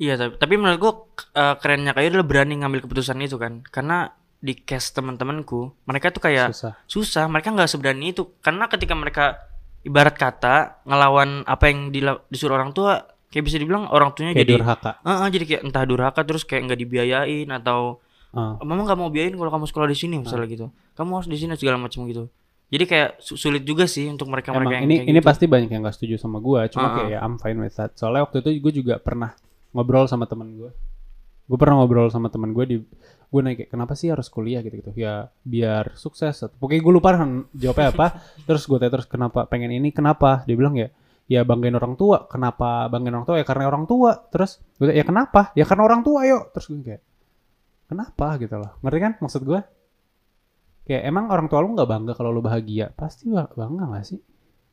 Iya, 0.00 0.16
tapi, 0.16 0.32
tapi 0.40 0.54
menurut 0.56 0.78
gua 0.80 0.92
eh, 1.36 1.54
kerennya 1.60 1.92
kayak 1.92 2.08
adalah 2.16 2.26
berani 2.28 2.54
ngambil 2.60 2.80
keputusan 2.88 3.20
itu 3.20 3.36
kan. 3.36 3.60
Karena 3.68 4.08
di 4.40 4.56
case 4.56 4.96
teman-temanku, 4.96 5.84
mereka 5.84 6.08
tuh 6.08 6.24
kayak 6.24 6.56
Susah. 6.56 6.74
susah. 6.88 7.24
Mereka 7.28 7.52
nggak 7.52 7.68
seberani 7.68 8.16
itu. 8.16 8.32
Karena 8.40 8.64
ketika 8.72 8.96
mereka 8.96 9.36
ibarat 9.84 10.16
kata 10.16 10.84
ngelawan 10.88 11.44
apa 11.44 11.64
yang 11.68 11.92
disuruh 12.32 12.56
orang 12.56 12.72
tua, 12.72 13.09
kayak 13.30 13.44
bisa 13.46 13.56
dibilang 13.56 13.86
orang 13.86 14.10
tuanya 14.10 14.34
Kayak 14.34 14.42
jadi 14.42 14.52
durhaka. 14.58 14.90
Eh, 14.98 15.08
eh, 15.08 15.28
jadi 15.30 15.44
kayak 15.46 15.62
entah 15.64 15.84
durhaka 15.84 16.20
terus 16.22 16.42
kayak 16.42 16.62
nggak 16.66 16.80
dibiayain 16.80 17.48
atau 17.48 18.02
Ah. 18.30 18.54
mama 18.60 18.84
nggak 18.84 18.94
mau 18.96 19.08
biayain 19.08 19.34
kalau 19.34 19.50
kamu 19.50 19.66
sekolah 19.66 19.86
di 19.86 19.96
sini 19.96 20.14
misalnya 20.16 20.46
gitu. 20.46 20.66
Kamu 20.94 21.10
harus 21.12 21.26
di 21.26 21.34
sini 21.34 21.54
segala 21.54 21.78
macam 21.78 22.06
gitu. 22.06 22.30
Jadi 22.68 22.84
kayak 22.86 23.10
su- 23.18 23.34
sulit 23.34 23.62
juga 23.62 23.82
sih 23.84 24.06
untuk 24.06 24.26
mereka 24.26 24.50
mereka 24.50 24.70
Emang 24.70 24.74
yang 24.76 24.84
ini 24.84 24.94
kayak 24.96 25.08
ini 25.08 25.18
gitu. 25.18 25.26
pasti 25.26 25.44
banyak 25.46 25.66
yang 25.68 25.82
gak 25.82 25.94
setuju 25.94 26.14
sama 26.16 26.38
gue. 26.38 26.60
Cuma 26.70 26.84
Ah, 26.84 26.92
kayak 26.96 27.10
ya 27.10 27.18
I'm 27.20 27.34
fine 27.36 27.58
with 27.58 27.74
that. 27.74 27.94
Soalnya 27.94 28.22
waktu 28.22 28.38
itu 28.40 28.50
gue 28.60 28.72
juga 28.76 28.94
pernah 28.96 29.34
ngobrol 29.70 30.06
sama 30.06 30.26
temen 30.26 30.54
gue. 30.54 30.70
Gue 31.44 31.58
pernah 31.58 31.82
ngobrol 31.82 32.06
sama 32.06 32.30
temen 32.30 32.50
gue 32.50 32.64
di 32.64 32.76
gue 33.26 33.40
nanya 33.40 33.56
kayak 33.56 33.70
kenapa 33.70 33.94
sih 33.94 34.06
harus 34.06 34.26
kuliah 34.26 34.58
gitu 34.58 34.74
gitu 34.76 34.90
ya 34.92 35.30
biar 35.40 35.94
sukses 35.94 36.34
pokoknya 36.58 36.82
gue 36.82 36.92
lupa 36.92 37.14
kan 37.14 37.46
jawabnya 37.52 37.86
apa 37.88 38.06
terus 38.46 38.66
gue 38.66 38.74
tanya 38.74 38.90
terus 38.92 39.06
kenapa 39.06 39.46
pengen 39.46 39.70
ini 39.70 39.90
kenapa 39.90 40.42
dia 40.44 40.58
bilang 40.58 40.74
ya 40.74 40.90
ya 41.30 41.46
banggain 41.46 41.78
orang 41.78 41.94
tua. 41.94 42.26
Kenapa 42.26 42.90
banggain 42.90 43.14
orang 43.14 43.26
tua? 43.30 43.38
Ya 43.38 43.46
karena 43.46 43.70
orang 43.70 43.86
tua. 43.86 44.10
Terus 44.34 44.58
gue 44.76 44.90
ya 44.90 45.06
kenapa? 45.06 45.54
Ya 45.54 45.62
karena 45.62 45.86
orang 45.86 46.02
tua 46.02 46.26
yuk 46.26 46.50
terus 46.50 46.66
gue 46.66 46.82
kayak 46.82 47.02
kenapa? 47.86 48.34
Gitu 48.42 48.58
loh. 48.58 48.74
Ngerti 48.82 48.98
kan 48.98 49.12
maksud 49.22 49.42
gue 49.46 49.60
kayak 50.84 51.02
emang 51.06 51.30
orang 51.30 51.46
tua 51.46 51.62
lu 51.62 51.70
nggak 51.78 51.86
bangga 51.86 52.12
kalau 52.18 52.34
lu 52.34 52.42
bahagia? 52.42 52.90
Pasti 52.90 53.30
ba- 53.30 53.46
bangga 53.46 53.86
gak 53.94 54.04
sih? 54.10 54.18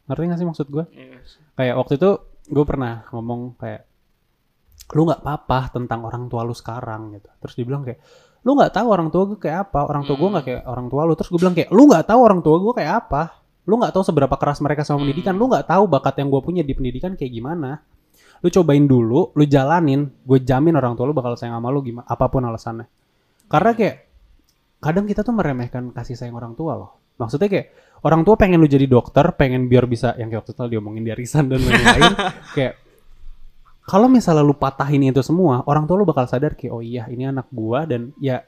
Ngerti 0.09 0.23
gak 0.25 0.39
sih 0.41 0.47
maksud 0.49 0.67
gue 0.73 0.83
Yes. 0.89 1.37
kayak 1.53 1.75
waktu 1.77 1.93
itu 2.01 2.09
gue 2.47 2.65
pernah 2.65 3.05
ngomong 3.13 3.53
kayak 3.59 3.85
lu 4.95 5.03
nggak 5.03 5.19
apa-apa 5.19 5.59
tentang 5.75 6.07
orang 6.07 6.25
tua 6.25 6.41
lu 6.41 6.57
sekarang 6.57 7.13
gitu. 7.13 7.29
Terus 7.43 7.53
dibilang 7.53 7.85
kayak 7.85 7.99
lu 8.41 8.55
nggak 8.55 8.71
tahu 8.73 8.87
orang 8.89 9.13
tua 9.13 9.23
gue 9.29 9.37
kayak 9.37 9.69
apa. 9.69 9.79
Orang 9.85 10.09
tua 10.09 10.15
gue 10.17 10.29
nggak 10.33 10.45
kayak 10.47 10.63
orang 10.65 10.87
tua 10.89 11.01
lu. 11.05 11.13
Terus 11.13 11.29
gue 11.29 11.39
bilang 11.43 11.53
kayak 11.53 11.69
lu 11.69 11.83
nggak 11.85 12.05
tahu 12.07 12.19
orang 12.23 12.39
tua 12.41 12.55
gue 12.57 12.73
kayak 12.73 12.93
apa 13.05 13.23
lu 13.67 13.75
nggak 13.75 13.91
tahu 13.91 14.03
seberapa 14.07 14.31
keras 14.39 14.63
mereka 14.63 14.87
sama 14.87 15.03
Hmm. 15.03 15.11
pendidikan. 15.11 15.35
Lu 15.35 15.51
nggak 15.51 15.67
tahu 15.67 15.83
bakat 15.91 16.15
yang 16.23 16.31
gue 16.31 16.41
punya 16.41 16.63
di 16.63 16.71
pendidikan 16.71 17.13
kayak 17.13 17.31
gimana. 17.31 17.83
Lu 18.39 18.47
cobain 18.47 18.85
dulu 18.87 19.35
lu 19.35 19.43
jalanin 19.43 20.07
gue 20.23 20.39
jamin 20.39 20.73
orang 20.79 20.95
tua 20.95 21.05
lu 21.09 21.13
bakal 21.13 21.35
sayang 21.35 21.59
sama 21.59 21.67
lu 21.67 21.83
gimana 21.83 22.07
apa 22.07 22.25
pun 22.31 22.41
alasannya. 22.47 22.87
Karena 23.51 23.71
kayak 23.75 23.95
kadang 24.79 25.03
kita 25.03 25.21
tuh 25.27 25.35
meremehkan 25.35 25.91
kasih 25.91 26.15
sayang 26.15 26.39
orang 26.39 26.55
tua 26.55 26.79
loh. 26.79 26.91
Maksudnya 27.19 27.49
kayak 27.51 27.67
orang 28.07 28.21
tua 28.23 28.39
pengen 28.39 28.61
lu 28.63 28.69
jadi 28.69 28.87
dokter 28.87 29.25
pengen 29.35 29.67
biar 29.67 29.83
bisa 29.89 30.15
yang 30.15 30.31
kayak 30.31 30.47
waktu 30.47 30.53
itu 30.55 30.63
diomongin 30.77 31.03
di 31.03 31.11
arisan 31.11 31.51
dan 31.51 31.59
lain-lain 31.59 32.13
kayak 32.55 32.73
kalau 33.83 34.07
misalnya 34.07 34.45
lu 34.45 34.55
patahin 34.55 35.01
itu 35.01 35.19
semua 35.25 35.65
orang 35.67 35.83
tua 35.83 35.99
lu 35.99 36.05
bakal 36.05 36.23
sadar 36.29 36.55
kayak 36.55 36.71
oh 36.71 36.79
iya 36.79 37.03
ini 37.11 37.27
anak 37.27 37.49
gua 37.49 37.83
dan 37.89 38.13
ya 38.21 38.45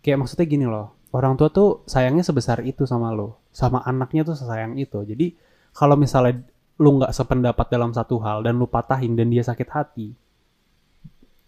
kayak 0.00 0.22
maksudnya 0.22 0.46
gini 0.46 0.64
loh 0.64 0.95
orang 1.16 1.40
tua 1.40 1.48
tuh 1.48 1.80
sayangnya 1.88 2.22
sebesar 2.22 2.60
itu 2.68 2.84
sama 2.84 3.08
lu 3.16 3.32
sama 3.48 3.80
anaknya 3.88 4.28
tuh 4.28 4.36
sesayang 4.36 4.76
itu 4.76 5.00
jadi 5.08 5.32
kalau 5.72 5.96
misalnya 5.96 6.44
lu 6.76 7.00
nggak 7.00 7.12
sependapat 7.16 7.66
dalam 7.72 7.96
satu 7.96 8.20
hal 8.20 8.44
dan 8.44 8.60
lu 8.60 8.68
patahin 8.68 9.16
dan 9.16 9.32
dia 9.32 9.40
sakit 9.40 9.68
hati 9.72 10.12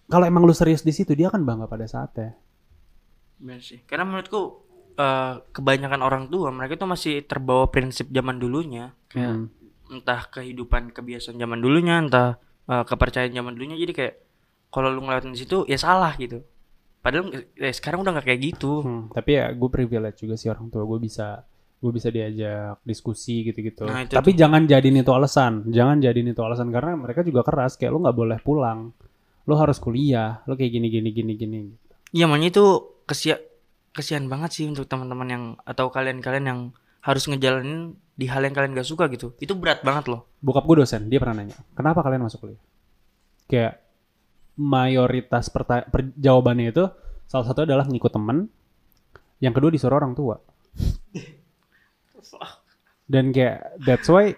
kalau 0.08 0.24
emang 0.24 0.48
lu 0.48 0.56
serius 0.56 0.80
di 0.80 0.96
situ 0.96 1.12
dia 1.12 1.28
akan 1.28 1.44
bangga 1.44 1.68
pada 1.68 1.84
saatnya 1.84 2.32
Bener 3.38 3.62
sih. 3.62 3.80
Karena 3.86 4.04
menurutku 4.06 4.66
eh, 4.98 5.34
kebanyakan 5.54 6.02
orang 6.02 6.26
tua 6.26 6.50
mereka 6.50 6.74
tuh 6.74 6.90
masih 6.90 7.22
terbawa 7.22 7.70
prinsip 7.70 8.10
zaman 8.10 8.42
dulunya. 8.42 8.90
Kayak 9.06 9.30
Hmm. 9.30 9.46
entah 9.88 10.26
kehidupan 10.28 10.90
kebiasaan 10.90 11.38
zaman 11.38 11.62
dulunya, 11.62 12.02
entah 12.02 12.42
eh, 12.66 12.84
kepercayaan 12.84 13.30
zaman 13.30 13.54
dulunya. 13.54 13.78
Jadi 13.78 13.92
kayak 13.94 14.14
kalau 14.74 14.90
lu 14.90 15.00
ngelewatin 15.06 15.32
di 15.32 15.40
situ 15.40 15.62
ya 15.70 15.78
salah 15.78 16.12
gitu. 16.18 16.42
Padahal 17.08 17.32
eh, 17.40 17.72
sekarang 17.72 18.04
udah 18.04 18.12
nggak 18.20 18.26
kayak 18.28 18.40
gitu. 18.52 18.84
Hmm, 18.84 19.08
tapi 19.08 19.40
ya 19.40 19.48
gue 19.48 19.70
privilege 19.72 20.28
juga 20.28 20.36
sih 20.36 20.52
orang 20.52 20.68
tua 20.68 20.84
gue 20.84 21.00
bisa 21.00 21.40
gue 21.80 21.88
bisa 21.88 22.12
diajak 22.12 22.84
diskusi 22.84 23.48
gitu-gitu. 23.48 23.88
Nah, 23.88 24.04
tapi 24.04 24.36
jangan 24.36 24.68
jadiin 24.68 25.00
itu 25.00 25.08
alasan, 25.08 25.64
jangan 25.72 26.04
jadiin 26.04 26.36
itu 26.36 26.42
alasan 26.44 26.68
karena 26.68 27.00
mereka 27.00 27.24
juga 27.24 27.40
keras 27.48 27.80
kayak 27.80 27.96
lu 27.96 28.04
nggak 28.04 28.12
boleh 28.12 28.38
pulang, 28.44 28.92
lu 29.48 29.54
harus 29.56 29.80
kuliah, 29.80 30.44
lu 30.44 30.52
kayak 30.52 30.68
gini 30.68 30.92
gini 30.92 31.08
gini 31.08 31.32
gini. 31.32 31.60
Iya, 32.12 32.28
makanya 32.28 32.52
itu 32.52 32.64
kesia 33.08 33.40
kesian 33.96 34.28
banget 34.28 34.60
sih 34.60 34.68
untuk 34.68 34.84
teman-teman 34.84 35.28
yang 35.32 35.44
atau 35.64 35.88
kalian-kalian 35.88 36.44
yang 36.44 36.60
harus 37.00 37.24
ngejalanin 37.24 37.96
di 38.20 38.28
hal 38.28 38.44
yang 38.44 38.52
kalian 38.52 38.76
gak 38.76 38.84
suka 38.84 39.08
gitu. 39.08 39.32
Itu 39.40 39.56
berat 39.56 39.80
banget 39.80 40.12
loh. 40.12 40.28
Bokap 40.44 40.68
gue 40.68 40.84
dosen, 40.84 41.08
dia 41.08 41.16
pernah 41.16 41.40
nanya, 41.40 41.56
kenapa 41.72 42.04
kalian 42.04 42.28
masuk 42.28 42.44
kuliah? 42.44 42.60
Kayak 43.48 43.87
mayoritas 44.58 45.48
perta- 45.48 45.86
per- 45.86 46.12
jawabannya 46.18 46.74
itu 46.74 46.84
salah 47.30 47.46
satu 47.46 47.62
adalah 47.62 47.86
ngikut 47.86 48.10
temen, 48.10 48.50
yang 49.38 49.54
kedua 49.54 49.70
disuruh 49.70 50.02
orang 50.02 50.18
tua. 50.18 50.36
Dan 53.08 53.32
kayak 53.32 53.80
that's 53.80 54.10
why 54.10 54.34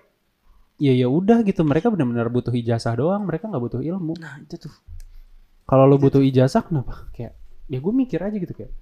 ya 0.79 0.93
ya 0.95 1.11
udah 1.11 1.43
gitu 1.43 1.67
mereka 1.67 1.91
benar-benar 1.91 2.31
butuh 2.31 2.55
ijazah 2.55 2.95
doang, 2.95 3.27
mereka 3.27 3.51
nggak 3.51 3.63
butuh 3.65 3.81
ilmu. 3.83 4.15
Nah, 4.21 4.39
itu 4.39 4.69
tuh. 4.69 4.75
Kalau 5.67 5.89
lo 5.89 5.97
butuh 5.99 6.23
ijazah 6.23 6.63
kenapa? 6.63 7.11
Kayak 7.11 7.35
ya 7.67 7.79
gue 7.81 7.93
mikir 7.95 8.21
aja 8.21 8.37
gitu 8.37 8.53
kayak 8.55 8.73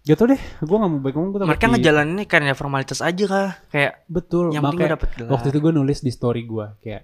gitu 0.00 0.22
deh, 0.24 0.40
gue 0.40 0.76
nggak 0.80 0.90
mau 0.90 1.00
baik 1.04 1.12
ngomong 1.12 1.30
gue 1.36 1.40
Mereka 1.44 1.66
ngejalaninnya 1.76 2.24
karena 2.24 2.56
formalitas 2.56 3.04
aja 3.04 3.24
kah? 3.28 3.50
Kayak 3.68 4.00
betul. 4.08 4.48
yang 4.48 4.64
penting 4.64 4.88
makanya 4.88 4.96
dapet 4.96 5.08
gelar. 5.12 5.30
waktu 5.36 5.46
itu 5.52 5.58
gue 5.60 5.72
nulis 5.76 5.98
di 6.00 6.10
story 6.10 6.42
gue 6.48 6.66
kayak 6.80 7.02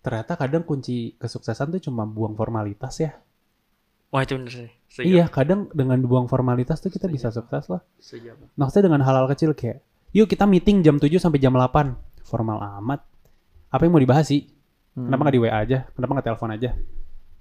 ternyata 0.00 0.38
kadang 0.38 0.62
kunci 0.64 1.18
kesuksesan 1.18 1.74
tuh 1.78 1.80
cuma 1.90 2.06
buang 2.06 2.38
formalitas 2.38 3.02
ya. 3.02 3.18
Wah 4.08 4.24
itu 4.24 4.40
bener 4.40 4.52
sih. 4.52 4.70
Setuju. 4.88 5.04
Iya, 5.04 5.24
kadang 5.28 5.68
dengan 5.76 6.00
buang 6.00 6.26
formalitas 6.32 6.80
tuh 6.80 6.88
kita 6.88 7.12
bisa 7.12 7.28
sukses 7.28 7.68
lah. 7.68 7.84
Apa? 7.84 8.44
Maksudnya 8.56 8.84
dengan 8.88 9.04
hal-hal 9.04 9.28
kecil 9.28 9.52
kayak, 9.52 9.84
yuk 10.16 10.32
kita 10.32 10.48
meeting 10.48 10.80
jam 10.80 10.96
7 10.96 11.12
sampai 11.20 11.36
jam 11.36 11.52
8. 11.52 12.24
Formal 12.24 12.60
amat. 12.80 13.04
Apa 13.68 13.84
yang 13.84 13.92
mau 13.92 14.00
dibahas 14.00 14.24
sih? 14.24 14.48
Hmm. 14.96 15.12
Kenapa 15.12 15.28
nggak 15.28 15.36
di 15.36 15.42
WA 15.44 15.52
aja? 15.60 15.78
Kenapa 15.92 16.10
nggak 16.16 16.26
telepon 16.32 16.50
aja? 16.56 16.70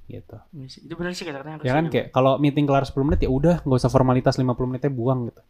Gitu. 0.08 0.38
Iya 0.56 0.68
sih, 0.72 0.82
Itu 0.88 0.94
bener 1.00 1.12
sih 1.16 1.24
kata-katanya. 1.24 1.64
Ya 1.64 1.72
kan 1.76 1.86
kayak 1.88 2.08
kalau 2.12 2.36
meeting 2.36 2.68
kelar 2.68 2.84
10 2.84 2.96
menit 3.08 3.20
ya 3.24 3.32
udah 3.32 3.64
nggak 3.64 3.80
usah 3.80 3.92
formalitas 3.92 4.36
50 4.36 4.52
menitnya 4.68 4.92
buang 4.92 5.32
gitu. 5.32 5.42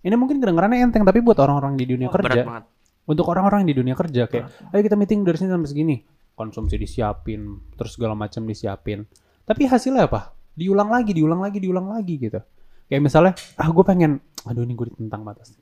Ini 0.00 0.16
mungkin 0.16 0.40
kedengarannya 0.40 0.80
enteng 0.80 1.04
tapi 1.04 1.20
buat 1.20 1.36
orang-orang 1.36 1.76
di 1.76 1.84
dunia 1.84 2.08
berat 2.08 2.24
kerja, 2.32 2.42
banget. 2.48 2.64
untuk 3.04 3.28
orang-orang 3.28 3.68
di 3.68 3.76
dunia 3.76 3.92
kerja 3.92 4.24
kayak, 4.32 4.72
ayo 4.72 4.80
kita 4.80 4.96
meeting 4.96 5.20
dari 5.28 5.36
sini 5.36 5.52
sampai 5.52 5.68
segini, 5.68 5.96
konsumsi 6.40 6.80
disiapin, 6.80 7.60
terus 7.76 8.00
segala 8.00 8.16
macam 8.16 8.48
disiapin. 8.48 9.04
Tapi 9.44 9.68
hasilnya 9.68 10.08
apa? 10.08 10.32
Diulang 10.56 10.88
lagi, 10.88 11.12
diulang 11.12 11.44
lagi, 11.44 11.60
diulang 11.60 11.92
lagi 11.92 12.16
gitu. 12.16 12.40
Kayak 12.88 13.02
misalnya, 13.04 13.32
ah 13.60 13.68
gue 13.68 13.84
pengen, 13.84 14.24
aduh 14.48 14.64
ini 14.64 14.72
gue 14.72 14.88
ditentang 14.88 15.20
batas. 15.20 15.52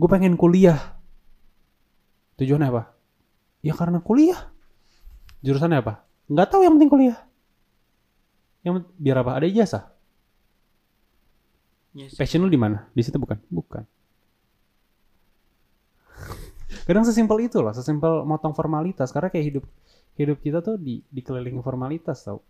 Gue 0.00 0.08
pengen 0.08 0.40
kuliah. 0.40 0.96
Tujuannya 2.40 2.68
apa? 2.72 2.96
Ya 3.60 3.76
karena 3.76 4.00
kuliah. 4.00 4.48
Jurusannya 5.44 5.84
apa? 5.84 6.08
Nggak 6.32 6.48
tahu 6.48 6.64
yang 6.64 6.80
penting 6.80 6.88
kuliah. 6.90 7.18
Yang 8.64 8.88
biar 8.96 9.20
apa? 9.20 9.36
Ada 9.36 9.46
ijazah. 9.52 9.84
Iya 11.94 12.08
sih. 12.10 12.18
Passion 12.18 12.42
lu 12.42 12.50
di 12.50 12.58
mana? 12.58 12.88
Di 12.96 13.04
situ 13.04 13.20
bukan? 13.20 13.38
Bukan. 13.52 13.84
Kadang 16.88 17.04
sesimpel 17.06 17.44
itu 17.44 17.60
loh, 17.62 17.70
sesimpel 17.70 18.24
motong 18.26 18.56
formalitas 18.56 19.14
karena 19.14 19.30
kayak 19.30 19.46
hidup 19.52 19.64
hidup 20.14 20.38
kita 20.38 20.58
tuh 20.58 20.76
di 20.76 21.02
dikelilingi 21.04 21.60
formalitas 21.60 22.22
tau. 22.22 22.40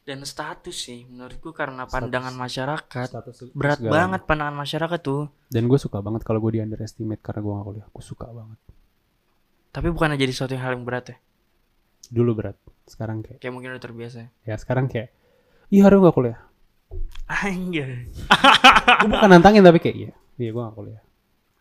Dan 0.00 0.24
status 0.24 0.74
sih 0.74 1.04
menurutku 1.04 1.52
karena 1.52 1.84
pandangan 1.84 2.32
masyarakat 2.32 3.06
Status 3.06 3.52
berat 3.52 3.78
segala- 3.78 3.94
banget 3.94 4.20
pandangan 4.24 4.56
masyarakat 4.56 5.00
tuh. 5.00 5.28
Dan 5.46 5.66
gue 5.66 5.76
suka 5.76 6.00
banget 6.00 6.22
kalau 6.22 6.40
gue 6.40 6.56
di 6.56 6.60
underestimate 6.60 7.20
karena 7.20 7.40
gue 7.40 7.52
gak 7.52 7.66
kuliah. 7.66 7.86
Gue 7.86 8.04
suka 8.04 8.26
banget. 8.26 8.58
Tapi 9.70 9.88
bukan 9.88 10.14
jadi 10.14 10.32
suatu 10.32 10.54
hal 10.54 10.74
yang 10.74 10.82
berat 10.82 11.14
ya. 11.14 11.16
Dulu 12.10 12.34
berat, 12.34 12.58
sekarang 12.84 13.22
kayak 13.22 13.38
Kayak 13.38 13.54
mungkin 13.54 13.70
udah 13.70 13.82
terbiasa. 13.82 14.16
ya. 14.18 14.28
ya 14.42 14.56
sekarang 14.56 14.90
kayak 14.90 15.14
iya 15.68 15.86
harus 15.86 16.00
gak 16.00 16.16
kuliah. 16.16 16.38
Anjir. 17.28 18.10
Gue 18.98 19.08
bukan 19.08 19.28
nantangin 19.30 19.62
tapi 19.62 19.78
kayak 19.78 19.96
iya, 19.96 20.10
iya 20.36 20.50
gue 20.50 20.58
gak 20.60 20.74
kuliah. 20.74 21.02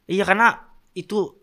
Iya 0.10 0.24
karena 0.26 0.48
itu 0.92 1.38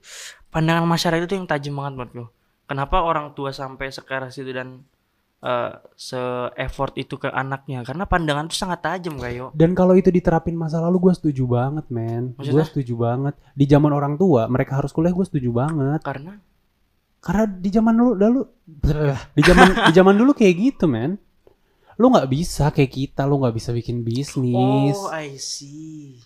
pandangan 0.48 0.82
masyarakat 0.82 1.22
itu 1.22 1.34
yang 1.34 1.46
tajam 1.46 1.76
banget 1.76 1.92
buat 1.94 2.10
gue. 2.10 2.28
Kenapa 2.66 2.98
orang 3.00 3.30
tua 3.32 3.54
sampai 3.54 3.88
sekeras 3.88 4.34
itu 4.36 4.50
dan 4.50 4.82
eh, 5.38 5.72
se-effort 5.94 6.92
itu 6.98 7.14
ke 7.14 7.30
anaknya? 7.30 7.86
Karena 7.86 8.04
pandangan 8.04 8.50
itu 8.50 8.58
sangat 8.58 8.82
tajam 8.82 9.14
kayo. 9.16 9.54
Dan 9.54 9.72
kalau 9.72 9.94
itu 9.94 10.10
diterapin 10.10 10.58
masa 10.58 10.82
lalu 10.82 11.10
gue 11.10 11.12
setuju 11.14 11.46
banget 11.46 11.86
men. 11.88 12.34
Gue 12.36 12.62
setuju 12.66 12.94
banget. 12.98 13.34
Di 13.54 13.64
zaman 13.64 13.94
orang 13.94 14.18
tua 14.18 14.50
mereka 14.50 14.82
harus 14.82 14.90
kuliah 14.90 15.14
gue 15.14 15.26
setuju 15.26 15.50
banget. 15.54 16.02
Karena 16.02 16.34
Karena 17.16 17.42
di 17.42 17.70
zaman 17.74 17.94
dulu, 17.94 18.12
dulu 18.14 18.40
di 19.34 19.42
zaman 19.42 19.66
di 19.86 19.92
zaman 19.94 20.14
dulu 20.14 20.30
kayak 20.30 20.54
gitu, 20.62 20.86
men. 20.86 21.18
Lu 21.98 22.12
nggak 22.12 22.28
bisa 22.28 22.70
kayak 22.70 22.92
kita, 22.92 23.26
lu 23.26 23.42
nggak 23.42 23.56
bisa 23.56 23.74
bikin 23.74 24.04
bisnis, 24.06 24.94
Oh, 24.94 25.10
I 25.10 25.34
see. 25.34 26.20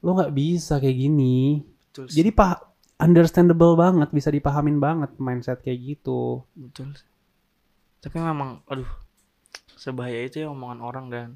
lu 0.00 0.16
nggak 0.16 0.32
bisa 0.32 0.78
kayak 0.80 0.96
gini. 0.96 1.60
Betul. 1.90 2.08
sih, 2.08 2.22
Jadi 2.22 2.30
pak 2.32 2.56
understandable 2.96 3.76
banget, 3.76 4.08
bisa 4.10 4.28
dipahamin 4.28 4.80
banget 4.80 5.12
mindset 5.18 5.60
kayak 5.60 5.96
gitu. 5.96 6.44
betul. 6.54 6.96
Tapi 8.00 8.16
memang 8.18 8.62
aduh 8.66 8.88
sebahaya 9.76 10.24
itu 10.24 10.40
ya 10.42 10.48
omongan 10.48 10.80
orang 10.80 11.06
dan 11.10 11.26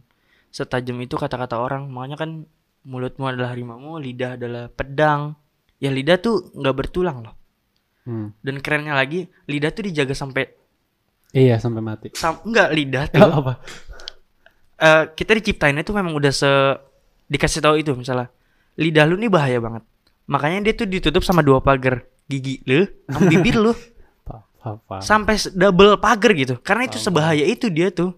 setajam 0.48 0.96
itu 1.00 1.14
kata-kata 1.14 1.60
orang. 1.60 1.88
Makanya 1.88 2.16
kan 2.16 2.30
mulutmu 2.82 3.28
adalah 3.28 3.52
harimau, 3.52 4.00
lidah 4.00 4.40
adalah 4.40 4.68
pedang. 4.68 5.36
Ya 5.80 5.88
lidah 5.88 6.16
tuh 6.16 6.52
nggak 6.56 6.76
bertulang 6.76 7.24
loh. 7.24 7.34
Hmm. 8.04 8.32
Dan 8.40 8.64
kerennya 8.64 8.96
lagi, 8.96 9.28
lidah 9.44 9.70
tuh 9.72 9.84
dijaga 9.84 10.16
sampai 10.16 10.44
Iya 11.30 11.62
sampai 11.62 11.78
mati. 11.78 12.08
sam 12.10 12.42
enggak 12.42 12.68
lidah 12.74 13.04
tuh. 13.14 13.22
apa? 13.22 13.52
eh, 14.80 15.04
kita 15.14 15.36
diciptain 15.38 15.76
itu 15.78 15.92
memang 15.94 16.16
udah 16.16 16.32
se 16.34 16.50
dikasih 17.30 17.62
tahu 17.62 17.78
itu 17.78 17.94
misalnya 17.94 18.26
lidah 18.74 19.06
lu 19.06 19.14
nih 19.14 19.30
bahaya 19.30 19.62
banget 19.62 19.86
makanya 20.30 20.70
dia 20.70 20.74
tuh 20.78 20.86
ditutup 20.86 21.26
sama 21.26 21.42
dua 21.42 21.58
pagar 21.58 22.06
gigi 22.30 22.62
lu 22.62 22.86
sama 23.10 23.26
bibir 23.26 23.58
lu 23.58 23.74
Pa- 24.22 24.46
pa- 24.62 24.78
pa- 24.78 25.02
sampai 25.02 25.34
double 25.50 25.98
pagar 25.98 26.30
gitu 26.32 26.54
karena 26.62 26.86
itu 26.86 26.96
sebahaya 26.96 27.42
itu 27.42 27.66
dia 27.66 27.90
tuh 27.90 28.14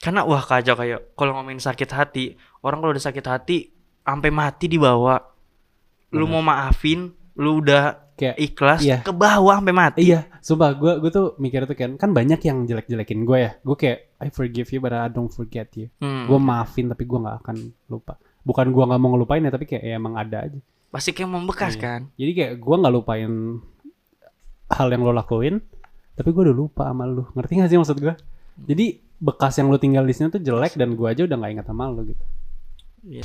karena 0.00 0.24
wah 0.24 0.40
kacau 0.40 0.74
kayak 0.74 1.14
kalau 1.14 1.36
ngomongin 1.36 1.60
sakit 1.60 1.90
hati 1.92 2.24
orang 2.64 2.80
kalau 2.80 2.92
udah 2.96 3.04
sakit 3.04 3.24
hati 3.28 3.70
sampai 4.02 4.30
mati 4.32 4.66
dibawa 4.66 5.20
lu 6.10 6.24
mau 6.26 6.42
maafin 6.42 7.12
lu 7.36 7.60
udah 7.60 8.02
Kayak 8.12 8.36
ikhlas 8.38 8.80
iya. 8.84 9.00
ke 9.00 9.08
bawah 9.10 9.56
sampai 9.58 9.72
mati 9.74 10.00
Iya, 10.04 10.28
sumpah 10.44 10.76
gue 10.76 11.00
gue 11.00 11.10
tuh 11.10 11.32
mikir 11.40 11.64
tuh 11.64 11.74
kan 11.74 11.96
kan 11.96 12.12
banyak 12.12 12.44
yang 12.44 12.68
jelek-jelekin 12.68 13.24
gue 13.24 13.38
ya. 13.40 13.50
Gue 13.64 13.72
kayak 13.74 14.20
I 14.20 14.28
forgive 14.28 14.68
you 14.68 14.78
but 14.84 14.92
I 14.92 15.08
don't 15.08 15.32
forget 15.32 15.72
you. 15.74 15.88
Hmm. 15.98 16.28
Gue 16.28 16.36
maafin 16.36 16.92
tapi 16.92 17.08
gue 17.08 17.18
nggak 17.18 17.36
akan 17.42 17.56
lupa. 17.88 18.20
Bukan 18.44 18.68
gue 18.70 18.84
nggak 18.84 19.00
mau 19.00 19.16
ngelupain 19.16 19.42
ya 19.42 19.50
tapi 19.50 19.64
kayak 19.64 19.82
ya 19.82 19.96
emang 19.96 20.14
ada 20.20 20.44
aja. 20.44 20.60
Pasti 20.92 21.10
kayak 21.10 21.32
membekas 21.32 21.74
Iya. 21.74 21.80
kan 21.80 22.00
Jadi 22.14 22.32
kayak 22.36 22.52
gue 22.60 22.76
nggak 22.76 22.92
lupain 22.92 23.32
hal 24.68 24.88
yang 24.88 25.02
lo 25.02 25.12
lakuin, 25.12 25.60
tapi 26.12 26.28
gue 26.30 26.42
udah 26.48 26.56
lupa 26.56 26.88
sama 26.88 27.04
lu. 27.04 27.24
Ngerti 27.32 27.52
gak 27.60 27.68
sih 27.68 27.80
maksud 27.80 27.96
gue? 27.96 28.14
Jadi 28.68 28.86
bekas 29.16 29.54
yang 29.56 29.70
lu 29.70 29.78
tinggal 29.78 30.02
di 30.02 30.12
sini 30.12 30.28
tuh 30.28 30.42
jelek 30.42 30.74
dan 30.74 30.98
gua 30.98 31.14
aja 31.14 31.22
udah 31.22 31.36
nggak 31.38 31.52
ingat 31.54 31.66
sama 31.70 31.88
lu 31.88 32.02
gitu. 32.10 32.24
Iya. 33.06 33.24